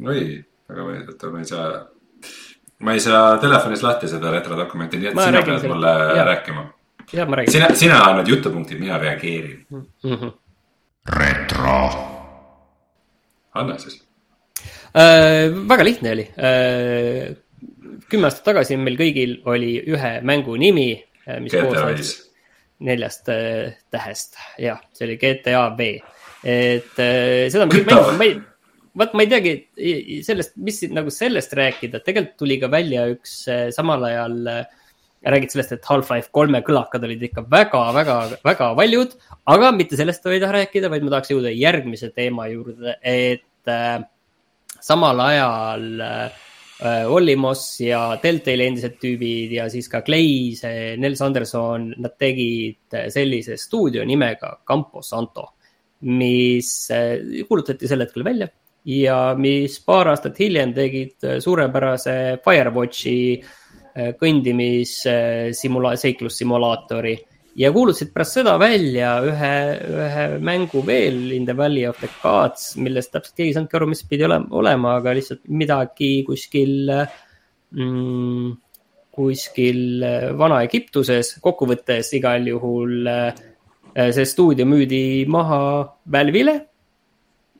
oi, 0.02 0.24
aga 0.68 0.84
ma 0.84 0.96
ei, 0.96 1.04
oota, 1.06 1.30
ma 1.30 1.40
ei 1.40 1.48
saa, 1.48 1.68
ma 2.84 2.96
ei 2.98 3.00
saa 3.00 3.38
telefonis 3.40 3.84
lahti 3.86 4.10
seda 4.12 4.34
retrodokumenti, 4.34 5.00
nii 5.00 5.12
et 5.12 5.16
ma 5.16 5.28
sina 5.30 5.44
pead 5.46 5.64
mulle 5.70 5.94
ja. 6.18 6.26
rääkima. 6.28 6.66
Ja 7.12 7.26
ma 7.26 7.36
räägin. 7.36 7.52
sina, 7.52 7.74
sina 7.74 8.00
annad 8.04 8.28
jutupunktid, 8.28 8.80
mina 8.80 8.98
reageerin 8.98 9.66
mm. 9.70 9.86
-hmm. 10.02 10.32
retro. 11.06 11.78
anna 13.54 13.78
siis 13.78 14.02
äh,. 14.96 15.68
väga 15.68 15.84
lihtne 15.84 16.10
oli 16.10 16.28
äh,. 16.38 17.36
kümme 18.08 18.26
aastat 18.26 18.44
tagasi 18.44 18.76
meil 18.76 18.96
kõigil 18.96 19.42
oli 19.44 19.76
ühe 19.86 20.20
mängu 20.22 20.56
nimi 20.56 21.04
Äh, 21.24 21.40
mis 21.40 21.54
koosnes 21.56 22.16
neljast 22.84 23.28
äh, 23.32 23.76
tähest, 23.92 24.36
jah, 24.60 24.80
see 24.92 25.06
oli 25.06 25.16
GTA 25.20 25.68
V. 25.78 25.86
et 26.44 26.98
äh, 27.00 27.46
seda 27.52 27.64
ma 27.64 27.72
kõik 27.72 28.26
ei, 28.26 28.34
vaat 29.00 29.14
ma 29.16 29.24
ei 29.24 29.30
teagi 29.30 29.54
sellest, 30.26 30.58
mis 30.60 30.82
nagu 30.92 31.12
sellest 31.14 31.54
rääkida, 31.56 32.02
tegelikult 32.04 32.36
tuli 32.42 32.58
ka 32.60 32.68
välja 32.72 33.06
üks 33.14 33.38
samal 33.74 34.04
ajal 34.10 34.36
räägid 35.24 35.54
sellest, 35.54 35.72
et 35.76 35.86
Half-Life 35.88 36.32
kolme 36.34 36.60
kõlakad 36.66 37.04
olid 37.06 37.22
ikka 37.28 37.46
väga, 37.50 37.82
väga, 37.96 38.16
väga 38.44 38.72
valjud, 38.78 39.14
aga 39.54 39.70
mitte 39.76 39.98
sellest 40.00 40.26
ei 40.28 40.42
taha 40.42 40.60
rääkida, 40.60 40.90
vaid 40.92 41.06
ma 41.06 41.14
tahaks 41.14 41.32
jõuda 41.32 41.52
järgmise 41.54 42.10
teema 42.14 42.48
juurde, 42.52 42.98
et 43.00 43.72
äh, 43.72 44.00
samal 44.84 45.22
ajal 45.24 45.88
äh, 46.04 46.42
Äh, 46.82 47.06
Ollimos 47.06 47.60
ja 47.78 48.16
Deltali 48.18 48.66
endised 48.66 48.96
tüübid 48.98 49.52
ja 49.54 49.68
siis 49.70 49.86
ka 49.88 50.00
Clay, 50.02 50.56
see 50.58 50.96
Nels 50.98 51.20
Anderson, 51.22 51.92
nad 52.02 52.16
tegid 52.18 52.96
äh, 52.98 53.06
sellise 53.14 53.54
stuudio 53.60 54.02
nimega 54.04 54.56
Campo 54.66 55.00
Santo, 55.06 55.52
mis 56.10 56.72
äh, 56.90 57.44
kuulutati 57.46 57.86
sel 57.88 58.02
hetkel 58.02 58.26
välja 58.26 58.50
ja 58.90 59.18
mis 59.38 59.78
paar 59.86 60.10
aastat 60.12 60.40
hiljem 60.42 60.74
tegid 60.76 61.24
suurepärase 61.40 62.16
Firewatchi 62.44 63.16
kõndimissimula-, 63.94 65.94
seiklussimulaatori 66.00 67.14
ja 67.56 67.70
kuulutasid 67.74 68.10
pärast 68.14 68.40
seda 68.40 68.56
välja 68.58 69.14
ühe, 69.22 69.54
ühe 70.02 70.26
mängu 70.42 70.82
veel 70.86 71.30
In 71.36 71.46
the 71.46 71.54
Valley 71.56 71.86
of 71.88 72.00
the 72.02 72.10
Gods, 72.22 72.74
millest 72.80 73.12
täpselt 73.14 73.36
keegi 73.36 73.52
ei 73.52 73.56
saanudki 73.58 73.78
aru, 73.78 73.90
mis 73.92 74.02
pidi 74.10 74.26
olema, 74.26 74.50
olema, 74.58 74.96
aga 74.98 75.14
lihtsalt 75.14 75.44
midagi 75.54 76.10
kuskil 76.26 76.90
mm,, 76.90 78.50
kuskil 79.14 80.06
Vana-Egiptuses. 80.38 81.36
kokkuvõttes 81.44 82.10
igal 82.18 82.50
juhul 82.50 83.10
äh, 83.10 83.44
see 83.94 84.26
stuudio 84.26 84.66
müüdi 84.66 85.24
maha 85.30 85.60
Valve'ile 86.10 86.56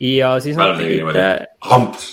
ja 0.02 0.34
siis 0.42 0.58
nad 0.58 0.74
tegid. 0.80 1.22
hamps. 1.70 2.08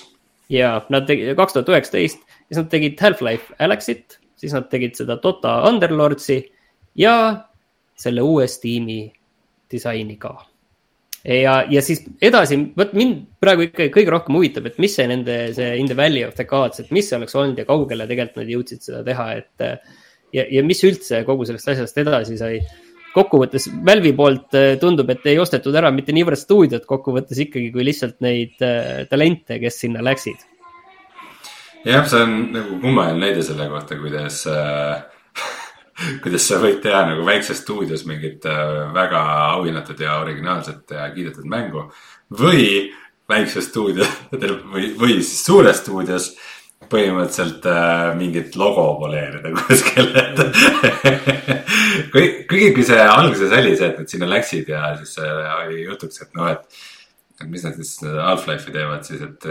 ja 0.50 0.76
nad 0.94 1.10
tegid 1.10 1.34
kaks 1.40 1.58
tuhat 1.58 1.74
üheksateist, 1.74 2.22
siis 2.52 2.60
nad 2.60 2.68
tegid 2.72 3.00
Half-Life 3.00 3.56
Alyxit, 3.64 4.20
siis 4.36 4.52
nad 4.52 4.68
tegid 4.72 4.98
seda 5.00 5.16
Dota 5.24 5.62
Underlordsi 5.70 6.42
ja 7.00 7.16
selle 7.96 8.26
uue 8.28 8.48
Steam'i 8.52 9.06
disaini 9.72 10.18
ka. 10.20 10.34
ja, 11.24 11.62
ja 11.70 11.82
siis 11.86 12.02
edasi, 12.22 12.58
vot 12.76 12.92
mind 12.98 13.24
praegu 13.40 13.70
ikka 13.70 13.88
kõige 13.94 14.12
rohkem 14.12 14.36
huvitab, 14.36 14.68
et 14.68 14.80
mis 14.84 14.98
see 14.98 15.08
nende, 15.08 15.38
see 15.56 15.72
In 15.80 15.88
the 15.88 15.96
Valley 15.96 16.26
of 16.28 16.36
Gods, 16.50 16.84
et 16.84 16.92
mis 16.92 17.08
see 17.08 17.16
oleks 17.16 17.38
olnud 17.40 17.62
ja 17.62 17.68
kaugele 17.70 18.10
tegelikult 18.10 18.42
nad 18.42 18.52
jõudsid 18.52 18.84
seda 18.84 19.04
teha, 19.08 19.32
et. 19.40 19.68
ja, 20.36 20.48
ja 20.58 20.64
mis 20.66 20.84
üldse 20.84 21.24
kogu 21.28 21.48
sellest 21.48 21.72
asjast 21.76 22.04
edasi 22.04 22.40
sai. 22.42 22.60
kokkuvõttes 23.16 23.70
Valve'i 23.86 24.16
poolt 24.16 24.56
äh, 24.56 24.74
tundub, 24.80 25.10
et 25.12 25.26
ei 25.28 25.40
ostetud 25.40 25.76
ära 25.76 25.92
mitte 25.92 26.12
niivõrd 26.16 26.40
stuudiot 26.40 26.86
kokkuvõttes 26.88 27.46
ikkagi, 27.46 27.72
kui 27.72 27.84
lihtsalt 27.88 28.20
neid 28.24 28.60
äh, 28.64 29.06
talente, 29.12 29.60
kes 29.60 29.84
sinna 29.86 30.04
läksid 30.04 30.51
jah, 31.86 32.06
see 32.08 32.22
on 32.22 32.38
nagu 32.54 32.80
kummaline 32.82 33.22
näide 33.22 33.44
selle 33.46 33.68
kohta, 33.72 33.98
kuidas 34.00 34.44
äh, 34.50 35.04
kuidas 36.24 36.48
sa 36.48 36.60
võid 36.62 36.82
teha 36.84 37.04
nagu 37.10 37.26
väikses 37.28 37.62
stuudios 37.64 38.06
mingit 38.10 38.46
äh, 38.50 38.94
väga 38.96 39.22
auhinnatud 39.58 40.00
ja 40.02 40.20
originaalset 40.22 40.96
ja 40.98 41.10
kiidetud 41.14 41.48
mängu. 41.50 41.90
või 42.40 42.92
väikses 43.30 43.70
stuudios 43.72 44.10
või, 44.74 44.94
või 45.00 45.20
siis 45.20 45.46
suures 45.46 45.82
stuudios 45.84 46.32
põhimõtteliselt 46.92 47.66
äh, 47.72 48.08
mingit 48.20 48.56
logo 48.60 48.88
poleerida 49.00 49.52
kuskil, 49.60 50.10
et 50.18 50.42
kuigi, 52.12 52.72
kui 52.76 52.86
see 52.88 53.04
alguses 53.04 53.54
oli 53.56 53.76
see, 53.78 53.92
et 53.92 54.02
nad 54.02 54.12
sinna 54.12 54.32
läksid 54.32 54.72
ja 54.74 54.96
siis 55.00 55.16
äh, 55.24 55.54
oli 55.62 55.86
jutuks, 55.86 56.26
et 56.26 56.34
noh, 56.40 56.52
et 56.52 56.82
et 57.42 57.50
mis 57.50 57.64
nad 57.66 57.74
siis 57.74 57.96
Half-Life'i 58.06 58.74
teevad 58.76 59.08
siis, 59.08 59.22
et, 59.26 59.46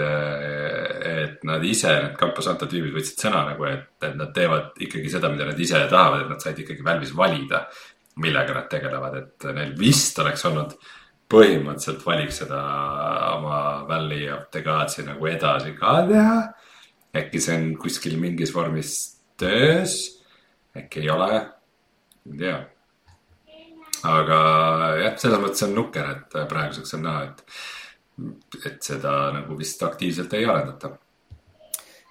et 1.41 1.47
nad 1.49 1.65
ise, 1.65 1.89
need 2.05 2.17
Campo 2.21 2.45
Santo 2.45 2.69
tüübid 2.69 2.93
võtsid 2.95 3.25
sõna 3.25 3.43
nagu, 3.49 3.65
et, 3.69 3.89
et 4.05 4.17
nad 4.19 4.33
teevad 4.37 4.79
ikkagi 4.87 5.13
seda, 5.13 5.31
mida 5.33 5.49
nad 5.49 5.61
ise 5.61 5.81
tahavad, 5.91 6.25
et 6.25 6.33
nad 6.35 6.45
said 6.45 6.61
ikkagi 6.61 6.85
Valve'is 6.87 7.15
valida, 7.17 7.65
millega 8.21 8.57
nad 8.57 8.67
tegelevad, 8.71 9.17
et 9.17 9.47
neil 9.57 9.77
vist 9.79 10.19
oleks 10.21 10.45
olnud 10.51 10.75
põhimõtteliselt 11.31 12.03
valik 12.05 12.35
seda 12.35 12.61
oma 13.37 13.61
Valley 13.89 14.27
of 14.35 14.49
the 14.53 14.65
Gods'i 14.67 15.07
nagu 15.07 15.31
edasi 15.31 15.77
ka 15.79 16.01
teha. 16.09 16.41
äkki 17.17 17.41
see 17.43 17.57
on 17.57 17.71
kuskil 17.81 18.19
mingis 18.21 18.53
vormis 18.55 18.93
töös, 19.39 19.97
äkki 20.77 21.07
ei 21.07 21.11
ole, 21.11 21.33
ei 22.27 22.37
tea 22.39 22.59
aga 24.07 24.39
jah, 25.01 25.15
selles 25.21 25.43
mõttes 25.43 25.67
on 25.67 25.77
nukker, 25.77 26.09
et 26.15 26.37
praeguseks 26.49 26.97
on 26.97 27.07
näha, 27.09 27.29
et 27.29 27.45
et 28.69 28.83
seda 28.85 29.31
nagu 29.33 29.55
vist 29.57 29.81
aktiivselt 29.83 30.35
ei 30.37 30.45
arendata. 30.45 30.91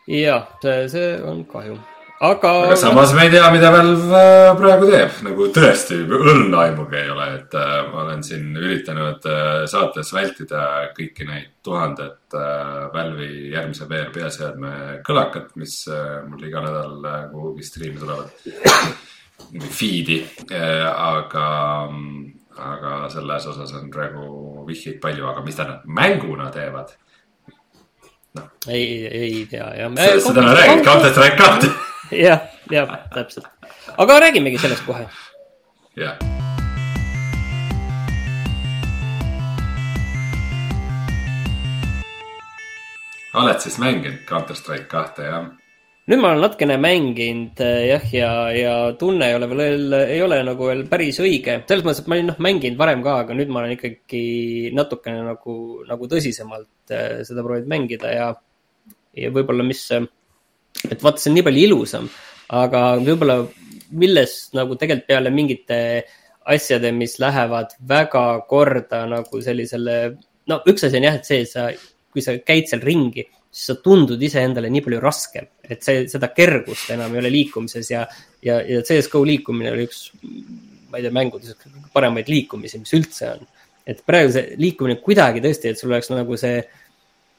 Jah, 0.10 0.48
see 0.62 1.16
on 1.24 1.44
kahju. 1.46 1.78
aga. 2.20 2.52
aga 2.66 2.76
samas 2.76 3.14
me 3.16 3.28
ei 3.28 3.32
tea, 3.32 3.46
mida 3.54 3.70
Valve 3.72 4.22
äh, 4.22 4.50
praegu 4.60 4.90
teeb, 4.90 5.20
nagu 5.28 5.50
tõesti 5.56 6.00
õrna 6.04 6.64
aimugi 6.66 6.98
ei 7.00 7.12
ole, 7.14 7.28
et 7.38 7.54
äh, 7.56 7.76
ma 7.92 8.02
olen 8.04 8.24
siin 8.26 8.50
üritanud 8.58 9.28
äh, 9.30 9.52
saates 9.72 10.12
vältida 10.16 10.64
kõiki 10.98 11.28
neid 11.30 11.52
tuhandet 11.64 12.36
äh, 12.36 12.90
Valve'i 12.96 13.54
järgmise 13.54 13.88
VR 13.92 14.10
peaseadme 14.16 14.74
kõlakat, 15.08 15.54
mis 15.62 15.84
äh, 15.94 16.20
mul 16.28 16.44
iga 16.50 16.66
nädal 16.66 16.98
äh, 17.06 17.22
kuhugi 17.32 17.70
striimi 17.70 18.02
tulevad. 18.02 18.34
Feed'i 19.50 20.20
äh,, 20.52 20.84
aga 20.84 21.46
aga 22.60 23.10
selles 23.12 23.46
osas 23.48 23.72
on 23.78 23.88
praegu 23.94 24.66
vihjeid 24.68 25.00
palju, 25.02 25.28
aga 25.30 25.44
mis 25.46 25.60
nad 25.60 25.86
mänguna 25.88 26.50
teevad. 26.54 26.92
Ei, 28.68 29.08
ei 29.08 29.48
tea 29.50 29.74
jah. 29.76 29.92
seda 30.24 30.42
on 30.42 30.56
räägitud, 30.56 30.84
Counter 30.86 31.12
Strike 31.12 31.38
kaks. 31.38 31.66
jah, 32.12 32.40
jah, 32.72 32.98
täpselt. 33.14 33.48
aga 33.98 34.20
räägimegi 34.20 34.58
sellest 34.58 34.86
kohe. 34.86 35.10
jah. 35.96 36.18
oled 43.34 43.60
siis 43.60 43.78
mänginud 43.78 44.26
Counter 44.26 44.56
Strike 44.56 44.84
kahte, 44.84 45.24
jah? 45.24 45.46
Nüüd 46.10 46.22
ma 46.24 46.32
olen 46.32 46.42
natukene 46.42 46.76
mänginud 46.82 47.60
eh, 47.62 47.84
jah, 47.92 48.06
ja, 48.14 48.30
ja 48.56 48.74
tunne 48.98 49.28
ei 49.30 49.36
ole 49.38 49.50
veel, 49.52 49.94
ei 50.00 50.22
ole 50.26 50.40
nagu 50.48 50.70
veel 50.72 50.82
päris 50.90 51.20
õige. 51.22 51.60
selles 51.70 51.86
mõttes, 51.86 52.02
et 52.02 52.10
ma 52.10 52.18
olin 52.18 52.32
noh 52.32 52.40
mänginud 52.42 52.80
varem 52.80 53.04
ka, 53.06 53.20
aga 53.26 53.38
nüüd 53.38 53.52
ma 53.54 53.62
olen 53.62 53.76
ikkagi 53.76 54.24
natukene 54.74 55.22
nagu, 55.28 55.56
nagu 55.86 56.10
tõsisemalt 56.10 56.96
eh, 56.96 57.22
seda 57.28 57.46
proovinud 57.46 57.70
mängida 57.70 58.14
ja, 58.16 58.32
ja 59.22 59.32
võib-olla 59.36 59.68
mis, 59.68 59.84
et 59.94 60.98
vaata, 60.98 61.22
see 61.22 61.30
on 61.30 61.38
nii 61.38 61.46
palju 61.46 61.66
ilusam, 61.68 62.10
aga 62.58 62.84
võib-olla 63.06 63.44
millest 64.02 64.58
nagu 64.58 64.82
tegelikult 64.82 65.12
peale 65.14 65.34
mingite 65.34 65.80
asjade, 66.50 66.90
mis 66.96 67.20
lähevad 67.22 67.78
väga 67.86 68.26
korda 68.50 69.04
nagu 69.12 69.46
sellisele, 69.46 70.00
no 70.50 70.64
üks 70.74 70.90
asi 70.90 70.98
on 70.98 71.12
jah, 71.12 71.22
et 71.22 71.30
see, 71.30 71.46
et 71.46 71.54
sa, 71.54 71.70
kui 72.10 72.26
sa 72.26 72.34
käid 72.42 72.66
seal 72.72 72.82
ringi 72.82 73.30
siis 73.60 73.74
sa 73.74 73.76
tundud 73.84 74.22
iseendale 74.24 74.70
nii 74.72 74.82
palju 74.86 75.00
raskem, 75.04 75.48
et 75.68 75.84
see, 75.84 76.06
seda 76.12 76.32
kergust 76.32 76.94
enam 76.96 77.12
ei 77.16 77.20
ole 77.20 77.32
liikumises 77.34 77.90
ja, 77.92 78.06
ja, 78.46 78.62
ja 78.64 78.82
CS-GO 78.88 79.20
liikumine 79.28 79.74
oli 79.74 79.88
üks, 79.90 80.04
ma 80.90 81.00
ei 81.00 81.06
tea, 81.06 81.14
mängudes 81.16 81.58
paremaid 81.94 82.30
liikumisi, 82.32 82.80
mis 82.80 82.96
üldse 82.96 83.34
on. 83.34 83.48
et 83.90 84.04
praegu 84.06 84.32
see 84.32 84.54
liikumine 84.62 85.00
kuidagi 85.04 85.42
tõesti, 85.44 85.74
et 85.74 85.82
sul 85.82 85.92
oleks 85.92 86.12
nagu 86.14 86.38
see, 86.40 86.62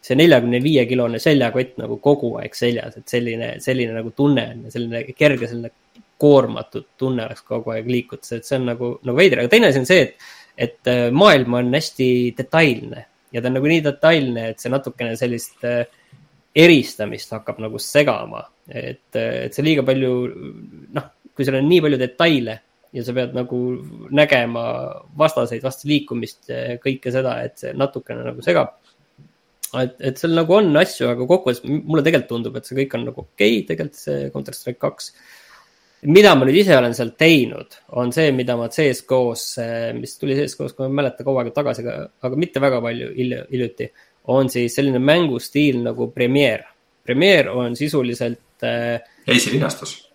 see 0.04 0.18
neljakümne 0.18 0.60
viie 0.60 0.84
kilone 0.90 1.20
seljakott 1.22 1.78
nagu 1.80 1.96
kogu 2.04 2.34
aeg 2.42 2.58
seljas, 2.58 2.98
et 3.00 3.14
selline, 3.16 3.54
selline 3.64 3.94
nagu 3.96 4.12
tunne 4.16 4.44
on 4.52 4.66
ja 4.66 4.74
selline 4.74 5.04
kerge, 5.16 5.48
selline 5.48 5.72
koormatud 6.20 6.90
tunne 7.00 7.24
oleks 7.24 7.46
kogu 7.48 7.72
aeg 7.72 7.88
liikudes, 7.88 8.34
et 8.36 8.48
see 8.48 8.58
on 8.60 8.68
nagu, 8.74 8.90
nagu 9.06 9.16
veider, 9.16 9.40
aga 9.40 9.52
teine 9.54 9.70
asi 9.70 9.80
on 9.80 9.88
see, 9.88 10.04
et, 10.04 10.28
et 10.68 10.92
äh, 10.92 11.06
maailm 11.16 11.56
on 11.62 11.72
hästi 11.78 12.10
detailne 12.36 13.06
ja 13.32 13.40
ta 13.40 13.48
on 13.48 13.56
nagu 13.56 13.70
nii 13.70 13.86
detailne, 13.86 14.50
et 14.52 14.60
see 14.60 14.74
natukene 14.74 15.14
sellist 15.16 15.64
äh, 15.64 15.86
eristamist 16.56 17.30
hakkab 17.34 17.60
nagu 17.62 17.78
segama, 17.82 18.42
et, 18.66 19.06
et 19.14 19.54
see 19.54 19.64
liiga 19.64 19.84
palju, 19.86 20.12
noh, 20.96 21.08
kui 21.34 21.46
seal 21.46 21.60
on 21.60 21.68
nii 21.70 21.82
palju 21.84 22.00
detaile 22.00 22.56
ja 22.96 23.04
sa 23.06 23.14
pead 23.14 23.34
nagu 23.36 23.58
nägema 24.16 24.64
vastaseid, 25.18 25.62
vastu 25.62 25.88
liikumist, 25.90 26.50
kõike 26.82 27.12
seda, 27.14 27.36
et 27.46 27.60
see 27.62 27.74
natukene 27.78 28.24
nagu 28.26 28.42
segab. 28.42 28.78
et, 29.78 29.94
et 30.02 30.18
seal 30.18 30.34
nagu 30.34 30.56
on 30.56 30.74
asju, 30.80 31.12
aga 31.12 31.26
kokkuvõttes 31.30 31.62
mulle 31.68 32.02
tegelikult 32.02 32.32
tundub, 32.32 32.56
et 32.58 32.66
see 32.66 32.80
kõik 32.80 32.96
on 32.98 33.06
nagu 33.12 33.22
okei 33.22 33.60
okay,, 33.60 33.68
tegelikult 33.68 34.00
see 34.00 34.32
Counter 34.34 34.56
Strike 34.58 34.82
kaks. 34.82 35.12
mida 36.10 36.34
ma 36.34 36.48
nüüd 36.48 36.58
ise 36.64 36.74
olen 36.74 36.96
seal 36.96 37.14
teinud, 37.20 37.78
on 38.02 38.10
see, 38.16 38.32
mida 38.34 38.56
ma 38.58 38.66
CS-GO-s, 38.72 39.60
mis 39.94 40.18
tuli 40.18 40.34
CS-GO-s, 40.34 40.74
kui 40.74 40.82
ma 40.82 40.90
ei 40.90 40.98
mäleta, 41.02 41.26
kaua 41.26 41.44
aega 41.44 41.54
tagasi, 41.60 41.86
aga 41.86 42.40
mitte 42.40 42.62
väga 42.64 42.82
palju 42.82 43.12
hiljuti 43.14 43.92
on 44.28 44.50
siis 44.52 44.74
selline 44.76 45.00
mängustiil 45.02 45.80
nagu 45.84 46.10
Premiere. 46.14 46.66
Premiere 47.04 47.50
on 47.50 47.76
sisuliselt 47.76 48.64
äh,. 48.64 49.00
esilinastus. 49.26 50.10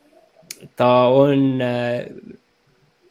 ta 0.76 1.08
on 1.12 1.62
äh, 1.62 2.06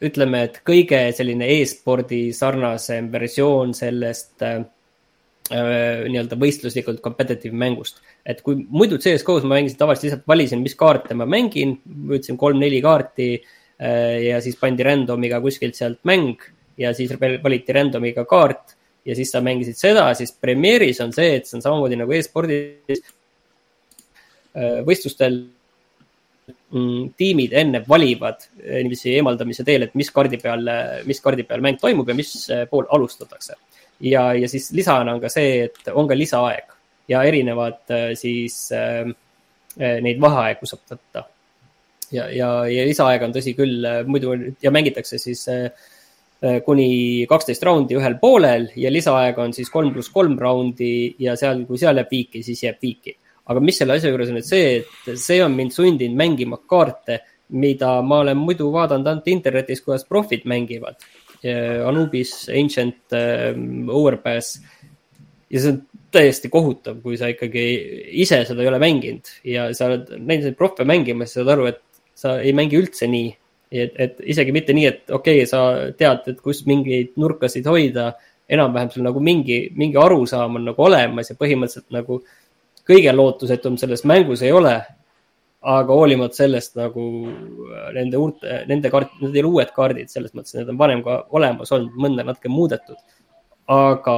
ütleme, 0.05 0.43
et 0.47 0.61
kõige 0.65 1.01
selline 1.15 1.47
e-spordi 1.59 2.29
sarnasem 2.33 3.11
versioon 3.11 3.73
sellest 3.77 4.43
äh, 4.45 4.63
nii-öelda 5.51 6.39
võistluslikult 6.41 7.03
competitive 7.05 7.53
mängust. 7.53 8.01
et 8.25 8.41
kui 8.41 8.57
muidu 8.69 8.97
CS-GO-s 8.97 9.43
ma 9.45 9.59
mängisin 9.59 9.77
tavaliselt 9.77 10.09
lihtsalt 10.09 10.27
valisin, 10.27 10.63
mis 10.65 10.75
kaarte 10.75 11.13
ma 11.13 11.27
mängin, 11.29 11.77
võtsin 12.09 12.37
kolm-neli 12.37 12.81
kaarti 12.81 13.29
ja 14.25 14.39
siis 14.41 14.55
pandi 14.55 14.85
random'iga 14.87 15.37
kuskilt 15.43 15.75
sealt 15.75 15.99
mäng 16.07 16.41
ja 16.79 16.93
siis 16.95 17.11
valiti 17.19 17.75
random'iga 17.75 18.23
kaart 18.25 18.74
ja 19.05 19.15
siis 19.17 19.31
sa 19.33 19.41
mängisid 19.45 19.77
seda, 19.77 20.07
siis 20.17 20.33
Premiere'is 20.41 21.01
on 21.03 21.13
see, 21.15 21.35
et 21.37 21.47
see 21.47 21.59
on 21.59 21.63
samamoodi 21.65 21.99
nagu 21.99 22.15
e-spordis 22.15 23.01
äh, 24.55 24.81
võistlustel 24.87 25.37
mm, 26.73 27.11
tiimid 27.19 27.53
enne 27.61 27.83
valivad 27.87 28.47
äh, 28.47 28.81
niiviisi 28.81 29.13
eemaldamise 29.13 29.65
teel, 29.67 29.85
et 29.85 29.97
mis 29.99 30.09
kaardi 30.13 30.39
peal, 30.41 30.71
mis 31.09 31.21
kaardi 31.23 31.45
peal 31.47 31.63
mäng 31.65 31.77
toimub 31.81 32.09
ja 32.09 32.17
mis 32.17 32.33
äh, 32.49 32.65
pool 32.71 32.89
alustatakse. 32.89 33.59
ja, 34.01 34.31
ja 34.33 34.49
siis 34.51 34.71
lisana 34.75 35.13
on 35.15 35.21
ka 35.21 35.29
see, 35.31 35.69
et 35.69 35.93
on 35.93 36.09
ka 36.09 36.17
lisaaeg 36.17 36.73
ja 37.11 37.21
erinevad 37.23 37.83
siis 38.17 38.67
äh, 38.73 39.05
neid 39.75 40.21
vaheaegu 40.23 40.65
saab 40.65 40.95
võtta. 40.95 41.27
ja, 42.09 42.25
ja, 42.33 42.49
ja 42.71 42.85
lisaaeg 42.89 43.21
on 43.27 43.35
tõsi 43.35 43.53
küll, 43.53 43.85
muidu 44.09 44.33
ja 44.63 44.73
mängitakse 44.73 45.21
siis 45.21 45.45
äh, 45.51 45.69
Äh, 45.69 45.94
kuni 46.65 47.25
kaksteist 47.29 47.63
raundi 47.65 47.97
ühel 47.97 48.17
poolel 48.21 48.67
ja 48.79 48.91
lisaaeg 48.91 49.37
on 49.41 49.53
siis 49.55 49.71
kolm 49.73 49.93
pluss 49.93 50.11
kolm 50.13 50.35
raundi 50.39 51.15
ja 51.21 51.35
seal, 51.39 51.63
kui 51.67 51.79
seal 51.81 52.01
jääb 52.01 52.11
viiki, 52.11 52.43
siis 52.45 52.63
jääb 52.65 52.81
viiki. 52.81 53.15
aga 53.45 53.61
mis 53.61 53.77
selle 53.77 53.93
asja 53.93 54.09
juures 54.09 54.31
on 54.31 54.39
nüüd 54.39 54.47
see, 54.47 54.69
et 54.81 55.19
see 55.21 55.37
on 55.45 55.53
mind 55.53 55.73
sundinud 55.75 56.17
mängima 56.17 56.57
kaarte, 56.65 57.19
mida 57.53 57.99
ma 58.01 58.23
olen 58.23 58.39
muidu 58.41 58.71
vaadanud 58.73 59.05
ainult 59.11 59.27
internetis, 59.29 59.83
kuidas 59.85 60.07
profid 60.09 60.47
mängivad. 60.49 60.97
Anubis, 61.85 62.47
Ancient 62.49 63.13
um,, 63.13 63.91
Overpass. 63.93 64.57
ja 65.53 65.61
see 65.61 65.75
on 65.75 65.83
täiesti 66.15 66.49
kohutav, 66.49 67.03
kui 67.03 67.19
sa 67.19 67.29
ikkagi 67.29 67.65
ise 68.23 68.39
seda 68.47 68.63
ei 68.63 68.69
ole 68.71 68.79
mänginud 68.81 69.29
ja 69.45 69.67
sa 69.77 69.91
oled 69.91 70.09
näinud 70.15 70.49
neid 70.49 70.57
profe 70.57 70.87
mängimas, 70.87 71.35
saad 71.35 71.51
aru, 71.53 71.67
et 71.69 71.83
sa 72.17 72.39
ei 72.41 72.53
mängi 72.55 72.79
üldse 72.79 73.05
nii 73.11 73.29
et, 73.83 73.99
et 73.99 74.23
isegi 74.33 74.53
mitte 74.55 74.73
nii, 74.75 74.85
et 74.89 75.11
okei 75.11 75.41
okay,, 75.41 75.49
sa 75.49 75.91
tead, 75.97 76.25
et 76.31 76.41
kus 76.43 76.63
mingeid 76.69 77.13
nurkasid 77.21 77.67
hoida, 77.69 78.13
enam-vähem 78.49 78.91
sul 78.93 79.05
nagu 79.05 79.21
mingi, 79.23 79.59
mingi 79.77 79.97
arusaam 79.97 80.59
on 80.59 80.67
nagu 80.69 80.83
olemas 80.85 81.31
ja 81.31 81.37
põhimõtteliselt 81.39 81.89
nagu 81.95 82.19
kõige 82.85 83.13
lootusetum 83.15 83.79
selles 83.81 84.05
mängus 84.05 84.45
ei 84.45 84.53
ole. 84.53 84.77
aga 85.65 85.95
hoolimata 85.97 86.37
sellest 86.37 86.75
nagu 86.77 87.03
nende 87.95 88.19
uurte, 88.21 88.59
nende 88.69 88.89
kaart, 88.93 89.15
need 89.17 89.33
ei 89.33 89.41
ole 89.41 89.49
uued 89.49 89.71
kaardid, 89.73 90.11
selles 90.13 90.35
mõttes, 90.37 90.53
need 90.53 90.67
on 90.69 90.77
varem 90.77 91.01
ka 91.01 91.23
olemas 91.33 91.71
olnud, 91.73 91.95
mõnda 91.97 92.21
natuke 92.27 92.51
muudetud. 92.53 92.99
aga 93.65 94.17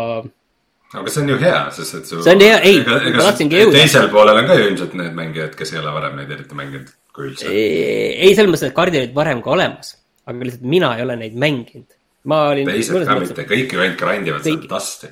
aga 0.94 1.12
see 1.14 1.22
on 1.24 1.30
ju 1.30 1.38
hea, 1.40 1.62
sest 1.72 1.96
et 2.02 2.12
su. 2.12 2.20
see 2.24 2.36
on 2.36 2.44
hea, 2.44 2.60
ei, 2.68 2.82
ma 2.84 3.30
tahtsingi 3.30 3.62
jõuda. 3.62 3.78
teisel 3.80 4.10
poolel 4.12 4.42
on 4.42 4.50
ka 4.50 4.60
ju 4.60 4.68
ilmselt 4.68 4.94
need 5.00 5.16
mängijad, 5.16 5.56
kes 5.56 5.72
ei 5.72 5.80
ole 5.80 5.94
varem 5.96 6.20
neid 6.20 6.36
eriti 6.36 6.60
mänginud 6.60 6.92
kui 7.18 7.32
üldse? 7.32 7.50
ei, 7.52 8.32
selles 8.38 8.52
mõttes, 8.52 8.70
et 8.70 8.78
kaardid 8.78 9.02
olid 9.02 9.18
varem 9.18 9.42
ka 9.46 9.54
olemas, 9.56 9.96
aga 10.28 10.48
lihtsalt 10.48 10.70
mina 10.76 10.94
ei 10.98 11.06
ole 11.08 11.18
neid 11.24 11.38
mänginud. 11.42 11.98
ma 12.30 12.44
olin. 12.54 12.72
teised 12.72 13.10
ka 13.10 13.20
mitte, 13.24 13.48
kõik 13.50 13.76
ju 13.76 13.84
ainult 13.84 14.02
grind 14.02 14.32
ivad 14.32 14.48
sealt 14.48 14.68
dust'i. 14.72 15.12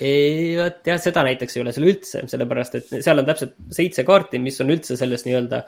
ei, 0.00 0.56
vot 0.60 0.92
jah, 0.92 1.00
seda 1.02 1.26
näiteks 1.28 1.58
ei 1.58 1.64
ole 1.64 1.76
seal 1.76 1.88
üldse, 1.92 2.26
sellepärast 2.32 2.78
et 2.80 2.92
seal 3.00 3.22
on 3.22 3.28
täpselt 3.28 3.56
seitse 3.74 4.06
kaarti, 4.08 4.42
mis 4.42 4.60
on 4.62 4.72
üldse 4.76 4.98
selles 5.00 5.26
nii-öelda 5.26 5.64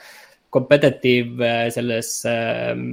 competitive 0.53 1.49
äh, 1.49 1.67
selles 1.73 2.15
ähm, 2.29 2.87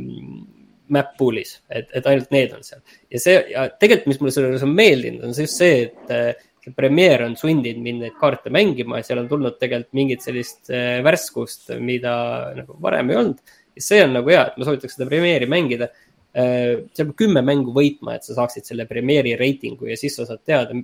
map 0.90 1.14
pool'is, 1.20 1.60
et, 1.70 1.90
et 1.94 2.06
ainult 2.10 2.32
need 2.34 2.54
on 2.56 2.66
seal. 2.66 2.82
ja 3.14 3.22
see 3.22 3.40
ja 3.54 3.66
tegelikult, 3.72 4.14
mis 4.14 4.22
mulle 4.24 4.36
selle 4.36 4.54
juures 4.54 4.66
on 4.66 4.78
meeldinud, 4.78 5.26
on 5.28 5.36
just 5.38 5.60
see, 5.60 5.84
et 5.90 6.14
äh, 6.16 6.48
see 6.64 6.76
Premiere 6.76 7.26
on 7.26 7.36
sundinud 7.40 7.82
mind 7.84 8.04
neid 8.06 8.20
kaarte 8.20 8.52
mängima 8.54 9.00
ja 9.00 9.08
seal 9.08 9.24
on 9.24 9.32
tulnud 9.32 9.58
tegelikult 9.62 9.98
mingit 9.98 10.26
sellist 10.26 10.72
äh, 10.74 11.00
värskust, 11.06 11.72
mida 11.80 12.14
nagu 12.58 12.78
varem 12.84 13.12
ei 13.12 13.20
olnud. 13.22 13.58
ja 13.76 13.86
see 13.86 14.04
on 14.04 14.16
nagu 14.20 14.32
hea, 14.34 14.46
et 14.50 14.60
ma 14.60 14.68
soovitaks 14.68 14.98
seda 14.98 15.10
Premiere'i 15.10 15.50
mängida. 15.50 15.90
Äh, 16.30 16.86
seal 16.94 17.10
peab 17.10 17.18
kümme 17.24 17.44
mängu 17.46 17.74
võitma, 17.76 18.18
et 18.18 18.28
sa 18.28 18.38
saaksid 18.38 18.68
selle 18.68 18.88
Premiere'i 18.90 19.38
reitingu 19.40 19.90
ja 19.90 19.98
siis 20.00 20.20
sa 20.20 20.28
saad 20.30 20.44
teada 20.46 20.78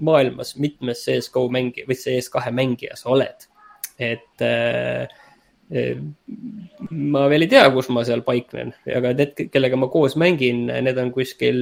maailmas 0.00 0.54
mitmes 0.62 1.02
CS-GO 1.04 1.48
mängi 1.52 1.84
või 1.88 1.98
CS2 1.98 2.52
mängija 2.54 2.98
sa 2.98 3.10
oled. 3.14 3.48
et 4.00 4.46
äh, 4.46 5.10
ma 6.90 7.26
veel 7.30 7.44
ei 7.44 7.50
tea, 7.50 7.66
kus 7.70 7.90
ma 7.94 8.02
seal 8.06 8.24
paiknen, 8.26 8.72
aga 8.90 9.12
need, 9.14 9.44
kellega 9.52 9.78
ma 9.78 9.90
koos 9.92 10.16
mängin, 10.18 10.64
need 10.66 10.98
on 10.98 11.12
kuskil, 11.14 11.60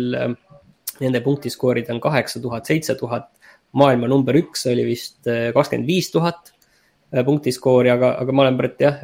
nende 1.03 1.21
punktiskoorid 1.25 1.91
on 1.93 2.01
kaheksa 2.01 2.41
tuhat, 2.41 2.71
seitse 2.71 2.97
tuhat 2.99 3.29
maailma 3.77 4.09
number 4.11 4.39
üks 4.39 4.64
oli 4.71 4.87
vist 4.87 5.29
äh, 5.29 5.51
kakskümmend 5.57 5.89
viis 5.89 6.12
tuhat. 6.14 6.55
punktiskoori, 7.09 7.89
aga, 7.89 8.11
aga 8.21 8.33
ma 8.37 8.43
olen 8.43 8.57
praegu 8.59 8.85
jah, 8.85 8.99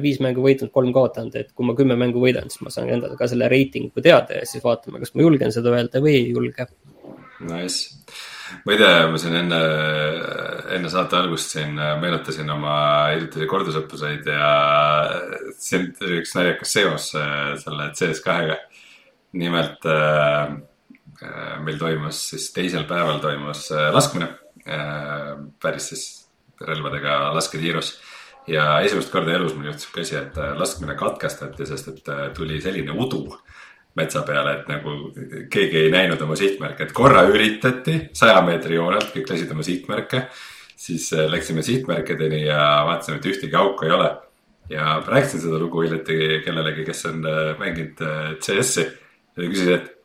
viis 0.00 0.16
mängu 0.24 0.40
võitnud, 0.40 0.70
kolm 0.72 0.94
kaotanud, 0.96 1.34
et 1.36 1.50
kui 1.52 1.66
ma 1.68 1.74
kümme 1.76 1.92
mängu 2.00 2.16
võidan, 2.22 2.48
siis 2.48 2.62
ma 2.64 2.72
saan 2.72 2.88
endale 2.88 3.18
ka 3.20 3.28
selle 3.28 3.50
reitingu 3.52 4.00
teada 4.00 4.38
ja 4.38 4.46
siis 4.48 4.64
vaatame, 4.64 4.96
kas 5.02 5.12
ma 5.12 5.26
julgen 5.26 5.52
seda 5.52 5.74
öelda 5.74 6.00
või 6.00 6.14
ei 6.22 6.30
julge. 6.30 6.70
Nice 7.44 8.00
tea, 8.64 9.08
ma 9.10 9.18
siin 9.20 9.36
enne, 9.40 9.60
enne 10.76 10.90
saate 10.92 11.18
algust 11.18 11.54
siin 11.54 11.76
meenutasin 12.00 12.50
oma 12.52 12.74
hiljutisi 13.12 13.48
kordusõppuseid 13.50 14.26
ja 14.30 14.50
siin 15.58 15.90
oli 16.04 16.20
üks 16.22 16.34
naljakas 16.36 16.74
seos 16.76 17.10
äh, 17.18 17.54
selle 17.62 17.90
CS2-ga. 17.96 18.58
nimelt 19.32 19.86
äh, 19.86 19.94
äh, 19.94 20.56
meil 21.64 21.78
toimus 21.78 22.22
siis 22.32 22.48
teisel 22.56 22.86
päeval 22.88 23.20
toimus 23.20 23.66
äh, 23.72 23.90
laskmine 23.92 24.30
äh,, 24.66 25.34
päris 25.62 25.90
siis 25.92 26.06
relvadega 26.60 27.34
lasketiirus 27.34 27.94
ja 28.48 28.80
esimest 28.84 29.12
korda 29.12 29.34
elus 29.36 29.54
mul 29.56 29.68
juhtus 29.68 29.86
sihuke 29.86 30.04
asi, 30.04 30.16
et 30.20 30.38
äh, 30.40 30.54
laskmine 30.58 30.96
katkestati, 30.98 31.66
sest 31.68 31.92
et 31.92 32.10
tuli 32.36 32.60
selline 32.62 32.94
udu 32.96 33.24
metsa 33.98 34.22
peale, 34.26 34.54
et 34.60 34.70
nagu 34.70 34.96
keegi 35.50 35.84
ei 35.84 35.92
näinud 35.92 36.20
oma 36.22 36.36
sihtmärke, 36.38 36.86
et 36.86 36.96
korra 36.96 37.24
üritati 37.28 37.96
saja 38.16 38.38
meetri 38.46 38.78
joonelt, 38.78 39.10
kõik 39.14 39.32
lasid 39.32 39.52
oma 39.54 39.66
sihtmärke. 39.66 40.28
siis 40.80 41.12
äh, 41.12 41.26
läksime 41.28 41.62
sihtmärkideni 41.62 42.44
ja 42.46 42.84
vaatasime, 42.86 43.18
et 43.18 43.26
ühtegi 43.26 43.56
auku 43.56 43.84
ei 43.84 43.90
ole. 43.90 44.10
ja 44.70 45.02
rääkisin 45.06 45.40
seda 45.40 45.58
lugu 45.58 45.80
hiljuti 45.82 46.42
kellelegi, 46.44 46.84
kes 46.84 47.06
on 47.06 47.24
äh, 47.26 47.58
mänginud 47.58 48.00
äh, 48.00 48.34
CS-i 48.38 48.84
ja 48.84 49.42
ta 49.42 49.48
küsis, 49.50 49.68
et 49.74 49.99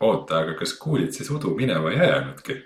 oota, 0.00 0.42
aga 0.44 0.56
kas 0.58 0.74
kuulid 0.80 1.12
siis 1.16 1.30
udu 1.32 1.54
minema 1.56 1.92
ei 1.92 2.00
jäänudki? 2.00 2.56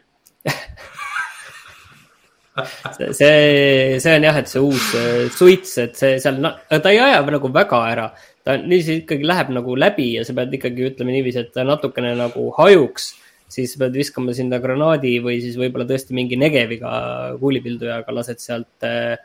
See, 2.54 3.98
see 3.98 4.12
on 4.14 4.22
jah, 4.28 4.36
et 4.38 4.46
see 4.50 4.62
uus 4.62 4.92
suits, 5.34 5.72
et 5.82 5.96
see 5.98 6.20
seal, 6.22 6.38
ta 6.70 6.92
ei 6.92 7.00
aja 7.02 7.18
nagu 7.34 7.50
väga 7.50 7.80
ära. 7.90 8.06
Ta 8.46 8.54
niiviisi 8.60 9.00
ikkagi 9.02 9.26
läheb 9.26 9.50
nagu 9.56 9.74
läbi 9.74 10.12
ja 10.14 10.24
sa 10.26 10.36
pead 10.36 10.54
ikkagi 10.54 10.86
ütleme 10.92 11.16
niiviisi, 11.16 11.42
et 11.42 11.54
ta 11.56 11.64
natukene 11.66 12.12
nagu 12.18 12.46
hajuks, 12.58 13.08
siis 13.50 13.74
pead 13.80 13.96
viskama 13.98 14.34
sinna 14.36 14.60
granaadi 14.62 15.16
või 15.24 15.40
siis 15.42 15.56
võib-olla 15.58 15.88
tõesti 15.88 16.14
mingi 16.14 16.38
negeviga 16.38 16.92
kuulipildujaga 17.40 18.14
lased 18.14 18.42
sealt 18.44 18.86
äh, 18.86 19.16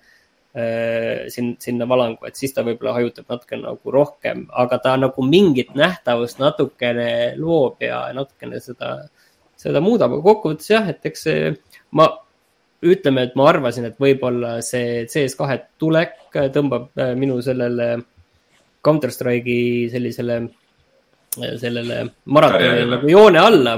sin, 1.30 1.52
sinna 1.62 1.86
valangu, 1.86 2.26
et 2.26 2.39
siis 2.39 2.56
ta 2.56 2.64
võib-olla 2.66 2.95
hajutab 2.95 3.28
natuke 3.30 3.60
nagu 3.60 3.91
rohkem, 3.93 4.47
aga 4.50 4.80
ta 4.82 4.95
nagu 4.97 5.22
mingit 5.22 5.76
nähtavust 5.78 6.41
natukene 6.41 7.36
loob 7.38 7.86
ja 7.86 8.08
natukene 8.18 8.58
seda, 8.64 8.95
seda 9.54 9.84
muudab, 9.86 10.16
aga 10.16 10.26
kokkuvõttes 10.26 10.72
jah, 10.74 10.89
et 10.89 11.06
eks 11.06 11.28
see, 11.28 11.52
ma 11.93 12.08
ütleme, 12.82 13.28
et 13.28 13.38
ma 13.38 13.45
arvasin, 13.52 13.91
et 13.91 14.02
võib-olla 14.02 14.56
see 14.66 15.04
CS2 15.12 15.60
tulek 15.78 16.18
tõmbab 16.34 16.89
äh, 16.97 17.14
minu 17.20 17.38
sellele 17.45 17.91
äh, 18.00 18.08
Counter 18.82 19.12
Strike'i 19.12 19.89
sellisele, 19.91 20.39
sellele 21.60 22.00
maratonile 22.32 22.86
nagu 22.95 23.12
joone 23.12 23.39
alla. 23.39 23.76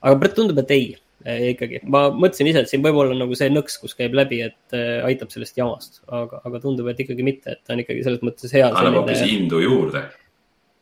aga 0.00 0.28
tundub, 0.32 0.62
et 0.62 0.70
ei, 0.72 0.84
ikkagi, 1.24 1.82
ma 1.92 2.06
mõtlesin 2.14 2.48
ise, 2.48 2.62
et 2.64 2.70
siin 2.70 2.84
võib 2.84 3.00
olla 3.02 3.16
nagu 3.18 3.36
see 3.36 3.50
nõks, 3.52 3.76
kus 3.82 3.96
käib 3.98 4.16
läbi, 4.16 4.40
et 4.46 4.76
äh, 4.76 5.02
aitab 5.04 5.32
sellest 5.34 5.58
jamast, 5.60 6.00
aga, 6.08 6.40
aga 6.48 6.62
tundub, 6.62 6.88
et 6.90 7.02
ikkagi 7.04 7.26
mitte, 7.26 7.56
et 7.56 7.62
ta 7.64 7.76
on 7.76 7.84
ikkagi 7.84 8.04
selles 8.06 8.24
mõttes 8.24 8.54
hea. 8.56 8.70
annab 8.70 9.02
hoopis 9.02 9.24
indu 9.26 9.60
juurde. 9.64 10.06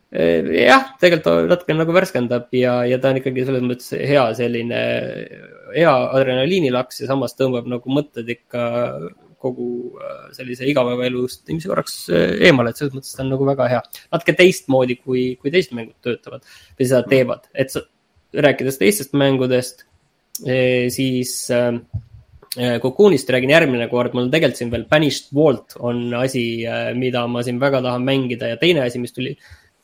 Äh, 0.09 0.47
jah, 0.63 0.93
tegelikult 1.03 1.51
natuke 1.51 1.75
nagu 1.77 1.93
värskendab 1.93 2.55
ja, 2.57 2.79
ja 2.89 2.97
ta 3.03 3.11
on 3.13 3.19
ikkagi 3.21 3.45
selles 3.45 3.65
mõttes 3.67 3.91
hea 3.93 4.23
selline, 4.39 4.83
hea 5.75 5.97
adrenaliinilaks 6.17 7.03
ja 7.03 7.11
samas 7.11 7.37
tõmbab 7.37 7.69
nagu 7.69 7.93
mõtted 7.93 8.31
ikka 8.39 8.63
kogu 9.43 9.99
äh, 10.01 10.31
sellise 10.37 10.67
igapäevaelust 10.71 11.45
inimese 11.51 11.71
korraks 11.71 11.99
äh, 12.09 12.39
eemale, 12.49 12.73
et 12.73 12.81
selles 12.81 12.95
mõttes 12.97 13.15
ta 13.15 13.25
on 13.25 13.35
nagu 13.35 13.47
väga 13.47 13.69
hea. 13.75 13.83
natuke 14.15 14.35
teistmoodi, 14.39 14.99
kui, 15.03 15.29
kui 15.43 15.53
teised 15.55 15.77
mängud 15.77 15.99
töötavad 16.05 16.47
või 16.47 16.89
seda 16.89 17.03
teevad, 17.11 17.47
et 17.55 17.75
sa, 17.75 17.85
rääkides 18.49 18.81
teistest 18.81 19.15
mängudest, 19.19 19.87
siis 20.39 21.33
äh, 21.55 21.79
Cocoonist 22.83 23.31
räägin 23.31 23.53
järgmine 23.53 23.89
kord, 23.91 24.15
mul 24.17 24.31
tegelikult 24.33 24.61
siin 24.61 24.73
veel 24.73 24.87
Banished 24.91 25.33
Vault 25.37 25.77
on 25.85 26.15
asi, 26.19 26.65
mida 26.97 27.27
ma 27.31 27.43
siin 27.47 27.61
väga 27.61 27.83
tahan 27.85 28.07
mängida. 28.07 28.53
Ja 28.55 28.61
teine 28.61 28.83
asi, 28.87 28.99
mis 29.03 29.15
tuli, 29.15 29.35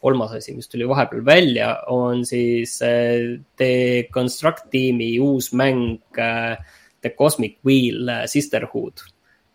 kolmas 0.02 0.32
asi, 0.38 0.56
mis 0.56 0.70
tuli 0.72 0.88
vahepeal 0.88 1.24
välja, 1.26 1.74
on 1.92 2.24
siis 2.26 2.78
The 2.80 3.72
Construct 4.14 4.70
tiimi 4.72 5.12
uus 5.22 5.52
mäng 5.52 6.00
The 6.14 7.12
Cosmic 7.18 7.60
Wheel 7.66 8.10
Sisterhood 8.32 9.04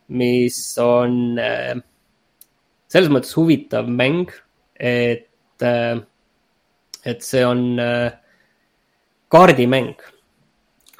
mis 0.10 0.58
on 0.82 1.38
äh, 1.39 1.78
selles 2.89 3.12
mõttes 3.14 3.36
huvitav 3.38 3.89
mäng, 3.89 4.32
et, 4.76 5.30
äh, 5.62 6.02
et 7.06 7.26
see 7.26 7.43
on 7.45 7.64
äh, 7.82 8.12
kaardimäng 9.30 9.93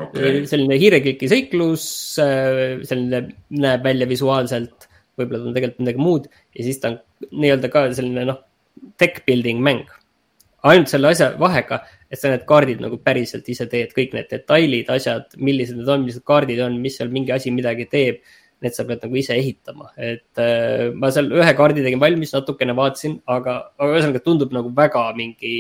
okay.. 0.06 0.43
selline 0.50 0.78
hiirekliki 0.82 1.30
seiklus, 1.32 1.86
selline 2.18 3.24
näeb 3.50 3.86
välja 3.86 4.08
visuaalselt, 4.10 4.89
võib-olla 5.20 5.43
ta 5.43 5.50
on 5.52 5.58
tegelikult 5.58 5.84
midagi 5.84 6.04
muud 6.04 6.28
ja 6.32 6.66
siis 6.66 6.82
ta 6.82 6.93
on 6.93 7.00
nii-öelda 7.30 7.72
ka 7.74 7.86
selline 7.95 8.26
noh, 8.30 8.43
tech 9.02 9.24
building 9.28 9.64
mäng. 9.64 9.88
ainult 10.64 10.91
selle 10.91 11.08
asja 11.14 11.30
vahega, 11.39 11.78
et 12.12 12.20
sa 12.20 12.32
need 12.34 12.43
kaardid 12.47 12.82
nagu 12.84 12.97
päriselt 13.00 13.47
ise 13.47 13.64
teed, 13.72 13.93
kõik 13.95 14.12
need 14.16 14.28
detailid, 14.32 14.89
asjad, 14.91 15.30
millised 15.39 15.78
need 15.80 15.88
on, 15.88 16.04
millised 16.04 16.26
kaardid 16.28 16.60
on, 16.66 16.76
mis 16.84 16.97
seal 17.00 17.12
mingi 17.14 17.32
asi 17.32 17.54
midagi 17.56 17.86
teeb 17.91 18.20
need 18.60 18.76
sa 18.76 18.84
pead 18.88 19.03
nagu 19.05 19.16
ise 19.16 19.36
ehitama, 19.38 19.88
et 19.95 20.41
äh, 20.41 20.89
ma 20.91 21.12
seal 21.16 21.30
ühe 21.32 21.51
kaardi 21.55 21.84
tegin 21.86 22.01
valmis, 22.01 22.34
natukene 22.36 22.76
vaatasin, 22.76 23.16
aga, 23.36 23.53
aga 23.80 23.93
ühesõnaga 23.93 24.22
tundub 24.26 24.55
nagu 24.55 24.72
väga 24.76 25.03
mingi 25.16 25.53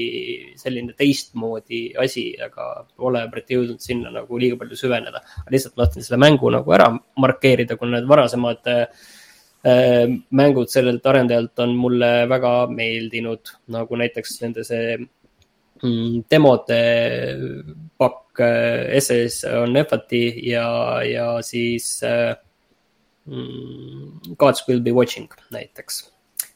selline 0.59 0.95
teistmoodi 0.99 1.83
asi, 2.03 2.25
aga 2.43 2.67
pole 2.99 3.23
jõudnud 3.49 3.79
sinna 3.83 4.11
nagu 4.13 4.41
liiga 4.41 4.59
palju 4.59 4.79
süveneda. 4.79 5.23
lihtsalt 5.49 5.77
tahtsin 5.79 6.03
selle 6.05 6.19
mängu 6.19 6.51
nagu 6.51 6.75
ära 6.75 6.89
markeerida, 7.23 7.77
kuna 7.79 7.97
need 7.97 8.09
varasemad 8.09 8.67
äh, 8.67 8.83
mängud 10.29 10.67
sellelt 10.71 11.05
arendajalt 11.05 11.63
on 11.63 11.77
mulle 11.79 12.11
väga 12.29 12.53
meeldinud, 12.73 13.55
nagu 13.75 13.95
näiteks 14.03 14.41
nende 14.43 14.67
see 14.67 14.97
mm, 14.99 16.27
demode 16.31 16.83
pakk 17.99 18.43
äh, 18.43 18.99
SS 18.99 19.45
on 19.63 19.79
Efati 19.79 20.23
ja, 20.51 20.67
ja 21.07 21.31
siis 21.47 21.97
äh, 22.03 22.35
Gods 24.39 24.63
will 24.67 24.81
be 24.85 24.93
watching 24.95 25.29
näiteks 25.53 26.03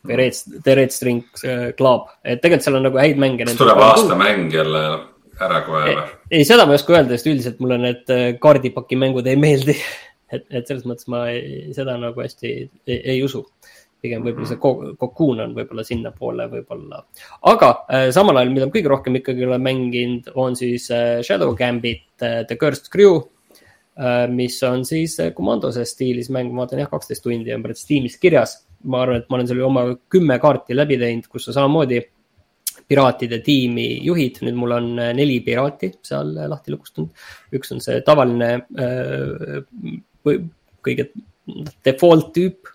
või 0.04 0.20
Red, 0.20 0.40
The 0.64 0.76
Red 0.78 0.94
String 0.94 1.44
äh, 1.48 1.72
Club, 1.78 2.10
et 2.24 2.42
tegelikult 2.44 2.68
seal 2.68 2.80
on 2.80 2.88
nagu 2.90 3.00
häid 3.00 3.20
mänge. 3.22 3.46
kas 3.48 3.60
tuleb 3.60 3.84
aastamäng 3.84 4.50
jälle 4.54 4.82
ära 5.42 5.62
kohe 5.66 5.84
või? 5.88 6.08
ei, 6.30 6.48
seda 6.48 6.66
ma 6.68 6.76
ei 6.76 6.82
oska 6.82 6.98
öelda, 6.98 7.16
sest 7.16 7.30
üldiselt 7.32 7.62
mulle 7.64 7.80
need 7.82 8.12
äh, 8.14 8.26
kaardipaki 8.44 9.00
mängud 9.00 9.28
ei 9.30 9.40
meeldi. 9.40 9.78
et, 10.34 10.46
et 10.50 10.68
selles 10.68 10.84
mõttes 10.90 11.08
ma 11.12 11.28
ei, 11.32 11.72
seda 11.76 11.96
nagu 12.02 12.24
hästi 12.24 12.52
ei, 12.52 13.00
ei 13.16 13.24
usu. 13.24 13.46
pigem 14.04 14.26
võib-olla 14.26 14.50
see 14.50 14.60
Cocoon 14.60 15.40
on 15.40 15.54
võib-olla 15.56 15.86
sinnapoole 15.88 16.50
võib-olla. 16.52 17.00
aga 17.54 17.70
äh, 17.88 18.10
samal 18.16 18.42
ajal, 18.42 18.52
mida 18.52 18.68
ma 18.68 18.76
kõige 18.76 18.92
rohkem 18.92 19.22
ikkagi 19.22 19.48
olen 19.48 19.64
mänginud, 19.64 20.34
on 20.36 20.60
siis 20.60 20.90
äh, 20.92 21.22
Shadow 21.24 21.56
Gambit 21.56 22.10
äh,, 22.20 22.42
The 22.50 22.60
Cursed 22.60 22.92
Crew 22.92 23.22
mis 24.34 24.56
on 24.66 24.82
siis 24.88 25.18
komandose 25.38 25.86
stiilis 25.86 26.32
mäng, 26.34 26.50
ma 26.54 26.64
vaatan 26.64 26.82
jah, 26.82 26.90
kaksteist 26.90 27.24
tundi 27.26 27.54
on 27.54 27.62
praegu 27.62 27.78
Steamis 27.78 28.18
kirjas. 28.22 28.64
ma 28.84 29.04
arvan, 29.04 29.22
et 29.22 29.30
ma 29.30 29.38
olen 29.38 29.48
selle 29.48 29.64
oma 29.64 29.84
kümme 30.12 30.36
kaarti 30.44 30.76
läbi 30.76 30.98
teinud, 31.00 31.30
kus 31.32 31.46
sa 31.48 31.54
samamoodi 31.56 32.02
piraatide 32.90 33.38
tiimi 33.46 33.86
juhid, 34.04 34.42
nüüd 34.44 34.58
mul 34.60 34.74
on 34.76 34.90
äh, 35.00 35.14
neli 35.16 35.38
piraati 35.46 35.94
seal 36.04 36.34
lahti 36.36 36.74
lukustunud. 36.74 37.14
üks 37.56 37.72
on 37.72 37.80
see 37.86 38.02
tavaline 38.04 38.50
äh, 38.60 39.62
kõige 40.84 41.10
default 41.86 42.34
tüüp. 42.36 42.74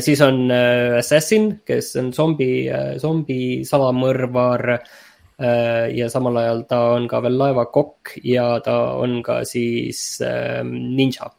siis 0.00 0.20
on 0.24 0.50
assassin, 0.50 1.48
kes 1.66 1.90
on 2.00 2.12
zombi, 2.14 2.66
zombi 3.02 3.64
salamõrvar 3.66 4.62
Äh, 4.70 5.03
ja 5.38 6.08
samal 6.12 6.36
ajal 6.38 6.60
ta 6.70 6.80
on 6.94 7.08
ka 7.10 7.18
veel 7.24 7.38
laevakokk 7.40 8.18
ja 8.22 8.60
ta 8.62 8.76
on 9.02 9.18
ka 9.22 9.40
siis 9.48 10.20
ähm, 10.22 10.70
ninja. 10.94 11.30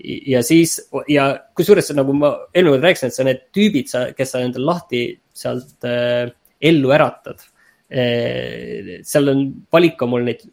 ja 0.00 0.42
siis 0.42 0.78
ja 1.08 1.28
kusjuures 1.56 1.92
nagu 1.96 2.14
ma 2.16 2.32
eelmine 2.54 2.76
kord 2.76 2.88
rääkisin, 2.88 3.12
et 3.12 3.18
sa 3.18 3.28
need 3.28 3.44
tüübid, 3.52 3.92
sa, 3.92 4.06
kes 4.16 4.32
sa 4.32 4.40
endale 4.44 4.70
lahti 4.70 5.02
sealt 5.36 5.84
äh, 5.84 6.32
ellu 6.60 6.92
äratad 6.96 7.44
äh,. 7.92 9.00
seal 9.04 9.28
on 9.32 9.46
valik 9.72 10.00
on 10.02 10.14
mul 10.14 10.24
neid 10.24 10.44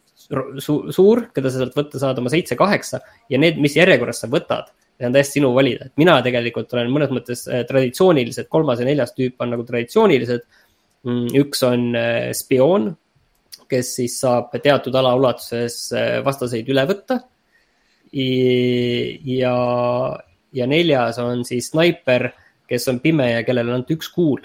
su 0.64 0.78
suur, 0.92 1.28
keda 1.34 1.50
sa 1.52 1.60
sealt 1.60 1.76
võtta 1.76 2.00
saad 2.00 2.20
oma 2.20 2.32
seitse-kaheksa 2.32 3.00
ja 3.32 3.40
need, 3.40 3.60
mis 3.60 3.76
järjekorras 3.76 4.24
sa 4.24 4.32
võtad 4.32 4.72
see 4.94 5.08
on 5.08 5.14
täiesti 5.14 5.40
sinu 5.40 5.50
valida, 5.54 5.88
et 5.88 5.96
mina 5.98 6.14
tegelikult 6.22 6.72
olen 6.76 6.92
mõnes 6.92 7.10
mõttes 7.14 7.48
äh, 7.50 7.64
traditsioonilised, 7.66 8.46
kolmas 8.52 8.80
ja 8.80 8.86
neljas 8.86 9.14
tüüp 9.16 9.42
on 9.42 9.50
nagu 9.54 9.64
traditsioonilised 9.66 10.44
üks 11.04 11.64
on 11.66 11.90
äh, 11.98 12.30
spioon, 12.36 12.90
kes 13.70 13.94
siis 13.98 14.18
saab 14.20 14.54
teatud 14.62 14.94
ala 14.96 15.14
ulatuses 15.18 15.78
äh, 15.96 16.18
vastaseid 16.24 16.68
üle 16.72 16.86
võtta. 16.90 17.20
ja, 18.14 19.56
ja 20.54 20.66
neljas 20.70 21.18
on 21.18 21.42
siis 21.44 21.72
snaiper, 21.72 22.28
kes 22.70 22.86
on 22.92 23.00
pime 23.02 23.26
ja 23.32 23.42
kellel 23.42 23.72
on 23.72 23.80
ainult 23.80 23.90
üks 23.90 24.12
kuul. 24.14 24.44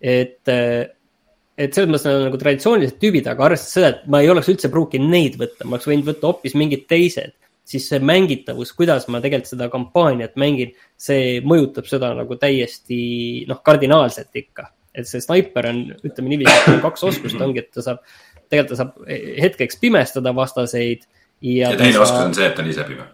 et, 0.00 0.48
et 0.48 1.74
selles 1.76 1.90
mõttes 1.90 2.06
nad 2.08 2.16
on 2.16 2.24
nagu 2.30 2.40
traditsioonilised 2.40 2.96
tüübid, 3.02 3.28
aga 3.28 3.44
arvestades 3.50 3.76
seda, 3.76 3.90
et 3.92 4.08
ma 4.08 4.22
ei 4.22 4.32
oleks 4.32 4.48
üldse 4.48 4.72
pruukinud 4.72 5.12
neid 5.12 5.36
võtta, 5.38 5.66
ma 5.66 5.76
oleks 5.76 5.90
võinud 5.90 6.08
võtta 6.08 6.30
hoopis 6.30 6.56
mingid 6.56 6.88
teised 6.88 7.36
siis 7.64 7.88
see 7.88 8.00
mängitavus, 8.02 8.72
kuidas 8.76 9.06
ma 9.12 9.20
tegelikult 9.22 9.52
seda 9.54 9.68
kampaaniat 9.72 10.36
mängin, 10.40 10.74
see 10.98 11.40
mõjutab 11.46 11.88
seda 11.90 12.12
nagu 12.16 12.36
täiesti 12.40 13.00
noh, 13.48 13.62
kardinaalselt 13.64 14.42
ikka. 14.42 14.68
Et 14.94 15.08
see 15.08 15.24
snaiper 15.24 15.70
on, 15.70 15.80
ütleme 16.02 16.34
niiviisi, 16.34 16.76
kaks 16.84 17.08
oskust 17.08 17.40
ongi, 17.40 17.64
et 17.64 17.72
ta 17.72 17.84
saab, 17.84 18.04
tegelikult 18.52 18.76
ta 18.76 18.82
saab 18.82 19.10
hetkeks 19.46 19.80
pimestada 19.80 20.34
vastaseid. 20.36 21.08
ja, 21.40 21.72
ja 21.72 21.74
teine 21.76 21.96
saab... 21.96 22.06
oskus 22.06 22.28
on 22.28 22.38
see, 22.38 22.48
et 22.50 22.56
ta 22.58 22.64
on 22.64 22.72
ise 22.74 22.86
pime 22.90 23.10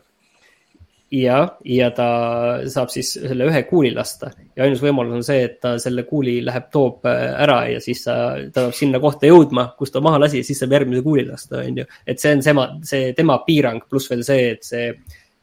ja, 1.14 1.38
ja 1.64 1.88
ta 1.94 2.08
saab 2.68 2.90
siis 2.92 3.14
selle 3.16 3.46
ühe 3.48 3.62
kuuli 3.68 3.90
lasta 3.94 4.30
ja 4.56 4.66
ainus 4.66 4.82
võimalus 4.82 5.18
on 5.18 5.24
see, 5.26 5.46
et 5.46 5.56
ta 5.62 5.74
selle 5.80 6.04
kuuli 6.08 6.38
läheb, 6.44 6.68
toob 6.74 7.06
äh, 7.08 7.22
ära 7.44 7.62
ja 7.72 7.80
siis 7.84 8.02
sa, 8.04 8.16
ta 8.52 8.66
peab 8.66 8.76
sinna 8.76 9.00
kohta 9.02 9.30
jõudma, 9.30 9.70
kus 9.78 9.94
ta 9.94 10.02
maha 10.04 10.20
lasi 10.24 10.42
siis 10.46 10.60
saab 10.60 10.76
järgmise 10.76 11.04
kuuli 11.06 11.24
lasta, 11.28 11.62
on 11.62 11.80
ju. 11.82 11.88
et 12.06 12.20
see 12.20 12.34
on 12.36 12.44
tema, 12.44 12.68
see 12.88 13.14
tema 13.16 13.40
piirang, 13.46 13.88
pluss 13.88 14.10
veel 14.12 14.24
see, 14.26 14.52
et 14.56 14.68
see 14.68 14.92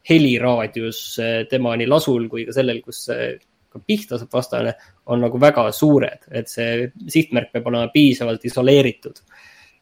heliraadius 0.05 1.01
äh, 1.23 1.36
tema 1.49 1.73
nii 1.79 1.89
lasul 1.89 2.29
kui 2.29 2.45
ka 2.45 2.55
sellel, 2.55 2.83
kus 2.86 3.07
ka 3.09 3.19
pihta 3.84 4.19
saab 4.21 4.34
vastane, 4.34 4.76
on 5.11 5.23
nagu 5.26 5.39
väga 5.41 5.65
suured, 5.76 6.28
et 6.32 6.51
see 6.51 6.91
sihtmärk 7.11 7.51
peab 7.53 7.67
olema 7.71 7.91
piisavalt 7.93 8.45
isoleeritud. 8.45 9.21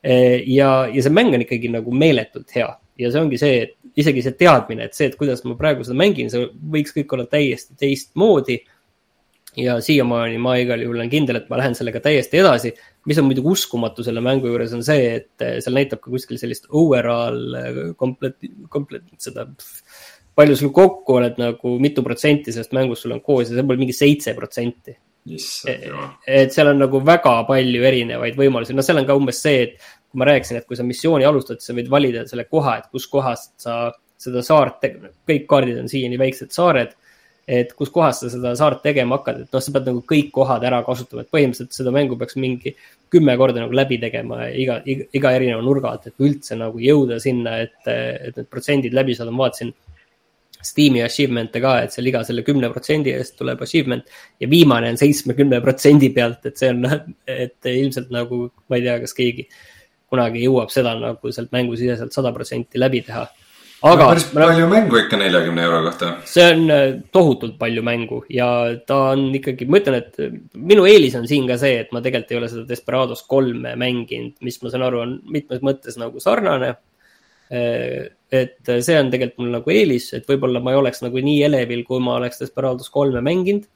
Ja, 0.03 0.69
ja 0.91 1.03
see 1.03 1.13
mäng 1.13 1.31
on 1.35 1.45
ikkagi 1.45 1.69
nagu 1.71 1.91
meeletult 1.95 2.51
hea 2.55 2.67
ja 2.99 3.09
see 3.11 3.23
ongi 3.23 3.39
see, 3.41 3.63
et 3.65 3.99
isegi 3.99 4.23
see 4.25 4.37
teadmine, 4.37 4.87
et 4.87 4.97
see, 4.97 5.09
et 5.09 5.17
kuidas 5.17 5.43
ma 5.47 5.57
praegu 5.59 5.85
seda 5.85 5.97
mängin, 5.99 6.29
see 6.31 6.47
võiks 6.73 6.95
kõik 6.95 7.15
olla 7.15 7.27
täiesti 7.29 7.77
teistmoodi. 7.79 8.63
ja 9.53 9.75
siiamaani 9.85 10.39
ma 10.41 10.55
igal 10.57 10.81
juhul 10.81 10.97
olen 10.97 11.11
kindel, 11.11 11.37
et 11.37 11.49
ma 11.49 11.59
lähen 11.59 11.75
sellega 11.77 11.99
täiesti 12.01 12.39
edasi. 12.41 12.73
mis 13.05 13.17
on 13.19 13.25
muidugi 13.27 13.51
uskumatu 13.51 14.03
selle 14.03 14.21
mängu 14.23 14.47
juures, 14.47 14.73
on 14.73 14.83
see, 14.83 15.15
et 15.19 15.43
seal 15.61 15.75
näitab 15.75 15.99
ka 16.01 16.09
kuskil 16.09 16.39
sellist 16.41 16.65
overall 16.71 17.93
komplet, 17.97 18.37
komplet, 18.69 19.03
seda. 19.19 19.47
Palju 20.35 20.57
sul 20.57 20.71
kokku 20.73 21.17
oled 21.19 21.39
nagu, 21.41 21.77
mitu 21.81 22.03
protsenti 22.05 22.53
sellest 22.53 22.73
mängust 22.75 23.05
sul 23.05 23.15
on 23.15 23.21
koos 23.25 23.49
ja 23.49 23.57
see 23.57 23.65
pole 23.67 23.81
mingi 23.81 23.95
seitse 23.95 24.33
protsenti. 24.37 24.95
Et 26.27 26.51
seal 26.51 26.71
on 26.73 26.81
nagu 26.83 26.99
väga 27.05 27.35
palju 27.47 27.83
erinevaid 27.87 28.35
võimalusi, 28.39 28.75
no 28.75 28.83
seal 28.85 28.99
on 28.99 29.07
ka 29.07 29.15
umbes 29.15 29.39
see, 29.45 29.67
et 29.67 29.77
kui 29.79 30.19
ma 30.19 30.27
rääkisin, 30.27 30.59
et 30.59 30.67
kui 30.67 30.79
sa 30.79 30.85
missiooni 30.87 31.27
alustad, 31.27 31.61
sa 31.63 31.75
võid 31.77 31.91
valida 31.91 32.25
selle 32.29 32.43
koha, 32.49 32.79
et 32.81 32.89
kuskohast 32.91 33.53
sa 33.63 33.77
seda 34.23 34.43
saart, 34.45 34.83
kõik 35.29 35.47
kaardid 35.49 35.79
on 35.81 35.89
siiani 35.91 36.19
väiksed 36.21 36.53
saared. 36.55 36.99
et 37.43 37.73
kuskohast 37.75 38.21
sa 38.23 38.29
seda 38.31 38.53
saart 38.55 38.79
tegema 38.85 39.17
hakkad, 39.17 39.41
et 39.43 39.51
noh, 39.51 39.59
sa 39.59 39.71
pead 39.75 39.87
nagu 39.89 39.99
kõik 40.07 40.29
kohad 40.31 40.63
ära 40.63 40.77
kasutama, 40.87 41.25
et 41.25 41.31
põhimõtteliselt 41.33 41.75
seda 41.75 41.91
mängu 41.91 42.15
peaks 42.15 42.37
mingi 42.39 42.71
kümme 43.11 43.35
korda 43.35 43.59
nagu 43.59 43.75
läbi 43.75 43.97
tegema 43.99 44.45
iga, 44.47 44.77
iga, 44.87 45.09
iga 45.11 45.33
erineva 45.35 45.59
nurga 45.59 45.91
alt, 45.91 46.07
et 46.07 46.23
üldse 46.23 46.55
nagu 46.55 46.79
jõuda 46.79 47.17
sinna, 47.19 47.57
et, 47.65 47.75
et 47.89 48.39
need 48.39 48.47
protsendid 48.47 48.95
läbi 48.95 49.17
saada, 49.17 49.35
ma 49.35 49.43
vaatasin 49.43 49.73
Steam'i 50.63 51.03
achievement'e 51.03 51.61
ka, 51.63 51.75
et 51.83 51.95
seal 51.95 52.07
iga 52.07 52.23
selle 52.27 52.45
kümne 52.47 52.69
protsendi 52.71 53.11
eest 53.13 53.35
tuleb 53.39 53.61
achievement 53.65 54.07
ja 54.41 54.49
viimane 54.49 54.93
on 54.93 54.99
seitsmekümne 54.99 55.59
protsendi 55.63 56.09
pealt, 56.15 56.45
et 56.47 56.59
see 56.59 56.71
on, 56.71 56.87
et 57.45 57.71
ilmselt 57.73 58.13
nagu, 58.15 58.45
ma 58.69 58.79
ei 58.79 58.85
tea, 58.87 58.97
kas 59.03 59.15
keegi 59.17 59.47
kunagi 60.13 60.43
jõuab 60.45 60.73
seda 60.73 60.93
nagu 60.99 61.33
sealt 61.33 61.53
mängusiseselt 61.55 62.13
sada 62.13 62.33
protsenti 62.35 62.81
läbi 62.81 63.01
teha. 63.07 63.25
aga. 63.83 64.05
päris 64.13 64.29
palju 64.31 64.67
mängu 64.71 64.99
ikka 65.01 65.17
neljakümne 65.19 65.63
euro 65.65 65.81
kohta. 65.87 66.11
see 66.29 66.45
on 66.53 66.71
äh, 66.71 66.83
tohutult 67.11 67.57
palju 67.59 67.83
mängu 67.83 68.21
ja 68.31 68.47
ta 68.87 68.99
on 69.15 69.25
ikkagi, 69.35 69.67
ma 69.67 69.81
ütlen, 69.81 69.99
et 69.99 70.55
minu 70.71 70.85
eelis 70.87 71.17
on 71.19 71.27
siin 71.27 71.49
ka 71.49 71.57
see, 71.59 71.81
et 71.83 71.91
ma 71.91 72.01
tegelikult 72.05 72.31
ei 72.31 72.41
ole 72.41 72.51
seda 72.53 72.67
Desperados 72.69 73.25
kolme 73.27 73.75
mänginud, 73.79 74.37
mis 74.45 74.61
ma 74.63 74.71
saan 74.71 74.87
aru, 74.87 75.03
on 75.03 75.15
mitmes 75.35 75.65
mõttes 75.65 75.99
nagu 75.99 76.21
sarnane 76.23 76.75
äh, 77.51 78.13
et 78.33 78.73
see 78.81 78.97
on 78.97 79.11
tegelikult 79.13 79.43
mul 79.43 79.55
nagu 79.59 79.73
eelis, 79.73 80.09
et 80.17 80.29
võib-olla 80.29 80.61
ma 80.63 80.73
ei 80.73 80.79
oleks 80.79 81.03
nagu 81.05 81.21
nii 81.21 81.43
elevil, 81.45 81.83
kui 81.85 82.01
ma 82.01 82.17
oleks 82.17 82.41
Desperados 82.41 82.89
kolme 82.93 83.21
mänginud. 83.21 83.69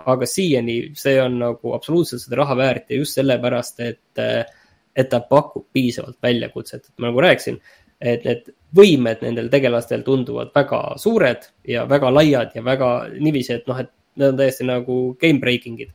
aga 0.00 0.24
siiani 0.24 0.94
see 0.96 1.18
on 1.20 1.34
nagu 1.42 1.74
absoluutselt 1.76 2.22
seda 2.22 2.38
raha 2.40 2.54
väärt 2.56 2.88
ja 2.88 2.96
just 2.96 3.18
sellepärast, 3.18 3.80
et 3.84 4.18
äh, 4.18 4.48
et 4.96 5.10
ta 5.10 5.20
pakub 5.20 5.66
piisavalt 5.72 6.18
väljakutset, 6.22 6.88
et 6.88 6.98
ma 6.98 7.10
nagu 7.10 7.20
rääkisin, 7.22 7.60
et 8.00 8.24
need 8.26 8.48
võimed 8.76 9.22
nendel 9.24 9.50
tegelastel 9.52 10.02
tunduvad 10.06 10.52
väga 10.54 10.80
suured 11.00 11.46
ja 11.68 11.84
väga 11.90 12.10
laiad 12.14 12.56
ja 12.56 12.64
väga 12.64 12.90
niiviisi, 13.12 13.58
et 13.58 13.68
noh, 13.70 13.78
et 13.82 13.90
need 14.16 14.32
on 14.32 14.40
täiesti 14.40 14.66
nagu 14.66 14.98
game 15.20 15.40
breaking'id. 15.42 15.92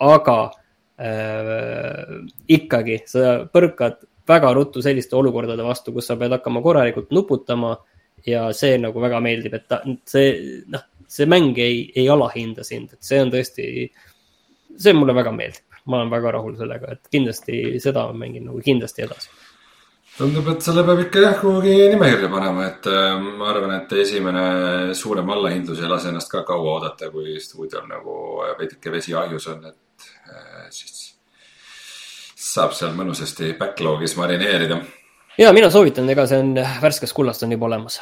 aga 0.00 0.38
äh, 1.00 2.02
ikkagi 2.52 3.00
sa 3.08 3.38
põrkad 3.52 4.04
väga 4.28 4.52
ruttu 4.54 4.82
selliste 4.82 5.16
olukordade 5.16 5.64
vastu, 5.64 5.94
kus 5.94 6.10
sa 6.10 6.16
pead 6.16 6.34
hakkama 6.36 6.62
korralikult 6.64 7.12
nuputama 7.14 7.76
ja 8.26 8.48
see 8.56 8.76
nagu 8.82 9.00
väga 9.02 9.20
meeldib, 9.22 9.54
et 9.54 9.66
ta, 9.70 9.80
see, 10.08 10.62
noh, 10.72 10.84
see 11.08 11.28
mäng 11.30 11.58
ei, 11.62 11.86
ei 11.94 12.08
alahinda 12.10 12.64
sind, 12.66 12.96
et 12.96 13.06
see 13.06 13.20
on 13.22 13.32
tõesti, 13.32 13.66
see 14.76 14.94
mulle 14.96 15.14
väga 15.16 15.34
meeldib. 15.34 15.64
Ma 15.86 16.00
olen 16.00 16.10
väga 16.10 16.32
rahul 16.34 16.56
sellega, 16.58 16.96
et 16.96 17.12
kindlasti 17.12 17.76
seda 17.82 18.08
mängin 18.10 18.48
nagu 18.48 18.58
kindlasti 18.64 19.04
edasi. 19.06 19.30
Tundub, 20.16 20.48
et 20.48 20.64
selle 20.64 20.82
peab 20.86 21.02
ikka 21.04 21.22
jah 21.22 21.34
kuhugi 21.38 21.74
nimekirja 21.92 22.30
panema, 22.32 22.70
et 22.70 22.86
äh, 22.88 23.18
ma 23.38 23.50
arvan, 23.52 23.74
et 23.76 23.90
esimene 24.00 24.44
suurem 24.96 25.28
allahindlus 25.34 25.82
ei 25.82 25.90
lase 25.90 26.08
ennast 26.10 26.32
ka 26.32 26.40
kaua 26.48 26.78
oodata, 26.78 27.10
kui 27.12 27.36
stuudiol 27.42 27.84
nagu 27.90 28.16
veidike 28.58 28.94
vesi 28.94 29.14
ahjus 29.14 29.50
on, 29.52 29.68
et 29.68 30.08
äh, 30.32 30.64
siis 30.72 31.05
saab 32.56 32.76
seal 32.76 32.94
mõnusasti 32.96 33.54
backlog'is 33.58 34.16
marineerida. 34.18 34.80
ja 35.38 35.52
mina 35.56 35.70
soovitan, 35.70 36.08
ega 36.12 36.26
see 36.26 36.40
on 36.42 36.54
värskes 36.82 37.12
kullast 37.16 37.44
on 37.46 37.52
juba 37.56 37.68
olemas 37.70 38.00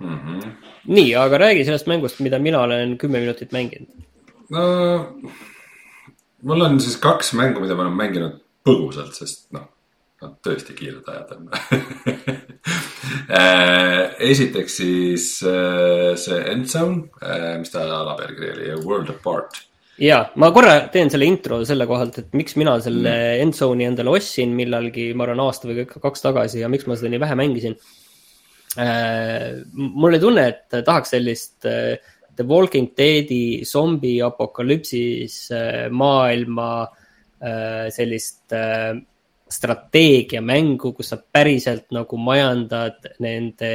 mm. 0.00 0.18
-hmm. 0.18 0.52
nii, 0.86 1.14
aga 1.16 1.38
räägi 1.46 1.64
sellest 1.64 1.90
mängust, 1.90 2.20
mida 2.20 2.38
mina 2.38 2.60
olen 2.60 2.98
kümme 2.98 3.20
minutit 3.20 3.52
mänginud. 3.52 3.88
no 4.50 4.62
mul 6.42 6.60
on 6.60 6.80
siis 6.80 6.96
kaks 6.96 7.32
mängu, 7.32 7.60
mida 7.60 7.74
ma 7.74 7.82
olen 7.82 7.96
mänginud 7.96 8.40
põgusalt, 8.68 9.12
sest 9.16 9.52
noh, 9.56 9.68
nad 10.20 10.36
tõesti 10.44 10.76
kiired 10.76 11.08
ajad 11.08 11.32
on 11.36 11.48
äh, 13.40 14.14
esiteks 14.30 14.76
siis 14.82 15.30
äh, 15.46 16.12
see 16.20 16.40
Endzone, 16.52 17.08
äh, 17.24 17.56
mis 17.58 17.72
ta 17.72 17.84
alapealkiri 18.00 18.52
oli, 18.52 18.84
World 18.84 19.12
Apart 19.14 19.62
ja 20.00 20.20
ma 20.40 20.50
korra 20.54 20.76
teen 20.92 21.10
selle 21.12 21.28
intro 21.28 21.62
selle 21.68 21.86
kohalt, 21.88 22.20
et 22.22 22.36
miks 22.36 22.56
mina 22.60 22.78
selle 22.82 23.10
mm. 23.10 23.42
Endzone'i 23.46 23.88
endale 23.88 24.14
ostsin 24.16 24.54
millalgi, 24.56 25.10
ma 25.14 25.26
arvan, 25.26 25.42
aasta 25.46 25.68
või 25.70 25.84
kaks 25.90 26.24
tagasi 26.24 26.62
ja 26.62 26.70
miks 26.72 26.88
ma 26.88 26.96
seda 26.96 27.12
nii 27.12 27.22
vähe 27.22 27.36
mängisin. 27.40 27.76
mul 29.74 30.08
oli 30.12 30.20
tunne, 30.22 30.46
et 30.48 30.80
tahaks 30.86 31.16
sellist 31.16 31.66
äh, 31.68 31.98
The 32.40 32.46
Walking 32.46 32.94
Deadi 32.96 33.64
zombi 33.64 34.20
apokalüpsis 34.24 35.50
äh, 35.50 35.90
maailma 35.90 36.88
äh, 37.38 37.90
sellist 37.92 38.52
äh, 38.52 38.94
strateegiamängu, 39.50 40.94
kus 40.96 41.10
sa 41.12 41.18
päriselt 41.20 41.90
nagu 41.92 42.16
majandad 42.16 43.10
nende 43.20 43.72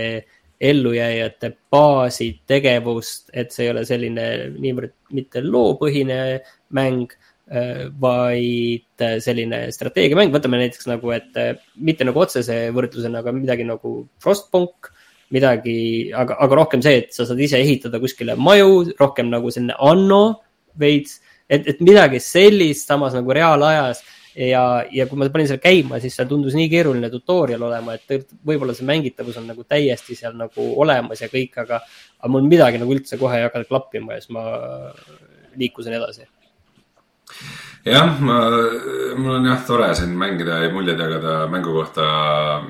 ellujääjate 0.72 1.52
baasi 1.72 2.32
tegevust, 2.48 3.30
et 3.34 3.54
see 3.54 3.68
ei 3.68 3.72
ole 3.74 3.86
selline 3.88 4.26
niivõrd 4.56 4.96
mitte 5.16 5.44
loopõhine 5.46 6.20
mäng, 6.76 7.14
vaid 8.02 9.04
selline 9.22 9.60
strateegiamäng, 9.70 10.32
võtame 10.34 10.58
näiteks 10.64 10.88
nagu, 10.90 11.12
et 11.14 11.36
mitte 11.78 12.08
nagu 12.08 12.24
otsese 12.24 12.56
võrdlusena, 12.74 13.22
aga 13.22 13.34
midagi 13.36 13.68
nagu 13.70 14.00
Frostpunk 14.24 14.90
midagi, 15.34 15.78
aga, 16.14 16.38
aga 16.42 16.58
rohkem 16.58 16.84
see, 16.86 17.04
et 17.04 17.14
sa 17.16 17.26
saad 17.26 17.42
ise 17.42 17.60
ehitada 17.62 18.02
kuskile 18.02 18.36
maju, 18.38 18.84
rohkem 19.00 19.30
nagu 19.32 19.52
selline 19.54 19.78
anno 19.82 20.42
veits, 20.82 21.20
et, 21.50 21.66
et 21.70 21.82
midagi 21.86 22.22
sellist 22.24 22.90
samas 22.90 23.16
nagu 23.18 23.34
reaalajas 23.34 24.04
ja, 24.36 24.64
ja 24.92 25.08
kui 25.08 25.20
ma 25.20 25.30
panin 25.32 25.50
selle 25.50 25.64
käima, 25.64 26.00
siis 26.04 26.16
seal 26.18 26.30
tundus 26.30 26.56
nii 26.58 26.70
keeruline 26.72 27.10
tutorial 27.14 27.68
olema, 27.70 27.96
et 27.96 28.36
võib-olla 28.46 28.76
see 28.76 28.88
mängitavus 28.88 29.40
on 29.42 29.50
nagu 29.52 29.66
täiesti 29.68 30.18
seal 30.18 30.36
nagu 30.40 30.72
olemas 30.82 31.24
ja 31.24 31.32
kõik, 31.32 31.56
aga, 31.64 31.82
aga 32.20 32.32
mul 32.32 32.48
midagi 32.50 32.82
nagu 32.82 32.96
üldse 32.96 33.20
kohe 33.22 33.40
ei 33.40 33.48
hakanud 33.48 33.70
klappima 33.72 34.18
ja 34.18 34.24
siis 34.24 34.36
ma 34.36 34.46
liikusin 35.56 35.96
edasi 35.96 36.28
jah, 37.86 38.20
ma, 38.20 38.40
mul 39.18 39.38
on 39.38 39.48
jah 39.50 39.64
tore 39.68 39.88
siin 39.98 40.14
mängida 40.20 40.60
ja 40.64 40.74
muljeid 40.74 41.00
jagada 41.00 41.38
mängu 41.52 41.74
kohta, 41.78 42.06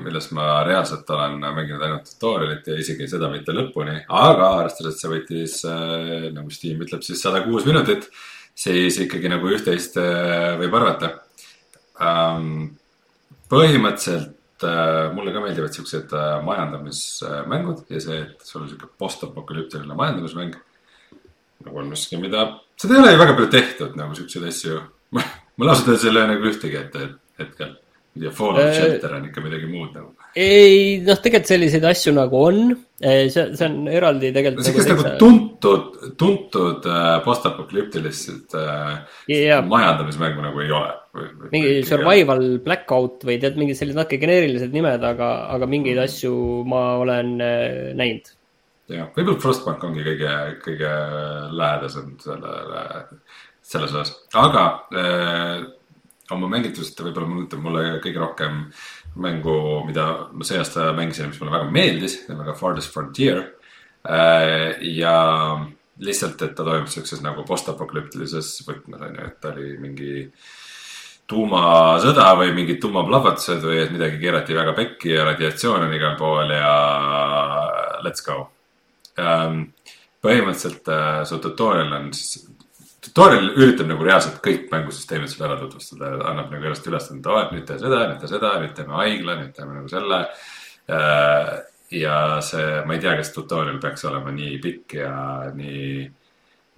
millest 0.04 0.32
ma 0.36 0.62
reaalselt 0.66 1.10
olen 1.16 1.38
mänginud 1.40 1.82
ainult 1.82 2.08
tutorial'it 2.12 2.70
ja 2.70 2.78
isegi 2.80 3.08
seda 3.10 3.30
mitte 3.32 3.54
lõpuni. 3.56 3.98
aga 4.06 4.50
arvestades, 4.62 4.96
et 4.96 5.02
see 5.02 5.12
võttis 5.12 5.58
äh,, 5.68 6.30
nagu 6.36 6.52
Steam 6.54 6.82
ütleb, 6.86 7.04
siis 7.06 7.22
sada 7.22 7.42
kuus 7.46 7.66
minutit, 7.68 8.10
siis 8.56 9.00
ikkagi 9.02 9.32
nagu 9.32 9.50
üht-teist 9.50 9.98
äh, 10.00 10.54
võib 10.60 10.76
arvata 10.78 11.14
ähm,. 12.02 12.76
põhimõtteliselt 13.46 14.64
äh, 14.66 15.12
mulle 15.14 15.32
ka 15.34 15.42
meeldivad 15.44 15.74
siuksed 15.76 16.14
äh, 16.16 16.38
majandamismängud 16.46 17.84
ja 17.92 18.00
see, 18.02 18.22
et 18.24 18.48
sul 18.48 18.64
on 18.64 18.70
sihuke 18.72 18.88
post-apokalüptiline 18.98 19.94
majandamismäng 19.94 20.56
nagu 21.66 21.78
on 21.78 21.90
miski, 21.90 22.18
mida, 22.20 22.46
seda 22.78 22.96
ei 22.96 23.02
ole 23.02 23.14
ju 23.14 23.22
väga 23.22 23.34
palju 23.38 23.50
tehtud 23.52 23.96
nagu 23.98 24.14
siukseid 24.18 24.46
asju. 24.50 24.80
ma, 25.16 25.22
ma 25.56 25.68
lausa 25.68 25.86
tõesti 25.86 26.10
ei 26.10 26.14
löö 26.14 26.28
nagu 26.30 26.50
ühtegi 26.50 26.78
ette 26.80 27.08
hetkel. 27.40 27.76
tea, 28.18 28.30
Fallout 28.30 28.64
äh, 28.64 28.74
Shelter 28.74 29.16
on 29.18 29.28
ikka 29.30 29.44
midagi 29.44 29.70
muud 29.70 29.94
nagu. 29.96 30.14
Ei, 30.36 30.98
noh, 31.04 31.18
tegelikult 31.22 31.50
selliseid 31.50 31.86
asju 31.88 32.12
nagu 32.16 32.42
on. 32.48 32.60
see, 33.00 33.28
see 33.30 33.66
on 33.66 33.90
eraldi 33.92 34.30
tegelikult. 34.36 34.68
siukest 34.68 34.92
nagu, 34.92 35.08
tuntud, 35.20 35.98
tuntud 36.20 36.86
äh, 36.92 37.10
postapokalüptilist 37.24 38.56
äh, 38.56 38.94
yeah. 39.32 39.64
majandamismängu 39.64 40.44
nagu 40.44 40.64
ei 40.64 40.72
ole. 40.76 40.94
mingi 41.52 41.76
survival 41.88 42.42
jah. 42.44 42.62
blackout 42.64 43.24
või 43.28 43.38
tead, 43.40 43.56
mingid 43.60 43.78
sellised 43.78 44.00
natuke 44.00 44.20
geneerilised 44.20 44.74
nimed, 44.76 45.04
aga, 45.04 45.30
aga 45.52 45.68
mingeid 45.70 45.96
mm. 45.96 46.08
asju 46.08 46.34
ma 46.68 46.82
olen 47.04 47.36
äh, 47.40 47.94
näinud 47.96 48.34
jah, 48.92 49.08
võib-olla 49.16 49.40
Frostbank 49.42 49.84
ongi 49.88 50.04
kõige, 50.06 50.34
kõige 50.64 50.92
lähedasem 51.56 52.12
sellele, 52.22 52.84
selles 53.66 53.96
osas, 53.96 54.12
aga 54.36 54.66
äh, 54.92 55.56
oma 56.34 56.48
mängitusest 56.50 57.00
võib-olla 57.04 57.30
mõjutab 57.30 57.62
mulle 57.62 57.84
kõige 58.04 58.22
rohkem 58.22 58.60
mängu, 59.22 59.56
mida 59.86 60.06
ma 60.32 60.46
see 60.46 60.58
aasta 60.60 60.90
mängisin, 60.96 61.30
mis 61.30 61.40
mulle 61.40 61.54
väga 61.54 61.70
meeldis, 61.72 62.18
nimega 62.30 62.56
Farthest 62.58 62.92
Frontier 62.92 63.42
äh,. 64.08 64.76
ja 64.96 65.16
lihtsalt, 65.98 66.42
et 66.42 66.54
ta 66.56 66.64
toimub 66.66 66.90
siukses 66.92 67.22
nagu 67.24 67.44
postapokalüptilises 67.48 68.52
võtmes 68.66 69.02
on 69.06 69.16
ju, 69.16 69.28
et 69.30 69.38
ta 69.40 69.52
oli 69.54 69.76
mingi 69.80 70.10
tuumasõda 71.30 72.26
või 72.38 72.52
mingid 72.54 72.78
tuumaplahvatused 72.82 73.64
või 73.64 73.80
et 73.82 73.94
midagi 73.94 74.20
keerati 74.20 74.54
väga 74.54 74.74
pekki 74.76 75.14
ja 75.14 75.24
radiatsioon 75.30 75.86
on 75.88 75.94
igal 75.96 76.14
pool 76.20 76.52
ja 76.54 76.74
let's 78.04 78.24
go 78.26 78.44
ähm,. 79.18 79.70
põhimõtteliselt 80.22 80.88
äh, 80.90 81.24
su 81.28 81.38
tutorial 81.38 81.92
on 81.96 82.12
siis, 82.14 82.46
tutorial 83.06 83.48
üritab 83.54 83.88
nagu 83.90 84.04
reaalselt 84.04 84.38
kõik 84.44 84.68
mängusüsteemid 84.72 85.30
sulle 85.32 85.48
ära 85.48 85.58
tutvustada, 85.60 86.12
annab 86.30 86.52
nagu 86.52 86.68
ennast 86.68 86.86
üles, 86.90 87.08
et 87.12 87.30
oh, 87.32 87.40
nüüd 87.52 87.66
tee 87.68 87.78
seda, 87.80 88.02
nüüd 88.10 88.20
tee 88.22 88.30
seda, 88.30 88.52
nüüd 88.62 88.74
teeme 88.76 88.96
haigla, 89.00 89.38
nüüd 89.40 89.52
teeme 89.56 89.78
nagu 89.78 89.90
selle 89.92 90.22
äh,. 90.92 91.52
ja 91.96 92.16
see, 92.42 92.80
ma 92.86 92.96
ei 92.96 93.02
tea, 93.02 93.14
kas 93.18 93.32
tutorial 93.34 93.78
peaks 93.82 94.06
olema 94.08 94.32
nii 94.34 94.56
pikk 94.62 94.96
ja 94.98 95.12
nii, 95.54 96.08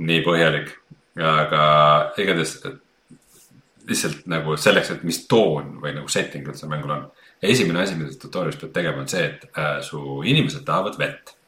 nii 0.05 0.18
põhjalik, 0.26 0.74
aga 1.16 1.62
igatahes 2.20 2.59
lihtsalt 3.89 4.29
nagu 4.29 4.59
selleks, 4.61 4.93
et 4.93 5.09
mis 5.09 5.22
toon 5.31 5.79
või 5.81 5.95
nagu 5.97 6.12
setting 6.12 6.47
üldse 6.49 6.68
mängul 6.68 6.93
on. 6.93 7.09
esimene 7.43 7.83
asi, 7.87 7.97
mida 7.97 8.12
tutorial'is 8.20 8.61
pead 8.61 8.74
tegema, 8.76 9.01
on 9.01 9.09
see, 9.09 9.24
et 9.24 9.49
äh, 9.57 9.79
su 9.87 10.20
inimesed 10.29 10.66
tahavad 10.68 10.99
vett 11.01 11.39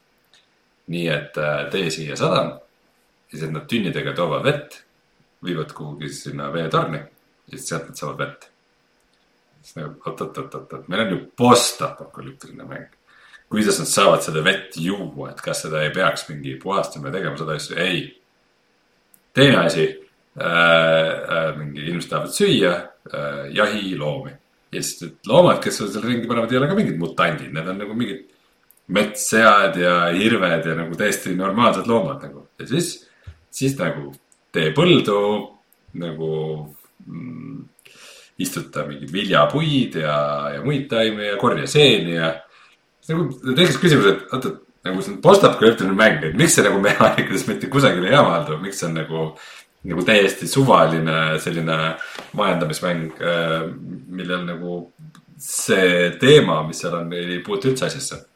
nii 0.91 1.07
et 1.12 1.39
äh, 1.39 1.62
tee 1.72 1.91
siia 1.93 2.16
sadam, 2.18 2.55
siis 3.31 3.43
et 3.47 3.53
nad 3.55 3.66
tünnidega 3.70 4.14
toovad 4.16 4.45
vett, 4.47 4.81
viivad 5.45 5.72
kuhugi 5.76 6.11
sinna 6.12 6.51
veetorni 6.53 6.99
ja 7.01 7.57
siis 7.57 7.68
sealt 7.68 7.89
nad 7.89 8.01
saavad 8.01 8.18
vett. 8.24 8.49
siis 9.62 9.76
nagu 9.76 9.95
oot-oot-oot-oot, 10.07 10.89
meil 10.89 11.05
on 11.05 11.12
ju 11.14 11.20
postapokalüptiline 11.37 12.64
mäng. 12.64 12.89
kuidas 13.49 13.78
nad 13.78 13.89
saavad 13.89 14.22
seda 14.22 14.45
vett 14.45 14.76
juua, 14.76 15.31
et 15.31 15.41
kas 15.41 15.62
seda 15.66 15.83
ei 15.83 15.91
peaks 15.95 16.28
mingi 16.28 16.55
puhastama 16.62 17.09
ja 17.09 17.18
tegema 17.18 17.37
seda 17.37 17.57
asja, 17.59 17.76
ei. 17.76 18.05
teine 19.35 19.57
asi 19.66 19.87
äh,, 20.41 20.47
äh, 20.47 21.57
mingi 21.59 21.87
inimesed 21.87 22.11
tahavad 22.11 22.35
süüa 22.35 22.74
äh, 22.74 23.47
jahiloomi 23.55 24.31
ja 24.72 24.83
siis 24.83 25.03
need 25.03 25.26
loomad, 25.26 25.59
kes 25.62 25.81
seal 25.81 26.05
ringi 26.05 26.28
panevad, 26.31 26.53
ei 26.53 26.59
ole 26.59 26.68
ka 26.70 26.78
mingid 26.78 26.99
mutandid, 26.99 27.53
need 27.55 27.68
on 27.68 27.81
nagu 27.83 27.95
mingid 27.99 28.26
metssead 28.91 29.76
ja 29.78 29.95
hirved 30.14 30.66
ja 30.66 30.74
nagu 30.78 30.99
täiesti 30.99 31.35
normaalsed 31.39 31.87
loomad 31.91 32.22
nagu 32.26 32.47
ja 32.59 32.66
siis, 32.70 32.95
siis 33.51 33.76
nagu 33.78 34.12
tee 34.55 34.70
põldu 34.76 35.18
nagu 36.01 36.30
mm, 37.07 37.59
istuta 38.40 38.86
mingeid 38.88 39.12
viljapuid 39.12 40.01
ja, 40.01 40.16
ja 40.57 40.64
muid 40.64 40.88
taimi 40.90 41.28
ja 41.28 41.38
korja 41.40 41.68
seeni 41.70 42.16
ja. 42.16 42.32
nagu 43.11 43.28
tekkis 43.57 43.80
küsimus, 43.82 44.11
et 44.12 44.34
oota, 44.34 44.55
nagu 44.86 45.03
see 45.03 45.14
on 45.14 45.20
postapokalüptiline 45.24 45.96
mäng, 45.96 46.22
et 46.24 46.38
miks 46.38 46.57
see 46.57 46.64
nagu 46.66 46.80
mehaanikades 46.82 47.46
mitte 47.51 47.70
kusagile 47.72 48.12
ei 48.12 48.18
avaldu, 48.18 48.59
miks 48.62 48.80
see 48.80 48.90
on 48.90 48.98
nagu 49.03 49.26
nagu 49.80 50.03
täiesti 50.05 50.44
suvaline 50.44 51.38
selline 51.40 51.76
majandamismäng, 52.36 53.22
äh, 53.24 53.62
millel 54.12 54.44
nagu 54.44 54.82
see 55.40 56.11
teema, 56.20 56.59
mis 56.68 56.82
seal 56.82 56.98
on, 56.98 57.14
ei 57.16 57.38
puutu 57.44 57.70
üldse 57.70 57.86
asjasse 57.88 58.26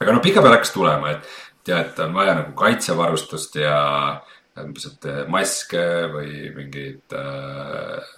aga 0.00 0.16
noh, 0.16 0.22
pikapeale 0.24 0.56
hakkas 0.56 0.72
tulema, 0.74 1.14
et 1.14 1.66
tead, 1.68 1.92
on 2.04 2.14
vaja 2.16 2.36
nagu 2.38 2.54
kaitsevarustust 2.56 3.58
ja 3.60 3.76
umbes, 4.16 4.39
et 4.58 5.06
maske 5.30 5.82
või 6.12 6.50
mingeid 6.56 7.14
äh,, 7.16 8.10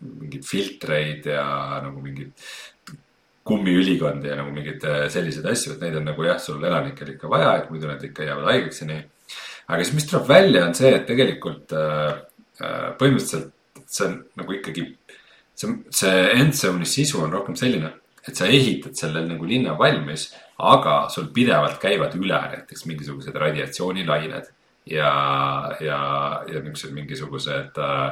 mingeid 0.00 0.46
filtreid 0.48 1.28
ja 1.30 1.44
nagu 1.84 2.02
mingeid 2.02 2.32
kummiülikondi 3.46 4.30
ja 4.30 4.38
nagu 4.40 4.52
mingeid 4.54 4.84
äh, 4.88 5.04
selliseid 5.12 5.46
asju, 5.52 5.74
et 5.74 5.84
neid 5.84 6.00
on 6.00 6.08
nagu 6.10 6.26
jah, 6.26 6.40
sul 6.42 6.64
elanikel 6.64 7.14
ikka 7.14 7.30
vaja, 7.30 7.54
et 7.60 7.70
muidu 7.72 7.88
nad 7.90 8.02
ikka 8.04 8.26
jäävad 8.26 8.50
haigeks 8.52 8.82
ja 8.82 8.90
nii. 8.90 9.00
aga 9.70 9.84
siis, 9.84 9.94
mis 9.96 10.10
tuleb 10.10 10.28
välja, 10.28 10.66
on 10.66 10.76
see, 10.76 10.92
et 10.96 11.08
tegelikult 11.08 11.76
äh, 11.76 12.10
äh 12.60 12.92
põhimõtteliselt 13.00 13.86
see 13.90 14.06
on 14.06 14.20
nagu 14.38 14.54
ikkagi, 14.54 14.84
see, 15.58 15.72
see 16.02 16.28
Endzone'i 16.36 16.88
sisu 16.88 17.24
on 17.24 17.32
rohkem 17.34 17.56
selline, 17.58 17.92
et 18.26 18.36
sa 18.36 18.46
ehitad 18.46 18.94
selle 18.98 19.24
nagu 19.26 19.48
linna 19.48 19.76
valmis 19.78 20.30
aga 20.60 21.08
sul 21.08 21.30
pidevalt 21.34 21.80
käivad 21.80 22.14
üle 22.18 22.38
näiteks 22.54 22.84
mingisugused 22.88 23.36
radiatsioonilained 23.36 24.50
ja, 24.90 25.12
ja, 25.80 26.00
ja 26.46 26.62
niisugused 26.62 26.94
mingisugused 26.96 27.80
äh, 27.80 28.06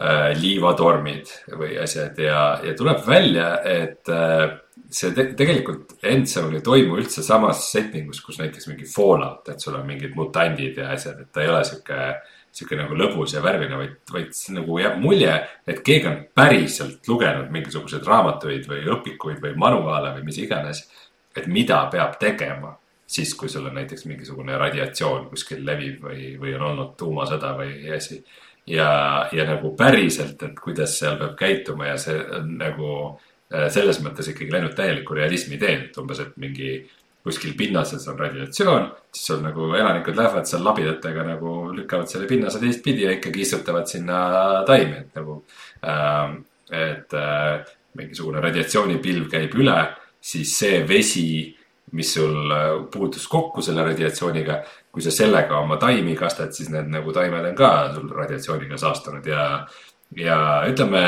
äh, 0.00 0.26
liivatormid 0.38 1.30
või 1.58 1.76
asjad. 1.82 2.18
Ja, 2.22 2.42
ja 2.64 2.74
tuleb 2.78 3.04
välja, 3.06 3.52
et 3.66 4.10
äh, 4.12 4.46
see 4.90 5.14
te 5.16 5.30
tegelikult 5.38 5.96
Endzone 6.06 6.58
ei 6.58 6.66
toimu 6.66 6.98
üldse 7.00 7.24
samas 7.26 7.66
setting 7.70 8.10
us, 8.10 8.22
kus 8.24 8.40
näiteks 8.42 8.70
mingi 8.72 8.88
Fallout, 8.90 9.48
et 9.52 9.62
sul 9.62 9.78
on 9.78 9.88
mingid 9.88 10.16
mutandid 10.18 10.78
ja 10.80 10.92
asjad, 10.96 11.24
et 11.24 11.32
ta 11.32 11.44
ei 11.44 11.52
ole 11.52 11.64
sihuke 11.68 12.12
sihuke 12.50 12.74
nagu 12.74 12.96
lõbus 12.98 13.30
ja 13.36 13.38
värviline, 13.44 13.76
vaid, 13.78 13.92
vaid 14.10 14.32
nagu 14.56 14.78
jääb 14.80 14.96
mulje, 14.98 15.36
et 15.70 15.84
keegi 15.86 16.08
on 16.10 16.16
päriselt 16.34 17.06
lugenud 17.06 17.52
mingisuguseid 17.54 18.02
raamatuid 18.02 18.66
või 18.66 18.80
õpikuid 18.90 19.38
või 19.44 19.52
manuaale 19.54 20.16
või 20.16 20.24
mis 20.26 20.40
iganes 20.42 20.80
et 21.36 21.46
mida 21.46 21.84
peab 21.92 22.18
tegema 22.20 22.74
siis, 23.10 23.32
kui 23.34 23.48
sul 23.50 23.66
on 23.66 23.74
näiteks 23.78 24.06
mingisugune 24.06 24.58
radiatsioon 24.58 25.26
kuskil 25.32 25.64
levib 25.66 26.04
või, 26.04 26.34
või 26.40 26.54
on 26.58 26.68
olnud 26.70 26.94
tuumasõda 27.00 27.54
või 27.58 27.90
asi. 27.96 28.20
ja, 28.66 28.90
ja 29.32 29.46
nagu 29.48 29.74
päriselt, 29.76 30.42
et 30.42 30.60
kuidas 30.60 30.98
seal 30.98 31.18
peab 31.18 31.34
käituma 31.38 31.90
ja 31.90 31.98
see 31.98 32.16
on 32.38 32.54
nagu 32.60 32.90
äh, 33.10 33.68
selles 33.72 34.00
mõttes 34.04 34.30
ikkagi 34.30 34.52
läinud 34.52 34.76
täieliku 34.78 35.18
realismi 35.18 35.58
teed, 35.58 35.88
et 35.88 35.98
umbes, 36.02 36.22
et 36.22 36.36
mingi 36.36 36.74
kuskil 37.24 37.52
pinnases 37.56 38.06
on 38.08 38.18
radiatsioon, 38.18 38.86
siis 39.12 39.26
sul 39.32 39.42
nagu 39.44 39.66
elanikud 39.76 40.16
lähevad 40.16 40.46
seal 40.48 40.62
labidatega 40.64 41.26
nagu 41.34 41.56
lükkavad 41.76 42.08
selle 42.08 42.28
pinnase 42.30 42.62
teistpidi 42.62 43.04
ja 43.04 43.16
ikkagi 43.18 43.42
istutavad 43.44 43.90
sinna 43.90 44.20
taimi, 44.68 45.02
et 45.02 45.20
nagu 45.20 45.42
äh,. 45.84 46.38
et 46.70 47.14
äh, 47.18 47.66
mingisugune 47.98 48.40
radiatsioonipilv 48.40 49.26
käib 49.32 49.56
üle 49.58 49.80
siis 50.20 50.52
see 50.58 50.82
vesi, 50.88 51.56
mis 51.96 52.12
sul 52.14 52.52
äh, 52.54 52.68
puutus 52.92 53.26
kokku 53.28 53.62
selle 53.62 53.84
radiatsiooniga, 53.88 54.60
kui 54.92 55.02
sa 55.02 55.12
sellega 55.14 55.58
oma 55.58 55.78
taimi 55.80 56.16
kastad, 56.18 56.52
siis 56.56 56.70
need 56.72 56.90
nagu 56.92 57.12
taimed 57.14 57.50
on 57.52 57.56
ka 57.58 57.70
sul 57.94 58.10
radiatsiooniga 58.14 58.78
saastunud 58.80 59.26
ja, 59.26 59.46
ja 60.16 60.40
ütleme. 60.70 61.04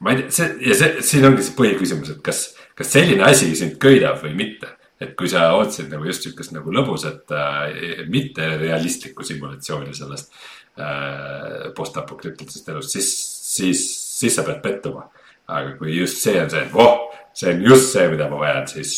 ma 0.00 0.12
ei 0.12 0.22
tea, 0.22 0.30
see 0.32 0.52
ja 0.70 0.76
see, 0.78 1.02
siin 1.04 1.26
ongi 1.28 1.44
see 1.44 1.56
põhiküsimus, 1.58 2.14
et 2.14 2.22
kas, 2.24 2.44
kas 2.78 2.92
selline 2.94 3.26
asi 3.26 3.52
sind 3.58 3.76
köidab 3.82 4.22
või 4.22 4.32
mitte 4.38 4.70
et 5.00 5.14
kui 5.16 5.30
sa 5.32 5.46
ootasid 5.56 5.88
nagu 5.92 6.04
just 6.08 6.26
sihukest 6.26 6.52
nagu 6.52 6.72
lõbusat 6.74 7.32
äh,, 7.32 8.02
mitte 8.12 8.46
realistlikku 8.60 9.24
simulatsiooni 9.24 9.94
sellest 9.96 10.34
äh, 10.80 11.70
postapokalüptilisest 11.76 12.68
elust, 12.68 12.96
siis, 12.96 13.08
siis, 13.56 13.84
siis 14.20 14.36
sa 14.36 14.44
pead 14.46 14.60
pettuma. 14.64 15.08
aga 15.50 15.72
kui 15.80 15.96
just 15.96 16.20
see 16.22 16.36
on 16.38 16.50
see, 16.52 16.60
et 16.62 16.70
voh, 16.70 17.09
see 17.34 17.54
on 17.54 17.62
just 17.64 17.92
see, 17.94 18.08
mida 18.12 18.28
ma 18.30 18.40
vajan, 18.42 18.66
siis, 18.70 18.96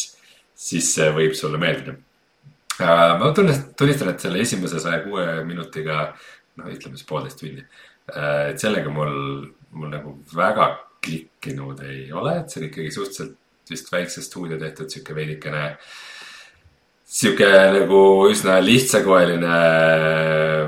siis 0.55 0.93
see 0.95 1.09
võib 1.17 1.37
sulle 1.39 1.61
meeldida. 1.63 1.97
Äh, 2.81 3.03
ma 3.21 3.33
tunnistan, 3.37 3.75
tunnistan, 3.79 4.13
et 4.13 4.25
selle 4.25 4.41
esimese 4.43 4.81
saja 4.83 5.03
kuue 5.05 5.27
minutiga, 5.49 6.07
noh, 6.61 6.71
ütleme 6.73 6.99
siis 6.99 7.09
poolteist 7.09 7.43
tundi. 7.43 7.65
Äh, 8.13 8.53
et 8.53 8.63
sellega 8.63 8.93
mul, 8.93 9.13
mul 9.77 9.93
nagu 9.93 10.17
väga 10.35 10.73
klikkinud 11.03 11.83
ei 11.89 12.07
ole, 12.15 12.39
et 12.41 12.51
see 12.51 12.63
on 12.63 12.71
ikkagi 12.71 12.95
suhteliselt 12.95 13.39
vist 13.71 13.93
väikse 13.93 14.23
stuudio 14.25 14.59
tehtud 14.61 14.91
sihuke 14.91 15.15
veidikene 15.17 15.63
sihuke 17.13 17.49
nagu 17.75 17.99
üsna 18.33 18.57
lihtsakoeline 18.65 19.57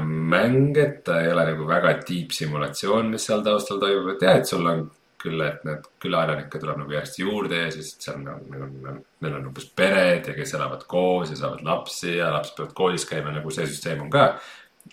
mäng, 0.04 0.76
et 0.76 0.98
ta 1.06 1.22
ei 1.22 1.30
ole 1.32 1.46
nagu 1.50 1.68
väga 1.68 1.94
deep 2.04 2.34
simulatsioon, 2.36 3.08
mis 3.14 3.24
seal 3.24 3.44
taustal 3.46 3.80
toimub, 3.80 4.10
et 4.12 4.26
jah, 4.26 4.40
et 4.40 4.50
sul 4.50 4.66
on 4.68 4.82
küll, 5.24 5.40
et 5.44 5.64
need 5.66 5.88
külaelanikke 6.02 6.60
tuleb 6.60 6.78
nagu 6.82 6.94
järjest 6.94 7.18
juurde 7.22 7.64
ja 7.64 7.72
siis 7.74 7.94
seal 8.02 8.20
on, 8.20 8.44
neil 8.50 8.66
on, 8.66 9.00
neil 9.24 9.36
on 9.38 9.50
umbes 9.50 9.66
pered 9.76 10.28
ja 10.30 10.36
kes 10.36 10.54
elavad 10.58 10.86
koos 10.90 11.32
ja 11.32 11.40
saavad 11.40 11.64
lapsi 11.66 12.16
ja 12.18 12.30
lapsed 12.34 12.56
peavad 12.58 12.76
koolis 12.78 13.08
käima, 13.08 13.34
nagu 13.34 13.52
see 13.54 13.66
süsteem 13.70 14.04
on 14.04 14.12
ka. 14.12 14.28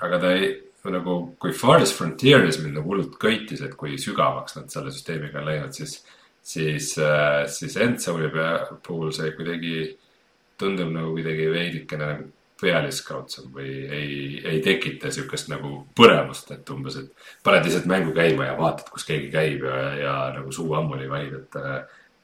aga 0.02 0.22
ta 0.24 0.34
ei, 0.38 0.52
nagu 0.90 1.18
kui 1.42 1.54
Farthest 1.54 1.98
Frontieris 2.00 2.62
mind 2.64 2.80
nagu 2.80 2.94
hullult 2.94 3.20
köitis, 3.22 3.62
et 3.62 3.76
kui 3.78 4.00
sügavaks 4.02 4.58
nad 4.58 4.72
selle 4.74 4.94
süsteemiga 4.94 5.42
on 5.42 5.50
läinud, 5.52 5.76
siis, 5.78 6.00
siis, 6.42 6.94
äh, 6.98 7.44
siis 7.52 7.78
Endsouli 7.78 8.32
puhul 8.88 9.12
see 9.16 9.36
kuidagi 9.38 9.76
tundub 10.62 10.94
nagu 10.94 11.14
kuidagi 11.18 11.50
veidikene 11.52 12.14
nagu 12.16 12.30
pealiskaudsem 12.62 13.50
või 13.56 13.72
ei, 13.90 14.12
ei 14.46 14.60
tekita 14.64 15.12
sihukest 15.14 15.50
nagu 15.52 15.74
põnevust, 15.98 16.52
et 16.54 16.70
umbes, 16.74 17.00
et 17.02 17.26
paned 17.46 17.66
lihtsalt 17.66 17.90
mängu 17.90 18.14
käima 18.16 18.52
ja 18.52 18.56
vaatad, 18.60 18.92
kus 18.94 19.08
keegi 19.08 19.32
käib 19.34 19.66
ja, 19.68 19.82
ja 19.98 20.14
nagu 20.38 20.54
suu 20.56 20.70
ammuli 20.78 21.10
vahid, 21.10 21.42
et. 21.42 21.60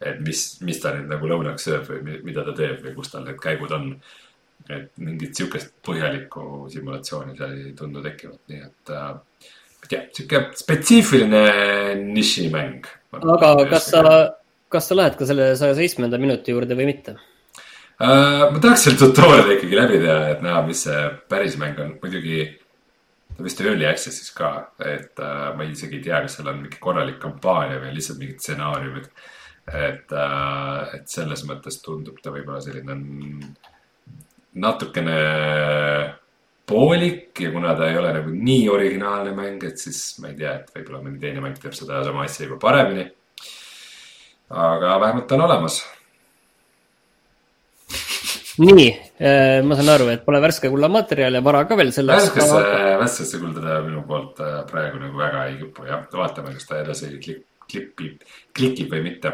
et 0.08 0.20
mis, 0.22 0.42
mis 0.62 0.78
ta 0.78 0.92
nüüd 0.94 1.10
nagu 1.10 1.26
lõunaks 1.26 1.64
sööb 1.66 1.88
või 1.90 2.20
mida 2.26 2.44
ta 2.46 2.54
teeb 2.58 2.84
või 2.86 2.92
kus 3.00 3.10
tal 3.10 3.24
need 3.26 3.40
käigud 3.42 3.72
on. 3.74 3.94
et 4.70 4.92
mingit 5.00 5.38
sihukest 5.38 5.72
põhjalikku 5.86 6.68
simulatsiooni 6.70 7.38
seal 7.38 7.54
ei 7.56 7.72
tundu 7.78 8.02
tekkivat, 8.04 8.42
nii 8.52 8.62
et 8.66 8.92
äh,. 8.92 9.14
ma 9.16 9.88
ei 9.88 9.90
tea, 9.94 10.02
sihuke 10.14 10.42
spetsiifiline 10.60 11.42
nišimäng. 12.04 12.86
aga 13.16 13.56
kas 13.72 13.90
sa, 13.94 14.04
kas 14.70 14.92
sa 14.92 15.00
lähed 15.00 15.18
ka 15.18 15.30
selle 15.30 15.56
saja 15.58 15.78
seitsmenda 15.78 16.20
minuti 16.22 16.54
juurde 16.54 16.78
või 16.78 16.92
mitte? 16.92 17.16
Uh,. 18.00 18.52
ma 18.52 18.60
tahaks 18.62 18.88
selle 18.88 19.00
tutorial'i 19.02 19.58
ikkagi 19.58 19.80
läbi 19.80 20.02
teha, 20.04 20.20
et 20.34 20.44
näha, 20.46 20.62
mis 20.68 20.84
see 20.88 21.04
päris 21.32 21.58
mäng 21.62 21.80
on, 21.84 21.96
muidugi. 22.02 22.46
ta 23.38 23.46
vist 23.46 23.62
early 23.62 23.86
access'is 23.86 24.32
ka, 24.34 24.52
et 24.82 25.20
uh, 25.22 25.50
ma 25.58 25.66
isegi 25.70 26.00
ei 26.00 26.06
tea, 26.08 26.22
kas 26.26 26.38
seal 26.40 26.52
on 26.52 26.62
mingi 26.64 26.80
korralik 26.82 27.20
kampaania 27.22 27.82
või 27.84 27.96
lihtsalt 27.98 28.22
mingid 28.22 28.42
stsenaariumid. 28.44 29.10
et 29.68 30.14
uh,, 30.16 30.94
et 30.96 31.10
selles 31.12 31.44
mõttes 31.50 31.82
tundub 31.84 32.22
ta 32.24 32.34
võib-olla 32.34 32.62
selline 32.64 32.96
natukene 34.58 35.18
poolik 36.68 37.40
ja 37.40 37.52
kuna 37.52 37.76
ta 37.78 37.90
ei 37.90 37.98
ole 37.98 38.14
nagu 38.16 38.32
nii 38.32 38.64
originaalne 38.70 39.36
mäng, 39.36 39.64
et 39.64 39.80
siis 39.80 40.18
ma 40.22 40.32
ei 40.32 40.40
tea, 40.40 40.56
et 40.60 40.74
võib-olla 40.76 41.04
mõni 41.04 41.22
teine 41.22 41.44
mäng 41.44 41.60
teeb 41.62 41.76
seda 41.78 42.02
sama 42.04 42.26
asja 42.26 42.48
juba 42.48 42.58
paremini. 42.64 43.06
aga 44.50 45.00
vähemalt 45.00 45.28
ta 45.28 45.36
on 45.36 45.46
olemas 45.46 45.82
nii, 48.62 48.88
äh, 49.22 49.60
ma 49.66 49.78
saan 49.78 49.92
aru, 49.94 50.10
et 50.14 50.24
pole 50.26 50.42
värske 50.42 50.72
kulla 50.74 50.90
materjal 50.92 51.38
ja 51.38 51.44
vara 51.46 51.64
ka 51.70 51.78
veel 51.80 51.92
selleks. 51.96 52.30
värskesse 52.30 52.62
aga..., 52.62 52.96
värskesse 53.04 53.42
kulda 53.42 53.82
minu 53.86 54.04
poolt 54.08 54.42
äh, 54.44 54.62
praegu 54.70 55.02
nagu 55.04 55.20
väga 55.20 55.46
ei 55.52 55.60
kipu 55.62 55.86
jah, 55.90 56.06
vaatame, 56.14 56.56
kas 56.58 56.70
ta 56.70 56.82
edasi 56.82 57.12
klik, 57.24 57.44
klipib, 57.68 58.26
klikib 58.58 58.94
või 58.94 59.04
mitte. 59.12 59.34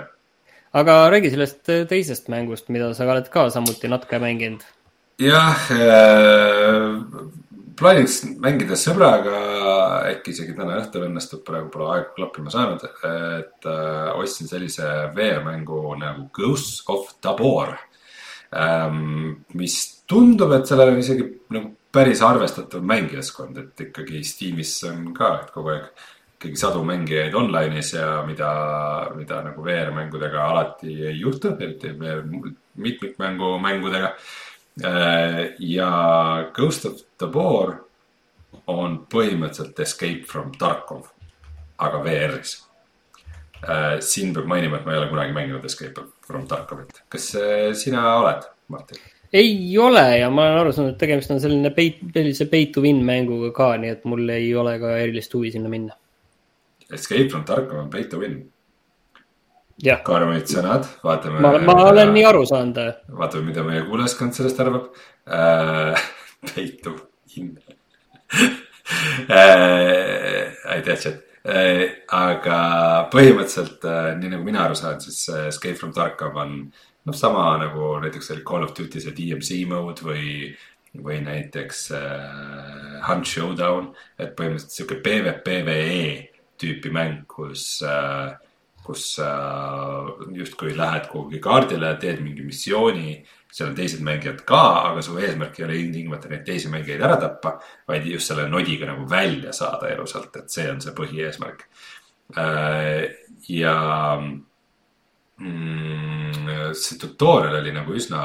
aga 0.73 0.97
räägi 1.13 1.33
sellest 1.35 1.71
äh, 1.71 1.85
teisest 1.89 2.31
mängust, 2.33 2.71
mida 2.73 2.91
sa 2.97 3.07
oled 3.07 3.29
ka 3.31 3.47
samuti 3.53 3.91
natuke 3.91 4.19
mänginud. 4.23 4.65
jah 5.21 5.71
äh,, 5.71 6.99
plaaniks 7.79 8.19
mängida 8.41 8.77
sõbraga, 8.79 9.37
äkki 10.11 10.33
isegi 10.33 10.55
täna 10.57 10.77
õhtul 10.81 11.07
õnnestub, 11.07 11.41
praegu 11.47 11.71
pole 11.73 11.89
aega 11.93 12.11
klappima 12.17 12.53
saanud, 12.53 12.83
et 12.83 13.67
äh, 13.69 14.11
ostsin 14.19 14.51
sellise 14.51 14.89
VR-mängu 15.15 15.79
nagu 16.01 16.27
Ghosts 16.35 16.83
of 16.91 17.15
Tabor. 17.23 17.75
Mis 19.53 19.77
tundub, 20.09 20.51
et 20.53 20.67
sellel 20.69 20.93
on 20.93 20.99
isegi 21.01 21.25
nagu 21.53 21.71
päris 21.93 22.21
arvestatav 22.25 22.83
mängijaskond, 22.85 23.57
et 23.61 23.85
ikkagi 23.87 24.23
Steamis 24.25 24.75
on 24.89 25.13
ka, 25.15 25.35
et 25.43 25.53
kogu 25.53 25.73
aeg 25.75 25.89
ikkagi 26.43 26.59
sadu 26.59 26.81
mängijaid 26.83 27.35
online'is 27.39 27.93
ja 27.95 28.23
mida, 28.27 28.49
mida 29.15 29.39
nagu 29.45 29.63
VR-mängudega 29.63 30.47
alati 30.49 30.97
ei 31.07 31.19
juhtu, 31.19 31.53
eriti 31.59 31.93
mitmikmängu 32.75 33.59
mängudega. 33.63 34.13
Äh, 34.83 35.53
ja 35.59 36.49
Ghost 36.53 36.85
of 36.85 36.99
Tabor 37.17 37.75
on 38.67 39.05
põhimõtteliselt 39.07 39.79
Escape 39.79 40.25
from 40.27 40.51
Tarkov, 40.57 41.07
aga 41.77 42.01
VR-is. 42.03 42.62
Äh, 43.63 44.01
siin 44.03 44.33
peab 44.35 44.47
mainima, 44.49 44.81
et 44.81 44.85
ma 44.85 44.91
ei 44.91 44.99
ole 44.99 45.07
kunagi 45.07 45.33
mänginud 45.35 45.65
Escape 45.65 46.01
from 46.27 46.47
Tarkovit. 46.47 46.97
kas 47.09 47.29
äh, 47.39 47.69
sina 47.79 48.01
oled, 48.19 48.43
Martin? 48.67 48.99
ei 49.33 49.77
ole 49.79 50.03
ja 50.19 50.29
ma 50.29 50.49
olen 50.49 50.59
aru 50.59 50.73
saanud, 50.75 50.91
et 50.93 50.99
tegemist 50.99 51.31
on 51.31 51.39
selline 51.39 51.71
peit, 51.75 52.01
sellise 52.13 52.49
pay 52.51 52.67
to 52.75 52.83
win 52.83 52.99
mänguga 53.07 53.53
ka, 53.55 53.69
nii 53.79 53.93
et 53.95 54.03
mul 54.09 54.27
ei 54.35 54.49
ole 54.59 54.75
ka 54.83 54.97
erilist 54.99 55.31
huvi 55.37 55.53
sinna 55.55 55.71
minna. 55.71 55.95
Escape 56.91 57.29
from 57.31 57.47
Tarkov 57.47 57.79
on 57.85 57.89
pay 57.93 58.03
to 58.11 58.19
win. 58.19 58.41
karmid 60.11 60.51
sõnad, 60.51 60.89
vaatame. 61.07 61.39
ma, 61.39 61.55
ma 61.63 61.79
olen 61.87 62.11
nii 62.17 62.27
aru 62.27 62.43
saanud. 62.51 62.83
vaatame, 63.23 63.47
mida 63.47 63.63
meie 63.63 63.87
kuulajaskond 63.87 64.35
sellest 64.35 64.59
arvab 64.59 64.91
äh,. 65.23 66.09
Pay 66.51 66.73
to 66.83 66.97
win 67.31 67.55
äh,. 69.31 70.51
aitäh, 70.75 70.99
chat. 70.99 71.22
Aga 71.43 72.57
põhimõtteliselt 73.11 73.83
äh, 73.83 74.13
nii 74.19 74.29
nagu 74.31 74.45
mina 74.47 74.63
aru 74.63 74.77
saan, 74.79 75.01
siis 75.03 75.25
äh, 75.27 75.49
Escape 75.49 75.75
from 75.75 75.91
Tarkov 75.95 76.37
on 76.39 76.53
noh, 76.71 77.15
sama 77.15 77.57
nagu 77.59 77.97
näiteks 78.03 78.31
oli 78.31 78.45
Call 78.47 78.63
of 78.63 78.71
Duty 78.77 79.01
see 79.03 79.15
DMC 79.17 79.57
mode 79.67 80.05
või, 80.07 80.53
või 81.03 81.19
näiteks 81.25 81.89
äh, 81.99 83.01
Hunt 83.09 83.27
Showdown. 83.27 83.91
et 84.17 84.31
põhimõtteliselt 84.37 84.77
sihuke 84.77 85.01
PVPVE 85.03 86.07
tüüpi 86.63 86.93
mäng, 86.95 87.25
kus 87.27 87.81
äh,, 87.83 88.31
kus 88.83 89.17
äh, 89.19 90.25
justkui 90.35 90.77
lähed 90.77 91.09
kuhugi 91.11 91.39
kaardile, 91.43 91.95
teed 91.99 92.23
mingi 92.23 92.43
missiooni 92.43 93.17
seal 93.53 93.69
on 93.69 93.75
teised 93.77 94.01
mängijad 94.05 94.41
ka, 94.49 94.61
aga 94.89 95.01
su 95.05 95.17
eesmärk 95.19 95.59
ei 95.59 95.65
ole 95.67 95.75
ilmtingimata 95.77 96.31
neid 96.31 96.45
teisi 96.47 96.71
mängijaid 96.73 97.03
ära 97.05 97.17
tappa, 97.21 97.57
vaid 97.89 98.07
just 98.09 98.31
selle 98.31 98.47
nodiga 98.49 98.89
nagu 98.89 99.05
välja 99.09 99.53
saada 99.53 99.91
elusalt, 99.93 100.35
et 100.41 100.49
see 100.53 100.65
on 100.71 100.81
see 100.81 100.95
põhieesmärk. 100.97 101.67
Äh, 102.39 103.03
ja 103.53 103.75
mm, 105.37 106.73
see 106.79 106.97
tutorial 107.01 107.59
oli 107.59 107.75
nagu 107.75 107.93
üsna 107.93 108.23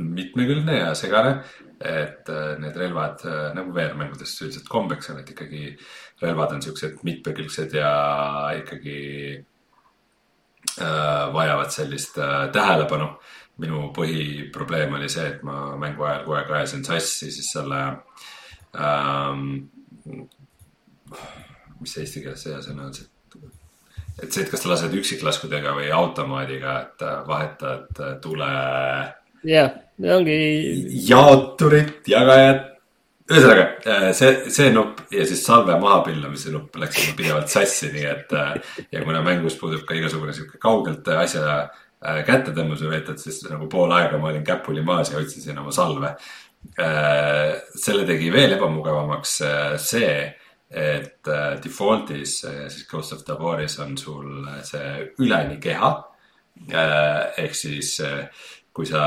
mitmekülgne 0.00 0.78
ja 0.78 0.94
segane. 0.94 1.42
et 1.80 2.28
äh, 2.28 2.58
need 2.60 2.74
relvad 2.76 3.22
äh, 3.24 3.54
nagu 3.56 3.72
VR-mängudes 3.72 4.34
üldiselt 4.44 4.66
kombeks 4.68 5.08
on, 5.10 5.22
et 5.22 5.30
ikkagi 5.32 5.70
relvad 6.20 6.52
on 6.52 6.60
siuksed 6.60 6.98
mitmekülgsed 7.08 7.72
ja 7.72 7.92
ikkagi 8.58 8.98
vajavad 11.32 11.72
sellist 11.72 12.18
äh, 12.18 12.50
tähelepanu. 12.52 13.08
Minu 13.60 13.90
põhiprobleem 13.96 14.96
oli 14.98 15.08
see, 15.12 15.26
et 15.34 15.44
ma 15.46 15.76
mängu 15.80 16.06
ajal 16.06 16.24
kogu 16.24 16.38
aeg 16.38 16.52
ajasin 16.58 16.84
sassi 16.86 17.30
siis 17.34 17.52
selle 17.52 17.80
ähm,. 18.78 19.46
mis 21.80 21.94
see 21.94 22.04
eesti 22.04 22.22
keeles 22.24 22.44
see 22.44 22.60
sõna 22.64 22.88
on, 22.88 22.94
et 24.22 24.32
see, 24.32 24.44
et 24.44 24.50
kas 24.52 24.64
sa 24.64 24.72
lased 24.72 24.96
üksiklaskudega 24.96 25.74
või 25.76 25.90
automaadiga, 25.94 26.74
et 26.84 27.04
äh, 27.06 27.20
vahetad 27.28 28.02
äh, 28.02 28.16
tule. 28.22 28.50
jah, 29.48 29.70
ongi. 30.16 30.40
jaoturit, 31.08 32.02
jagajat. 32.10 32.66
ühesõnaga 33.30 33.66
äh, 33.86 34.08
see, 34.16 34.50
see 34.52 34.72
nupp 34.74 35.04
ja 35.14 35.26
siis 35.28 35.44
salve 35.46 35.76
maha 35.82 36.02
pillamise 36.08 36.52
nupp 36.54 36.76
läks 36.82 37.12
pidevalt 37.16 37.52
sassi, 37.52 37.92
nii 37.94 38.08
et. 38.10 38.34
ja 38.92 39.04
kuna 39.04 39.22
mängus 39.26 39.58
puudub 39.60 39.86
ka 39.88 39.96
igasugune 39.98 40.36
sihuke 40.36 40.60
kaugelt 40.62 41.08
asja 41.16 41.62
kätte 42.00 42.54
tõmbamise 42.56 42.88
veetad, 42.88 43.18
siis 43.20 43.42
nagu 43.50 43.66
pool 43.68 43.92
aega 43.92 44.18
ma 44.18 44.30
olin 44.30 44.44
käpuli 44.44 44.80
maas 44.84 45.10
ja 45.12 45.18
otsisin 45.20 45.58
oma 45.60 45.72
salve. 45.72 46.14
selle 47.76 48.04
tegi 48.08 48.30
veel 48.32 48.52
ebamugavamaks 48.56 49.34
see 49.80 50.14
et 50.70 51.26
äh, 51.26 51.58
default'is 51.58 52.44
äh, 52.44 52.68
siis 52.68 52.86
Ghost 52.86 53.12
of 53.12 53.24
Taboris 53.24 53.78
on 53.80 53.96
sul 53.98 54.46
äh, 54.46 54.62
see 54.62 55.12
üleni 55.18 55.58
keha 55.58 55.90
äh,. 56.70 57.32
ehk 57.42 57.54
siis 57.58 57.96
äh, 58.06 58.28
kui 58.72 58.86
sa 58.86 59.02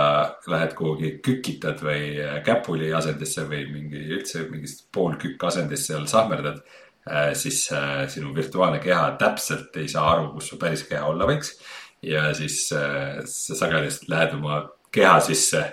lähed 0.51 0.75
kuhugi 0.75 1.13
kükitad 1.23 1.79
või 1.79 2.19
äh, 2.19 2.41
käpuli 2.43 2.91
asendisse 2.93 3.47
või 3.47 3.63
mingi 3.71 4.03
üldse 4.11 4.43
mingist 4.49 4.89
poolkükk 4.91 5.47
asendisse 5.47 5.93
seal 5.93 6.07
sahmerdad 6.11 6.59
äh,. 7.07 7.31
siis 7.31 7.63
äh, 7.71 8.09
sinu 8.11 8.35
virtuaalne 8.35 8.83
keha 8.83 9.13
täpselt 9.21 9.79
ei 9.79 9.87
saa 9.87 10.09
aru, 10.17 10.33
kus 10.35 10.51
su 10.51 10.59
päris 10.59 10.83
keha 10.89 11.07
olla 11.07 11.29
võiks. 11.31 11.55
Ja 12.03 12.27
siis 12.37 12.67
äh, 12.75 13.21
sa 13.25 13.55
sageli 13.55 13.91
lähed 14.11 14.35
oma 14.37 14.63
keha 14.93 15.19
sisse 15.23 15.63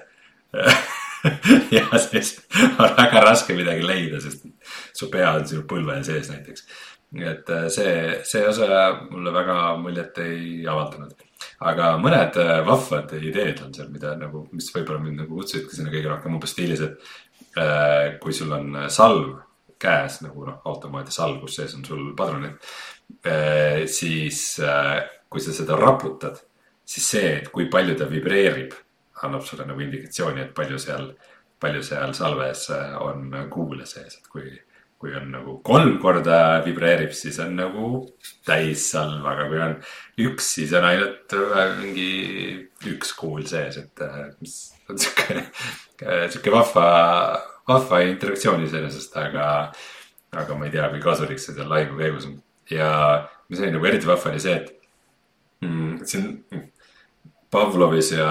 ja 1.77 1.99
siis 1.99 2.37
on 2.79 2.95
väga 2.97 3.25
raske 3.25 3.55
midagi 3.57 3.85
leida, 3.87 4.21
sest 4.23 4.47
su 4.97 5.11
pea 5.13 5.35
on 5.39 5.49
sinu 5.49 5.67
põlve 5.69 5.99
sees 6.07 6.31
näiteks. 6.33 6.65
et 7.21 7.51
äh, 7.51 7.67
see, 7.69 7.95
see 8.25 8.47
osa 8.49 8.67
mulle 9.11 9.33
väga 9.35 9.57
muljet 9.83 10.19
ei 10.25 10.67
avaldanud. 10.67 11.27
aga 11.61 11.93
mõned 12.01 12.39
äh, 12.41 12.55
vahvad 12.67 13.15
ideed 13.19 13.63
on 13.67 13.75
seal, 13.75 13.91
mida 13.93 14.15
nagu, 14.17 14.47
mis 14.53 14.71
võib-olla 14.75 15.03
mind 15.03 15.25
nagu 15.25 15.37
kutsusidki 15.41 15.77
sinna 15.77 15.93
kõige 15.93 16.09
rohkem 16.09 16.39
umbes 16.39 16.55
stiilis, 16.55 16.85
et 16.87 17.59
äh, 17.59 18.19
kui 18.23 18.33
sul 18.37 18.53
on 18.57 18.87
salv 18.89 19.41
käes 19.81 20.21
nagu 20.21 20.45
noh, 20.45 20.61
automaadi 20.69 21.13
salv, 21.13 21.41
kus 21.41 21.57
sees 21.57 21.75
on 21.77 21.85
sul 21.85 22.11
padrunid 22.17 22.59
siis 23.91 24.61
kui 25.31 25.43
sa 25.43 25.55
seda 25.55 25.79
raputad, 25.79 26.41
siis 26.85 27.11
see, 27.15 27.35
et 27.41 27.51
kui 27.55 27.69
palju 27.71 27.97
ta 27.99 28.09
vibreerib, 28.11 28.75
annab 29.23 29.45
sulle 29.47 29.67
nagu 29.69 29.83
indikatsiooni, 29.85 30.47
et 30.47 30.57
palju 30.57 30.81
seal, 30.83 31.13
palju 31.61 31.85
seal 31.87 32.17
salves 32.17 32.67
on 33.05 33.31
kuule 33.53 33.87
sees, 33.87 34.19
et 34.19 34.29
kui 34.33 34.49
kui 35.01 35.15
on 35.17 35.31
nagu 35.33 35.55
kolm 35.65 35.95
korda 36.01 36.61
vibreerib, 36.67 37.15
siis 37.17 37.39
on 37.41 37.55
nagu 37.57 37.87
täissalv, 38.45 39.25
aga 39.25 39.47
kui 39.49 39.61
on 39.65 39.79
üks, 40.27 40.51
siis 40.59 40.75
on 40.77 40.85
ainult 40.85 41.33
äh, 41.39 41.71
mingi 41.79 42.11
üks 42.91 43.15
kuul 43.17 43.47
sees, 43.49 43.79
et 43.81 44.03
äh, 44.05 44.27
mis 44.45 44.59
on 44.93 45.01
sihuke, 45.01 45.39
äh, 46.05 46.27
sihuke 46.29 46.53
vahva, 46.53 46.85
vahva 47.71 48.03
interaktsioon 48.11 48.67
iseenesest, 48.67 49.17
aga, 49.23 49.47
aga 50.37 50.59
ma 50.59 50.69
ei 50.69 50.77
tea, 50.77 50.91
kui 50.93 51.01
kasulik 51.07 51.41
see 51.41 51.57
seal 51.57 51.73
lahingu 51.73 51.97
käigus 51.97 52.29
on. 52.29 52.37
ja 52.69 52.91
mis 53.49 53.65
oli 53.65 53.73
nagu 53.73 53.89
eriti 53.89 54.11
vahva, 54.11 54.35
oli 54.35 54.45
see, 54.45 54.59
et 54.61 54.80
mm, 55.61 55.99
siin 56.05 56.29
Pavlovis 57.51 58.13
ja, 58.13 58.31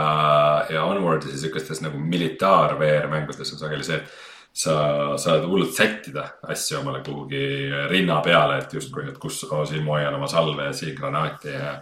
ja 0.71 0.83
Onwardis 0.87 1.33
ja 1.33 1.37
sihukestes 1.37 1.81
nagu 1.83 1.99
militaar 1.99 2.77
VR 2.79 3.09
mängudes 3.11 3.51
on 3.53 3.59
sageli 3.59 3.83
see, 3.83 3.97
et 3.99 4.27
sa 4.59 4.75
saad 5.17 5.45
hullult 5.47 5.75
sättida 5.75 6.23
asju 6.49 6.79
omale 6.79 7.01
kuhugi 7.05 7.41
rinna 7.89 8.19
peale, 8.25 8.57
et 8.59 8.73
justkui, 8.73 9.05
et 9.07 9.17
kus 9.21 9.43
oh,, 9.47 9.61
siin 9.67 9.83
ma 9.85 9.97
hoian 9.97 10.15
oma 10.17 10.27
salve 10.27 10.65
ja 10.65 10.73
siin 10.75 10.95
granaati 10.97 11.53
ja 11.53 11.75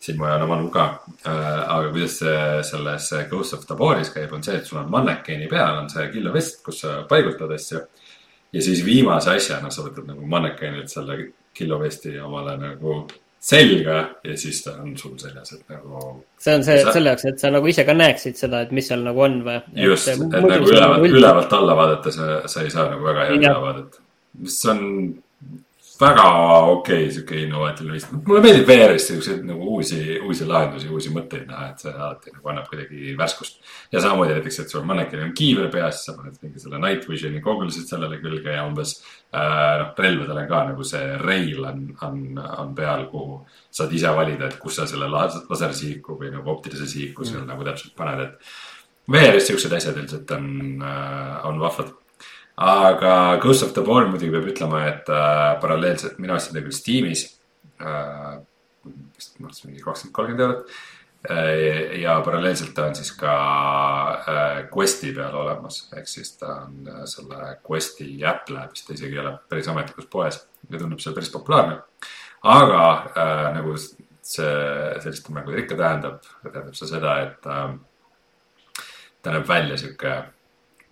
siin 0.00 0.18
ma 0.18 0.30
hoian 0.30 0.46
oma 0.46 0.56
nuga. 0.62 0.86
Äh, 1.26 1.60
aga 1.76 1.90
kuidas 1.92 2.18
see 2.22 2.62
selles 2.70 3.10
Ghost 3.30 3.58
of 3.58 3.66
Taboris 3.68 4.10
käib, 4.14 4.32
on 4.32 4.42
see, 4.42 4.56
et 4.58 4.66
sul 4.66 4.80
on 4.80 4.90
mannekeeni 4.90 5.50
peal 5.50 5.82
on 5.82 5.90
see 5.92 6.08
killovest, 6.14 6.62
kus 6.64 6.82
sa 6.86 7.02
paigutad 7.10 7.52
asju. 7.54 7.84
ja 8.54 8.62
siis 8.62 8.84
viimase 8.86 9.34
asjana 9.34 9.70
sa 9.70 9.82
võtad 9.82 10.06
nagu 10.06 10.26
mannekeenilt 10.26 10.88
selle 10.88 11.18
killovesti 11.54 12.18
omale 12.22 12.56
nagu 12.58 13.00
selga 13.44 13.96
ja 14.24 14.36
siis 14.40 14.62
ta 14.64 14.76
on 14.80 14.94
sul 14.96 15.16
seljas, 15.20 15.52
et 15.52 15.74
nagu. 15.74 16.00
see 16.40 16.54
on 16.56 16.64
see 16.64 16.78
sa... 16.80 16.94
selle 16.96 17.12
jaoks, 17.12 17.26
et 17.28 17.42
sa 17.42 17.50
nagu 17.52 17.68
ise 17.68 17.84
ka 17.84 17.96
näeksid 17.96 18.40
seda, 18.40 18.62
et 18.64 18.72
mis 18.76 18.88
seal 18.88 19.04
nagu 19.04 19.20
on 19.26 19.40
või? 19.44 19.58
just, 19.84 20.08
et, 20.12 20.22
nagu 20.32 20.54
ülevalt, 20.54 21.10
ülevalt 21.10 21.58
alla 21.58 21.76
vaadata, 21.76 22.14
sa, 22.14 22.30
sa 22.50 22.64
ei 22.64 22.72
saa 22.72 22.88
nagu 22.94 23.04
väga 23.04 23.28
head 23.28 23.42
ülevaadet. 23.42 24.00
mis 24.40 24.58
on 24.72 24.80
väga 26.00 26.24
okei 26.72 27.04
okay, 27.04 27.10
sihuke 27.14 27.36
innovaatiline 27.38 27.94
viis. 27.94 28.06
mulle 28.14 28.40
meeldib 28.42 28.66
VR-is 28.68 29.06
siukseid 29.10 29.44
nagu 29.46 29.76
uusi, 29.76 30.18
uusi 30.24 30.46
lahendusi, 30.48 30.88
uusi 30.90 31.12
mõtteid 31.14 31.44
näha, 31.50 31.68
et 31.70 31.84
see 31.84 31.92
alati 31.92 32.32
nagu 32.34 32.50
annab 32.50 32.66
kuidagi 32.70 33.14
värskust. 33.18 33.60
ja 33.92 34.02
samamoodi 34.02 34.34
näiteks, 34.38 34.60
et 34.64 34.74
sul 34.74 34.86
mannekenil 34.88 35.28
on 35.28 35.36
kiiver 35.38 35.70
peas, 35.74 36.02
sa 36.06 36.16
paned 36.16 36.40
mingi 36.42 36.62
selle 36.62 36.80
night 36.82 37.06
vision'i 37.10 37.42
goggle'id 37.44 37.86
sellele 37.86 38.18
külge 38.22 38.56
ja 38.56 38.66
umbes. 38.66 38.96
Noh, 39.34 39.90
relvadel 39.98 40.40
on 40.42 40.48
ka 40.50 40.62
nagu 40.70 40.86
see 40.86 41.16
rail 41.20 41.66
on, 41.70 41.82
on, 42.06 42.22
on 42.62 42.70
peal, 42.76 43.06
kuhu 43.10 43.40
saad 43.74 43.92
ise 43.96 44.12
valida, 44.14 44.48
et 44.48 44.58
kus 44.62 44.78
sa 44.78 44.86
selle 44.90 45.08
lasersihiku 45.10 46.18
või 46.20 46.30
nagu 46.34 46.52
optilise 46.54 46.88
sihiku 46.90 47.26
seal 47.26 47.42
mm. 47.42 47.50
nagu 47.52 47.66
täpselt 47.66 47.96
paned, 47.98 48.24
et. 48.28 48.56
VR-is 49.04 49.44
siuksed 49.50 49.72
asjad 49.76 49.98
üldiselt 50.00 50.30
on, 50.32 50.46
äh, 50.80 51.42
on 51.44 51.58
vahvad 51.60 51.90
aga 52.56 53.36
Ghost 53.42 53.66
of 53.66 53.74
the 53.76 53.82
Ball 53.84 54.06
muidugi 54.08 54.32
peab 54.32 54.48
ütlema, 54.48 54.84
et 54.88 55.10
äh, 55.12 55.50
paralleelselt 55.60 56.16
minu 56.22 56.36
ostsin 56.38 56.56
ta 56.56 56.62
küll 56.64 56.76
Steamis 56.76 57.26
äh,. 57.82 58.40
vist 58.84 59.40
ma 59.40 59.48
arvasin 59.48 59.70
mingi 59.70 59.82
kakskümmend, 59.84 60.14
kolmkümmend 60.16 60.44
eurot 60.46 60.64
äh,. 60.64 60.93
Ja 62.02 62.20
paralleelselt 62.20 62.74
ta 62.74 62.84
on 62.86 62.94
siis 62.94 63.12
ka 63.16 63.34
äh, 64.28 64.66
Questi 64.76 65.12
peal 65.16 65.34
olemas, 65.40 65.86
ehk 65.96 66.08
siis 66.08 66.34
ta 66.36 66.58
on 66.66 66.88
äh, 66.90 67.00
selle 67.08 67.56
Questi 67.64 68.08
äpp 68.20 68.50
läheb, 68.52 68.74
vist 68.74 68.86
ta 68.88 68.96
isegi 68.96 69.16
ei 69.16 69.22
ole 69.22 69.32
päris 69.48 69.68
ametlikus 69.72 70.08
poes 70.12 70.42
ja 70.68 70.78
tundub 70.78 71.00
seal 71.00 71.16
päris 71.16 71.32
populaarne. 71.32 71.78
aga 72.42 72.82
äh, 73.16 73.48
nagu 73.56 73.76
see 73.78 75.00
selliste 75.00 75.32
mängude 75.32 75.64
ikka 75.64 75.80
tähendab, 75.80 76.20
tähendab 76.44 76.76
see 76.76 76.92
seda, 76.92 77.16
et 77.24 77.48
äh, 77.48 77.74
ta 79.22 79.32
näeb 79.32 79.48
välja 79.48 79.80
sihuke 79.80 80.14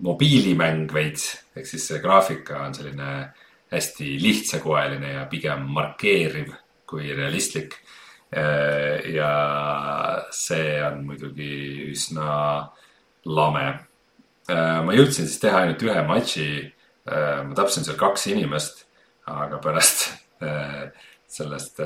mobiilimäng 0.03 0.89
veits, 0.95 1.29
ehk 1.57 1.69
siis 1.69 1.91
see 1.91 2.01
graafika 2.01 2.65
on 2.65 2.75
selline 2.75 3.13
hästi 3.73 4.17
lihtsakoeline 4.21 5.13
ja 5.13 5.27
pigem 5.29 5.69
markeeriv 5.69 6.57
kui 6.89 7.13
realistlik. 7.17 7.77
ja 9.13 9.31
see 10.37 10.77
on 10.87 11.03
muidugi 11.07 11.89
üsna 11.93 12.29
lame. 13.25 13.67
ma 14.49 14.97
jõudsin 14.97 15.29
siis 15.29 15.41
teha 15.43 15.63
ainult 15.63 15.85
ühe 15.87 16.03
matši. 16.09 16.49
ma 17.07 17.55
tapsin 17.59 17.87
seal 17.87 17.97
kaks 17.99 18.27
inimest, 18.33 18.85
aga 19.27 19.61
pärast 19.63 20.09
sellest 21.33 21.79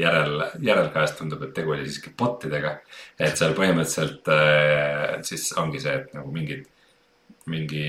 järel, 0.00 0.38
järelkajast 0.62 1.18
tundub, 1.18 1.42
et 1.44 1.52
tegu 1.54 1.74
oli 1.74 1.84
siiski 1.88 2.14
bot 2.16 2.46
idega. 2.48 2.78
et 3.18 3.36
seal 3.36 3.54
põhimõtteliselt 3.58 5.26
siis 5.26 5.50
ongi 5.58 5.82
see, 5.82 5.98
et 6.00 6.14
nagu 6.14 6.32
mingid 6.32 6.64
mingi 7.46 7.86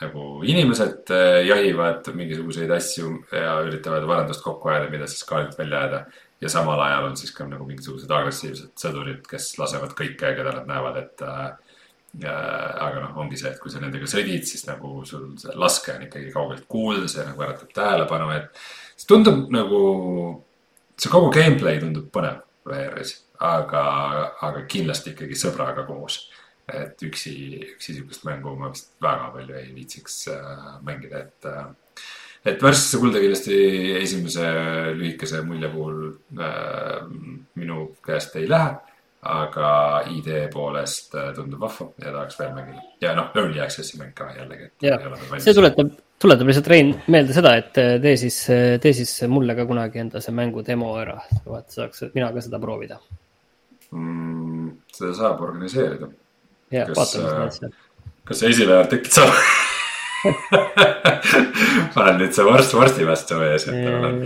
nagu 0.00 0.44
inimesed 0.46 1.10
äh, 1.10 1.40
jahivad 1.48 2.06
mingisuguseid 2.14 2.70
asju 2.70 3.12
ja 3.34 3.58
üritavad 3.66 4.06
varandust 4.06 4.44
kokku 4.44 4.70
ajada, 4.70 4.90
mida 4.92 5.08
siis 5.10 5.26
kaardilt 5.28 5.58
välja 5.58 5.82
ajada. 5.82 6.04
Ja 6.40 6.50
samal 6.52 6.80
ajal 6.80 7.08
on 7.10 7.16
siis 7.18 7.32
ka 7.34 7.46
nagu 7.48 7.66
mingisugused 7.66 8.10
agressiivsed 8.10 8.74
sõdurid, 8.78 9.24
kes 9.28 9.50
lasevad 9.58 9.94
kõike, 9.98 10.34
keda 10.38 10.54
nad 10.54 10.68
näevad, 10.70 11.00
et 11.02 11.24
äh,. 11.26 11.48
aga 12.24 13.02
noh, 13.02 13.16
ongi 13.20 13.36
see, 13.36 13.50
et 13.52 13.60
kui 13.60 13.70
sa 13.70 13.82
nendega 13.82 14.06
sõdid, 14.08 14.46
siis 14.48 14.64
nagu 14.66 15.04
sul 15.06 15.34
see 15.38 15.52
laske 15.60 15.92
on 15.92 16.06
ikkagi 16.06 16.32
kaugelt 16.32 16.64
kuulda, 16.70 17.08
see 17.10 17.26
nagu 17.26 17.44
äratab 17.44 17.74
tähelepanu, 17.76 18.30
et. 18.36 18.60
see 18.96 19.10
tundub 19.10 19.50
nagu, 19.54 19.80
see 20.96 21.12
kogu 21.12 21.30
gameplay 21.34 21.80
tundub 21.82 22.08
põnev 22.14 22.40
VR-is, 22.68 23.14
aga, 23.44 23.84
aga 24.44 24.64
kindlasti 24.68 25.14
ikkagi 25.14 25.36
sõbraga 25.38 25.84
koos 25.88 26.22
et 26.68 27.02
üksi, 27.02 27.32
üksi 27.74 27.94
sihukest 27.94 28.26
mängu 28.28 28.52
ma 28.58 28.70
vist 28.72 28.90
väga 29.02 29.30
palju 29.32 29.56
ei 29.56 29.70
viitsiks 29.76 30.16
äh, 30.32 30.72
mängida, 30.84 31.24
et 31.24 31.48
äh,. 31.48 31.68
Et 32.48 32.62
värskesse 32.62 33.00
kulda 33.02 33.22
kindlasti 33.22 33.58
esimese 34.00 34.50
lühikese 34.96 35.42
mulje 35.46 35.70
puhul 35.72 36.02
äh, 36.40 37.00
minu 37.58 37.88
käest 38.04 38.36
ei 38.40 38.48
lähe. 38.50 38.76
aga 39.28 39.68
idee 40.14 40.44
poolest 40.52 41.14
äh, 41.18 41.32
tundub 41.34 41.60
vahva 41.60 41.88
ja 41.98 42.12
tahaks 42.14 42.36
veel 42.38 42.52
mängida 42.54 42.82
ja 43.02 43.14
noh, 43.18 43.32
Early 43.34 43.58
Access'i 43.60 43.98
mäng 43.98 44.12
ka 44.14 44.28
jällegi. 44.36 44.68
see 45.42 45.54
tuletab, 45.54 45.90
tuletab 46.22 46.46
lihtsalt 46.46 46.70
Rein 46.70 46.92
meelde 47.10 47.34
seda, 47.34 47.56
et 47.58 47.80
äh, 47.82 47.96
tee 48.02 48.14
siis, 48.16 48.38
tee 48.80 48.92
siis 48.94 49.16
mulle 49.28 49.58
ka 49.58 49.66
kunagi 49.66 49.98
enda 50.04 50.22
see 50.22 50.36
mängu 50.38 50.62
demo 50.66 50.92
ära, 51.00 51.18
vaat 51.46 51.74
saaks 51.74 52.06
mina 52.14 52.30
ka 52.32 52.44
seda 52.46 52.62
proovida 52.62 53.00
mm,. 53.90 54.70
seda 54.94 55.14
saab 55.18 55.42
organiseerida 55.48 56.12
asja. 57.02 57.72
kas 58.24 58.38
sa 58.38 58.54
esilejal 58.54 58.86
tekid 58.92 59.18
sa 61.92 61.94
panen 61.94 62.18
nüüd 62.22 62.34
see 62.34 62.46
vorst 62.46 62.74
vorsti 62.74 63.06
vastu 63.06 63.38
ees, 63.46 63.68
et 63.70 63.78
ma 63.84 63.98
olen 63.98 64.18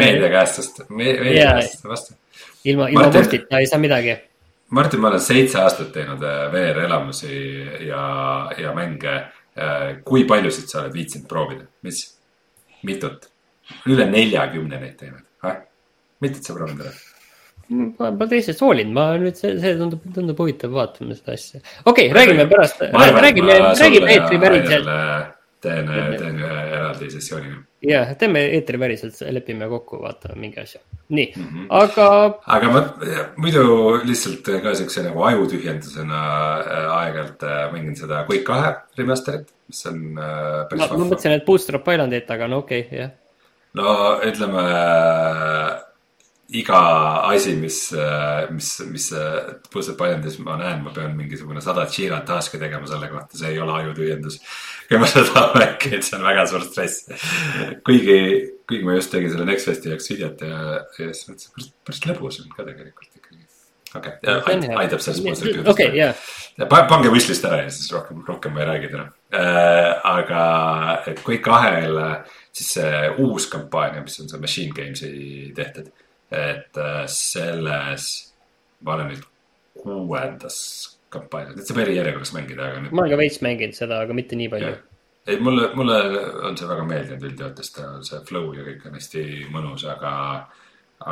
meedia 0.00 0.30
käest, 0.32 0.60
sest 0.60 0.82
meedia 0.88 1.56
käest 1.58 1.84
vastu. 1.88 2.16
ilma, 2.64 2.88
ilma 2.92 3.08
vorstita 3.12 3.60
ei 3.60 3.68
saa 3.70 3.80
midagi. 3.82 4.16
Martin, 4.76 5.00
ma 5.00 5.12
olen 5.12 5.22
seitse 5.22 5.60
aastat 5.62 5.92
teinud 5.94 6.22
äh, 6.26 6.46
VR-elamusi 6.52 7.36
ja, 7.86 8.04
ja 8.58 8.72
mänge. 8.74 9.14
Äh, 9.56 9.84
kui 10.04 10.26
paljusid 10.28 10.68
sa 10.68 10.82
oled 10.82 10.96
viitsinud 10.96 11.28
proovida, 11.30 11.64
mis, 11.86 12.02
mitut? 12.84 13.30
üle 13.90 14.04
neljakümne 14.06 14.78
neid 14.78 14.94
teinud, 15.00 15.24
mitut 16.22 16.44
sa 16.44 16.54
proovinud 16.54 16.84
oled? 16.84 17.15
Ma 17.68 18.10
pole 18.14 18.28
teisest 18.30 18.62
hoolinud, 18.62 18.94
ma 18.94 19.06
nüüd 19.20 19.38
see, 19.38 19.54
see 19.62 19.76
tundub, 19.78 20.02
tundub 20.14 20.42
huvitav, 20.42 20.74
vaatame 20.74 21.16
seda 21.18 21.34
asja. 21.34 21.62
okei 21.84 22.10
okay,, 22.10 22.14
räägime 22.14 22.46
pärast, 22.50 22.82
räägime, 22.92 23.56
räägime 23.80 24.12
eetriväliselt. 24.14 24.92
teen, 25.66 25.88
teen 26.20 26.36
ühe 26.38 26.58
eraldi 26.76 27.08
sessiooni. 27.10 27.54
jah, 27.88 28.12
teeme 28.20 28.44
eetriväliselt, 28.58 29.18
lepime 29.34 29.66
kokku, 29.72 29.98
vaatame 30.04 30.38
mingi 30.44 30.62
asja. 30.62 30.80
nii 31.08 31.26
mm, 31.36 31.48
-hmm. 31.48 31.66
aga. 31.80 32.06
aga 32.58 32.70
ma 32.70 32.84
muidu 33.36 33.64
lihtsalt 34.04 34.52
ka 34.62 34.74
siukse 34.74 35.02
nagu 35.02 35.26
ajutühjendusena 35.32 36.22
äh, 36.60 36.96
aeg-ajalt 37.00 37.42
äh, 37.42 37.72
mängin 37.72 37.98
seda 37.98 38.22
Quake 38.30 38.44
kahe 38.46 38.74
remaster'it, 38.98 39.50
mis 39.66 39.86
on 39.90 39.98
äh, 40.18 40.68
päris 40.70 40.84
vahva. 40.84 40.98
ma 40.98 41.10
mõtlesin, 41.10 41.34
et 41.40 41.46
Booster 41.46 41.80
of 41.80 41.92
Islandit, 41.94 42.30
aga 42.30 42.46
no 42.46 42.62
okei 42.62 42.86
okay,, 42.86 42.98
jah. 42.98 43.10
no 43.74 43.98
ütleme 44.22 44.68
iga 46.48 46.80
asi, 47.26 47.56
mis, 47.58 47.78
mis, 48.50 48.68
mis 48.86 49.06
Puzzle 49.72 49.96
Bindis 49.98 50.38
ma 50.38 50.54
näen, 50.60 50.82
ma 50.84 50.92
pean 50.94 51.16
mingisugune 51.18 51.62
sada 51.64 51.86
Jira 51.90 52.20
task'i 52.26 52.60
tegema 52.62 52.86
selle 52.86 53.08
kohta, 53.10 53.38
see 53.38 53.50
ei 53.54 53.58
ole 53.62 53.74
ajutühjendus. 53.80 54.38
ma 55.00 55.08
seda 55.10 55.48
mängin, 55.56 56.04
see 56.06 56.18
on 56.18 56.26
väga 56.26 56.46
suur 56.46 56.66
stress. 56.68 57.08
kuigi, 57.86 58.20
kuigi 58.68 58.86
ma 58.86 58.94
just 58.94 59.10
tegin 59.14 59.34
selle 59.34 59.48
Next 59.48 59.66
Festi 59.66 59.90
jaoks 59.90 60.12
videot 60.12 60.46
ja, 60.46 60.62
ja 61.00 61.10
siis 61.10 61.26
mõtlesin, 61.32 61.52
päris, 61.56 61.72
päris 61.88 62.02
lõbus 62.06 62.40
on 62.44 62.54
ka 62.54 62.68
tegelikult 62.70 63.10
ikkagi. 63.10 63.42
okei 63.98 64.16
okay., 64.36 64.72
aitab 64.84 65.02
selles 65.02 65.42
tühjendust. 65.42 65.74
okei, 65.74 65.90
jah. 65.98 66.24
pange 66.70 67.10
wishlist 67.10 67.50
ära 67.50 67.64
ja 67.64 67.74
siis 67.74 67.90
rohkem, 67.90 68.22
rohkem 68.28 68.54
ma 68.54 68.62
ei 68.62 68.70
räägi 68.70 68.94
täna 68.94 69.10
äh,. 69.34 69.92
aga, 70.14 70.46
et 71.10 71.26
kui 71.26 71.42
kahel 71.42 71.98
siis 72.54 72.76
see 72.78 73.06
uus 73.18 73.50
kampaania, 73.50 74.06
mis 74.06 74.22
on 74.22 74.30
see 74.30 74.46
Machine 74.46 74.78
Games'i 74.78 75.14
tehtud, 75.58 75.90
et 76.30 76.80
äh, 76.82 77.04
selles 77.10 78.10
ma 78.80 78.96
olen 78.96 79.12
nüüd 79.12 79.24
kuuendas 79.82 80.58
kampaanias, 81.12 81.64
saab 81.68 81.80
eri 81.84 81.96
järjekorras 81.96 82.34
mängida, 82.34 82.68
aga 82.70 82.82
nüüd. 82.82 82.92
ma 82.92 83.04
olen 83.04 83.14
ka 83.14 83.20
veits 83.20 83.40
mänginud 83.44 83.78
seda, 83.78 84.02
aga 84.04 84.16
mitte 84.16 84.38
nii 84.38 84.50
palju. 84.52 84.74
ei, 85.26 85.38
mulle, 85.42 85.70
mulle 85.78 85.96
on 86.48 86.58
see 86.58 86.68
väga 86.68 86.84
meeldinud 86.88 87.26
üldjoontes, 87.30 87.72
see 88.10 88.20
flow 88.28 88.52
ja 88.56 88.66
kõik 88.66 88.84
on 88.88 88.98
hästi 88.98 89.24
mõnus, 89.54 89.86
aga, 89.90 90.12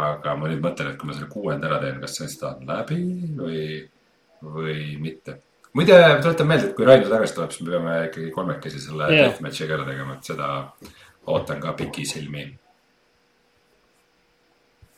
aga 0.04 0.36
ma 0.40 0.50
nüüd 0.50 0.62
mõtlen, 0.64 0.92
et 0.92 1.00
kui 1.00 1.10
ma 1.10 1.16
selle 1.16 1.30
kuuenda 1.32 1.70
ära 1.70 1.80
teen, 1.82 2.02
kas 2.02 2.18
see 2.18 2.28
siis 2.28 2.40
tahan 2.42 2.68
läbi 2.68 3.00
või, 3.38 3.64
või 4.42 4.78
mitte 5.02 5.38
muide, 5.74 5.96
tuletan 6.22 6.50
meelde, 6.50 6.70
et 6.70 6.76
kui 6.78 6.86
Rainer 6.86 7.10
tagasi 7.10 7.38
tuleb, 7.38 7.54
siis 7.54 7.66
me 7.66 7.74
peame 7.76 7.96
ikkagi 8.08 8.34
kolmekesi 8.34 8.82
selle 8.82 9.08
yeah. 9.10 9.30
deathmatch'i 9.30 9.70
ka 9.70 9.78
ära 9.78 9.88
tegema, 9.88 10.18
et 10.18 10.30
seda 10.30 10.50
ootan 11.32 11.62
ka 11.62 11.72
pikisilmi 11.78 12.44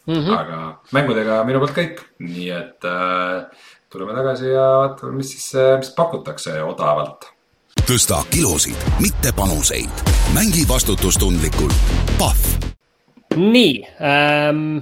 mm. 0.07 0.15
-hmm. 0.15 0.39
aga 0.39 0.59
mängudega 0.93 1.45
minu 1.45 1.63
poolt 1.63 1.77
kõik, 1.77 2.03
nii 2.19 2.51
et 2.51 2.89
äh, 2.89 3.47
tuleme 3.93 4.17
tagasi 4.17 4.53
ja 4.53 4.67
vaatame, 4.83 5.17
mis 5.21 5.33
siis, 5.35 5.49
äh, 5.55 5.77
mis 5.79 5.91
pakutakse 5.97 6.63
odavalt. 6.63 7.31
tõsta 7.87 8.23
kilosid, 8.31 8.77
mitte 9.01 9.33
panuseid. 9.37 10.05
mängi 10.35 10.69
vastutustundlikult. 10.69 11.75
Pahv. 12.19 12.73
nii 13.37 13.87
ähm,. 14.01 14.79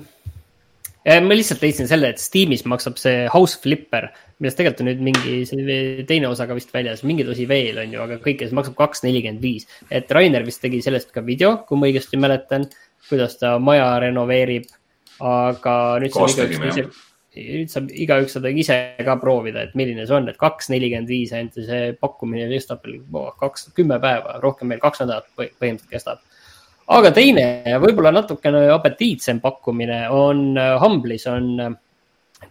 ma 1.04 1.34
lihtsalt 1.34 1.62
leidsin 1.62 1.88
selle, 1.88 2.08
et 2.08 2.18
Steamis 2.18 2.64
maksab 2.64 2.96
see 2.96 3.28
House 3.32 3.58
Flipper 3.62 4.08
millest 4.42 4.58
tegelikult 4.58 4.82
on 4.82 4.88
nüüd 4.90 5.02
mingi 5.04 6.04
teine 6.08 6.28
osa 6.30 6.46
ka 6.48 6.56
vist 6.56 6.72
väljas, 6.74 7.04
mingeid 7.06 7.30
osi 7.30 7.46
veel 7.48 7.78
on 7.82 7.92
ju, 7.94 8.00
aga 8.02 8.18
kõike 8.22 8.48
see 8.48 8.56
maksab 8.56 8.76
kaks 8.78 9.04
nelikümmend 9.06 9.42
viis. 9.42 9.68
et 9.90 10.10
Rainer 10.10 10.44
vist 10.46 10.62
tegi 10.62 10.82
sellest 10.82 11.12
ka 11.14 11.22
video, 11.24 11.58
kui 11.68 11.78
ma 11.78 11.88
õigesti 11.90 12.20
mäletan, 12.20 12.66
kuidas 13.08 13.38
ta 13.38 13.56
maja 13.62 13.92
renoveerib. 14.02 14.66
Aga 15.22 15.74
nüüd 16.02 16.14
saab 16.14 16.30
igaüks 16.30 16.70
ise, 16.72 16.86
nüüd 17.34 17.72
saab 17.72 17.90
igaüks 17.90 18.36
seda 18.38 18.50
ise 18.50 18.78
ka 19.06 19.16
proovida, 19.22 19.66
et 19.66 19.74
milline 19.78 20.06
see 20.06 20.16
on, 20.16 20.28
et 20.30 20.38
kaks 20.40 20.70
nelikümmend 20.72 21.10
viis 21.10 21.34
ainult 21.34 21.58
see 21.58 21.92
pakkumine 22.00 22.48
kestab 22.52 22.84
veel 22.86 23.02
kaks, 23.40 23.68
kümme 23.76 23.98
päeva, 24.02 24.38
rohkem 24.42 24.74
veel 24.74 24.82
kaks 24.82 25.04
nädalat 25.04 25.28
põhimõtteliselt 25.38 25.90
kestab. 25.90 26.22
Aga 26.94 27.14
teine, 27.16 27.46
võib-olla 27.80 28.12
natukene 28.12 28.66
apetiitsem 28.74 29.38
pakkumine 29.40 30.02
on 30.12 30.50
Humble'is 30.82 31.24
on 31.30 31.78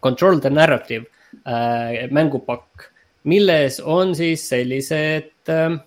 Control 0.02 0.40
the 0.42 0.50
Narrative 0.50 1.06
äh, 1.46 2.08
mängupakk, 2.12 2.90
milles 3.30 3.80
on 3.80 4.16
siis 4.18 4.48
sellised 4.50 5.50
äh, 5.50 5.66
äh, 5.66 5.78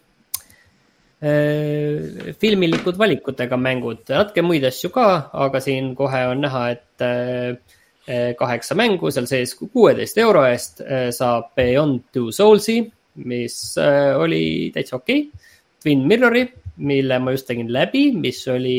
filmilikud 2.40 2.98
valikutega 3.00 3.56
mängud, 3.58 4.02
natuke 4.10 4.44
muid 4.44 4.66
asju 4.68 4.90
ka, 4.94 5.06
aga 5.46 5.62
siin 5.64 5.94
kohe 5.98 6.20
on 6.30 6.44
näha, 6.44 6.62
et 6.74 7.04
äh, 7.06 8.34
kaheksa 8.38 8.76
mängu 8.78 9.10
seal 9.10 9.26
sees 9.30 9.56
kuueteist 9.58 10.18
euro 10.22 10.44
eest 10.46 10.84
äh, 10.84 11.08
saab 11.14 11.54
Beyond 11.58 12.06
Two 12.14 12.30
Souls'i, 12.34 12.78
mis 13.26 13.56
äh, 13.80 14.12
oli 14.18 14.70
täitsa 14.74 15.00
okei 15.00 15.26
okay.. 15.26 15.52
Twin 15.82 16.06
Mirror'i, 16.08 16.46
mille 16.76 17.18
ma 17.22 17.32
just 17.34 17.46
tegin 17.48 17.68
läbi, 17.72 18.08
mis 18.18 18.40
oli 18.50 18.78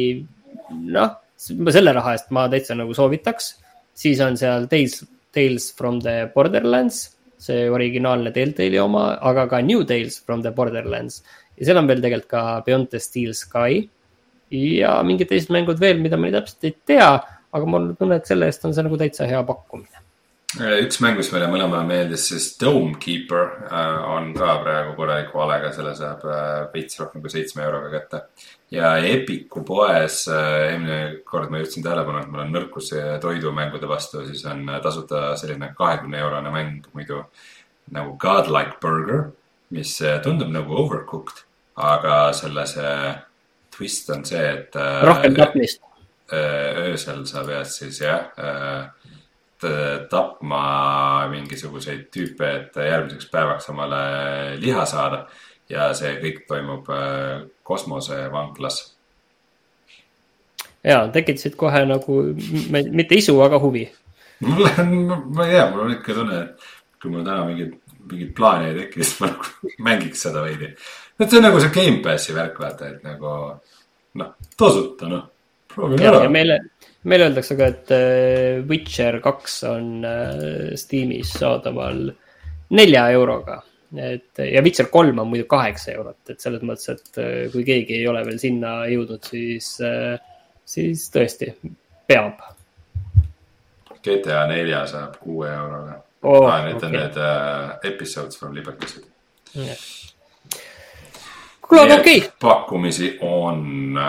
noh, 0.91 1.13
selle 1.37 1.93
raha 1.95 2.15
eest 2.17 2.33
ma 2.35 2.47
täitsa 2.51 2.75
nagu 2.75 2.93
soovitaks. 2.93 3.55
siis 3.97 4.19
on 4.21 4.37
seal 4.37 4.67
Tales 4.67 5.01
Tales 5.31 5.73
from 5.75 5.99
the 6.01 6.31
Borderlands, 6.33 7.17
see 7.37 7.67
originaalne 7.69 8.31
Deltali 8.33 8.79
oma, 8.81 9.17
aga 9.21 9.47
ka 9.51 9.61
New 9.61 9.83
Tales 9.85 10.19
from 10.25 10.41
the 10.41 10.51
Borderlands. 10.51 11.21
Ja 11.57 11.69
seal 11.69 11.81
on 11.81 11.89
veel 11.89 12.01
tegelikult 12.03 12.31
ka 12.31 12.43
Beyond 12.65 12.91
the 12.93 13.01
Steel 13.03 13.35
Sky. 13.37 13.85
Ja 14.53 14.97
mingid 15.03 15.27
teised 15.31 15.51
mängud 15.51 15.81
veel, 15.81 15.99
mida 15.99 16.15
ma 16.15 16.29
nii 16.29 16.37
täpselt 16.37 16.67
ei 16.69 16.75
tea, 16.87 17.09
aga 17.51 17.67
mul 17.67 17.89
on 17.89 17.95
tunne, 17.99 18.21
et 18.21 18.29
selle 18.29 18.47
eest 18.47 18.63
on 18.67 18.75
see 18.75 18.85
nagu 18.85 18.99
täitsa 18.99 19.27
hea 19.27 19.41
pakkumine. 19.47 20.07
Äh, 20.55 20.77
üks 20.85 21.01
mäng, 21.03 21.17
mis 21.19 21.27
meile 21.33 21.49
mõlemale 21.51 21.83
meeldis, 21.83 22.29
siis 22.29 22.45
Dome 22.57 22.95
Keeper 23.03 23.49
äh, 23.67 24.05
on 24.13 24.29
ka 24.33 24.53
praegu 24.61 24.93
korraliku 24.95 25.41
valega, 25.41 25.73
selle 25.75 25.91
saab 25.97 26.23
äh, 26.23 26.69
veits 26.71 26.95
rohkem 27.01 27.19
kui 27.21 27.33
seitsme 27.33 27.65
euroga 27.65 27.91
kätte. 27.91 28.21
ja 28.71 28.93
Epiku 29.03 29.65
poes, 29.67 30.21
eelmine 30.31 31.19
kord 31.27 31.51
ma 31.51 31.59
jõudsin 31.59 31.83
tähelepanu, 31.83 32.21
et 32.23 32.31
mul 32.31 32.45
on 32.45 32.55
nõrkus 32.55 32.93
toidumängude 33.23 33.89
vastu, 33.91 34.23
siis 34.27 34.45
on 34.47 34.63
tasuta 34.83 35.33
selline 35.39 35.73
kahekümne 35.75 36.23
eurone 36.23 36.55
mäng 36.55 36.87
muidu 36.95 37.25
nagu 37.91 38.15
Godlike 38.19 38.79
Burger, 38.81 39.27
mis 39.75 39.97
tundub 40.23 40.51
nagu 40.51 40.79
overcooked, 40.79 41.43
aga 41.77 42.33
selle 42.33 42.65
see 42.67 42.93
twist 43.77 44.09
on 44.09 44.25
see, 44.25 44.41
et. 44.53 44.75
rohkem 45.05 45.35
tapmist. 45.37 45.81
öösel 46.33 47.21
sa 47.29 47.43
pead 47.47 47.69
siis 47.71 48.01
jah 48.01 48.25
Äh, 49.63 50.05
tapma 50.09 51.25
mingisuguseid 51.31 52.11
tüüpe, 52.13 52.45
et 52.45 52.75
järgmiseks 52.77 53.25
päevaks 53.31 53.69
omale 53.73 54.01
liha 54.61 54.83
saada. 54.85 55.25
ja 55.69 55.89
see 55.97 56.13
kõik 56.21 56.43
toimub 56.47 56.85
äh, 56.93 57.41
kosmosevanglas. 57.65 58.77
ja, 60.83 61.07
tekitasid 61.09 61.57
kohe 61.57 61.81
nagu 61.89 62.19
mitte 62.69 63.17
isu, 63.17 63.39
aga 63.41 63.57
huvi. 63.59 63.87
mul 64.45 64.69
on, 64.69 64.93
ma 65.33 65.47
ei 65.47 65.57
tea, 65.57 65.65
mul 65.71 65.87
on 65.87 65.97
ikka 65.97 66.13
tunne, 66.13 66.39
et 66.43 66.69
kui 67.01 67.11
mul 67.11 67.25
täna 67.25 67.49
mingit, 67.49 67.73
mingit 68.11 68.35
plaani 68.37 68.69
ei 68.69 68.79
teki, 68.83 69.03
siis 69.03 69.19
ma 69.23 69.31
nagu 69.33 69.73
mängiks 69.89 70.21
seda 70.27 70.45
veidi. 70.45 70.69
Et 71.19 71.29
see 71.29 71.39
on 71.39 71.47
nagu 71.47 71.61
see 71.63 71.73
Gamepassi 71.73 72.35
värk, 72.35 72.59
vaata, 72.61 72.91
et 72.93 73.05
nagu 73.07 73.33
noh, 74.21 74.33
tasuta 74.57 75.09
noh, 75.11 75.23
proovime 75.73 76.09
ära. 76.09 76.27
meile 76.31 76.59
meile 77.07 77.29
öeldakse 77.29 77.55
ka, 77.57 77.69
et 77.71 77.93
äh, 77.95 78.65
Witcher 78.67 79.19
kaks 79.23 79.61
on 79.69 80.05
äh, 80.07 80.75
Steamis 80.79 81.31
saadaval 81.39 82.07
nelja 82.75 83.07
euroga. 83.15 83.61
et 83.95 84.41
ja 84.43 84.61
Witcher 84.63 84.89
kolm 84.91 85.19
on 85.23 85.29
muidu 85.31 85.45
kaheksa 85.47 85.93
eurot, 85.93 86.19
et 86.29 86.41
selles 86.43 86.63
mõttes, 86.67 86.89
et 86.91 87.21
äh, 87.23 87.45
kui 87.53 87.63
keegi 87.67 88.01
ei 88.01 88.07
ole 88.11 88.25
veel 88.27 88.39
sinna 88.41 88.81
jõudnud, 88.91 89.23
siis, 89.23 89.69
siis 90.67 91.05
tõesti 91.13 91.53
peab. 92.07 92.43
GTA 94.03 94.43
nelja 94.51 94.83
saab 94.87 95.15
kuue 95.23 95.47
euroga 95.51 96.01
oh,. 96.21 96.47
Ah, 96.47 96.65
need 96.65 96.77
okay. 96.77 96.87
on 96.87 96.95
need 96.95 97.17
uh, 97.17 97.77
episodes 97.83 98.37
from 98.39 98.53
Libertysid 98.55 99.03
yeah.. 99.55 99.75
Kuule, 101.67 101.83
aga 101.83 101.99
okei 102.01 102.17
okay.. 102.17 102.31
pakkumisi 102.41 103.17
on 103.21 103.99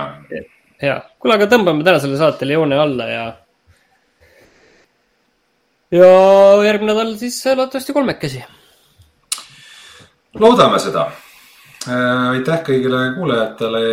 ja, 0.82 0.98
kuule, 1.18 1.36
aga 1.36 1.48
tõmbame 1.51 1.85
tänasele 1.86 2.18
saatele 2.20 2.56
joone 2.59 2.78
alla 2.78 3.06
ja. 3.10 3.24
ja 5.94 6.10
järgmine 6.66 6.93
nädal 6.93 7.16
siis 7.20 7.40
loodetavasti 7.47 7.97
kolmekesi. 7.97 8.44
loodame 10.39 10.78
seda 10.82 11.09
äh,. 11.89 12.28
aitäh 12.30 12.62
kõigile 12.70 13.02
kuulajatele 13.16 13.85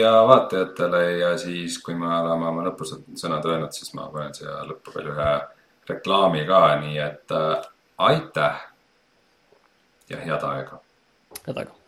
ja 0.00 0.14
vaatajatele 0.28 1.04
ja 1.18 1.34
siis, 1.38 1.78
kui 1.84 1.94
me 1.94 2.08
oleme 2.08 2.48
oma 2.52 2.68
lõpusõnad 2.70 3.46
öelnud, 3.52 3.72
siis 3.76 3.94
ma 3.94 4.08
panen 4.12 4.34
siia 4.34 4.62
lõppu 4.68 4.96
veel 4.96 5.12
ühe 5.14 5.32
reklaami 5.90 6.46
ka, 6.46 6.62
nii 6.84 7.02
et 7.02 7.36
äh, 7.36 7.68
aitäh 8.10 8.64
ja 10.10 10.24
head 10.24 10.48
aega. 10.52 10.80
head 11.46 11.56
aega 11.56 11.79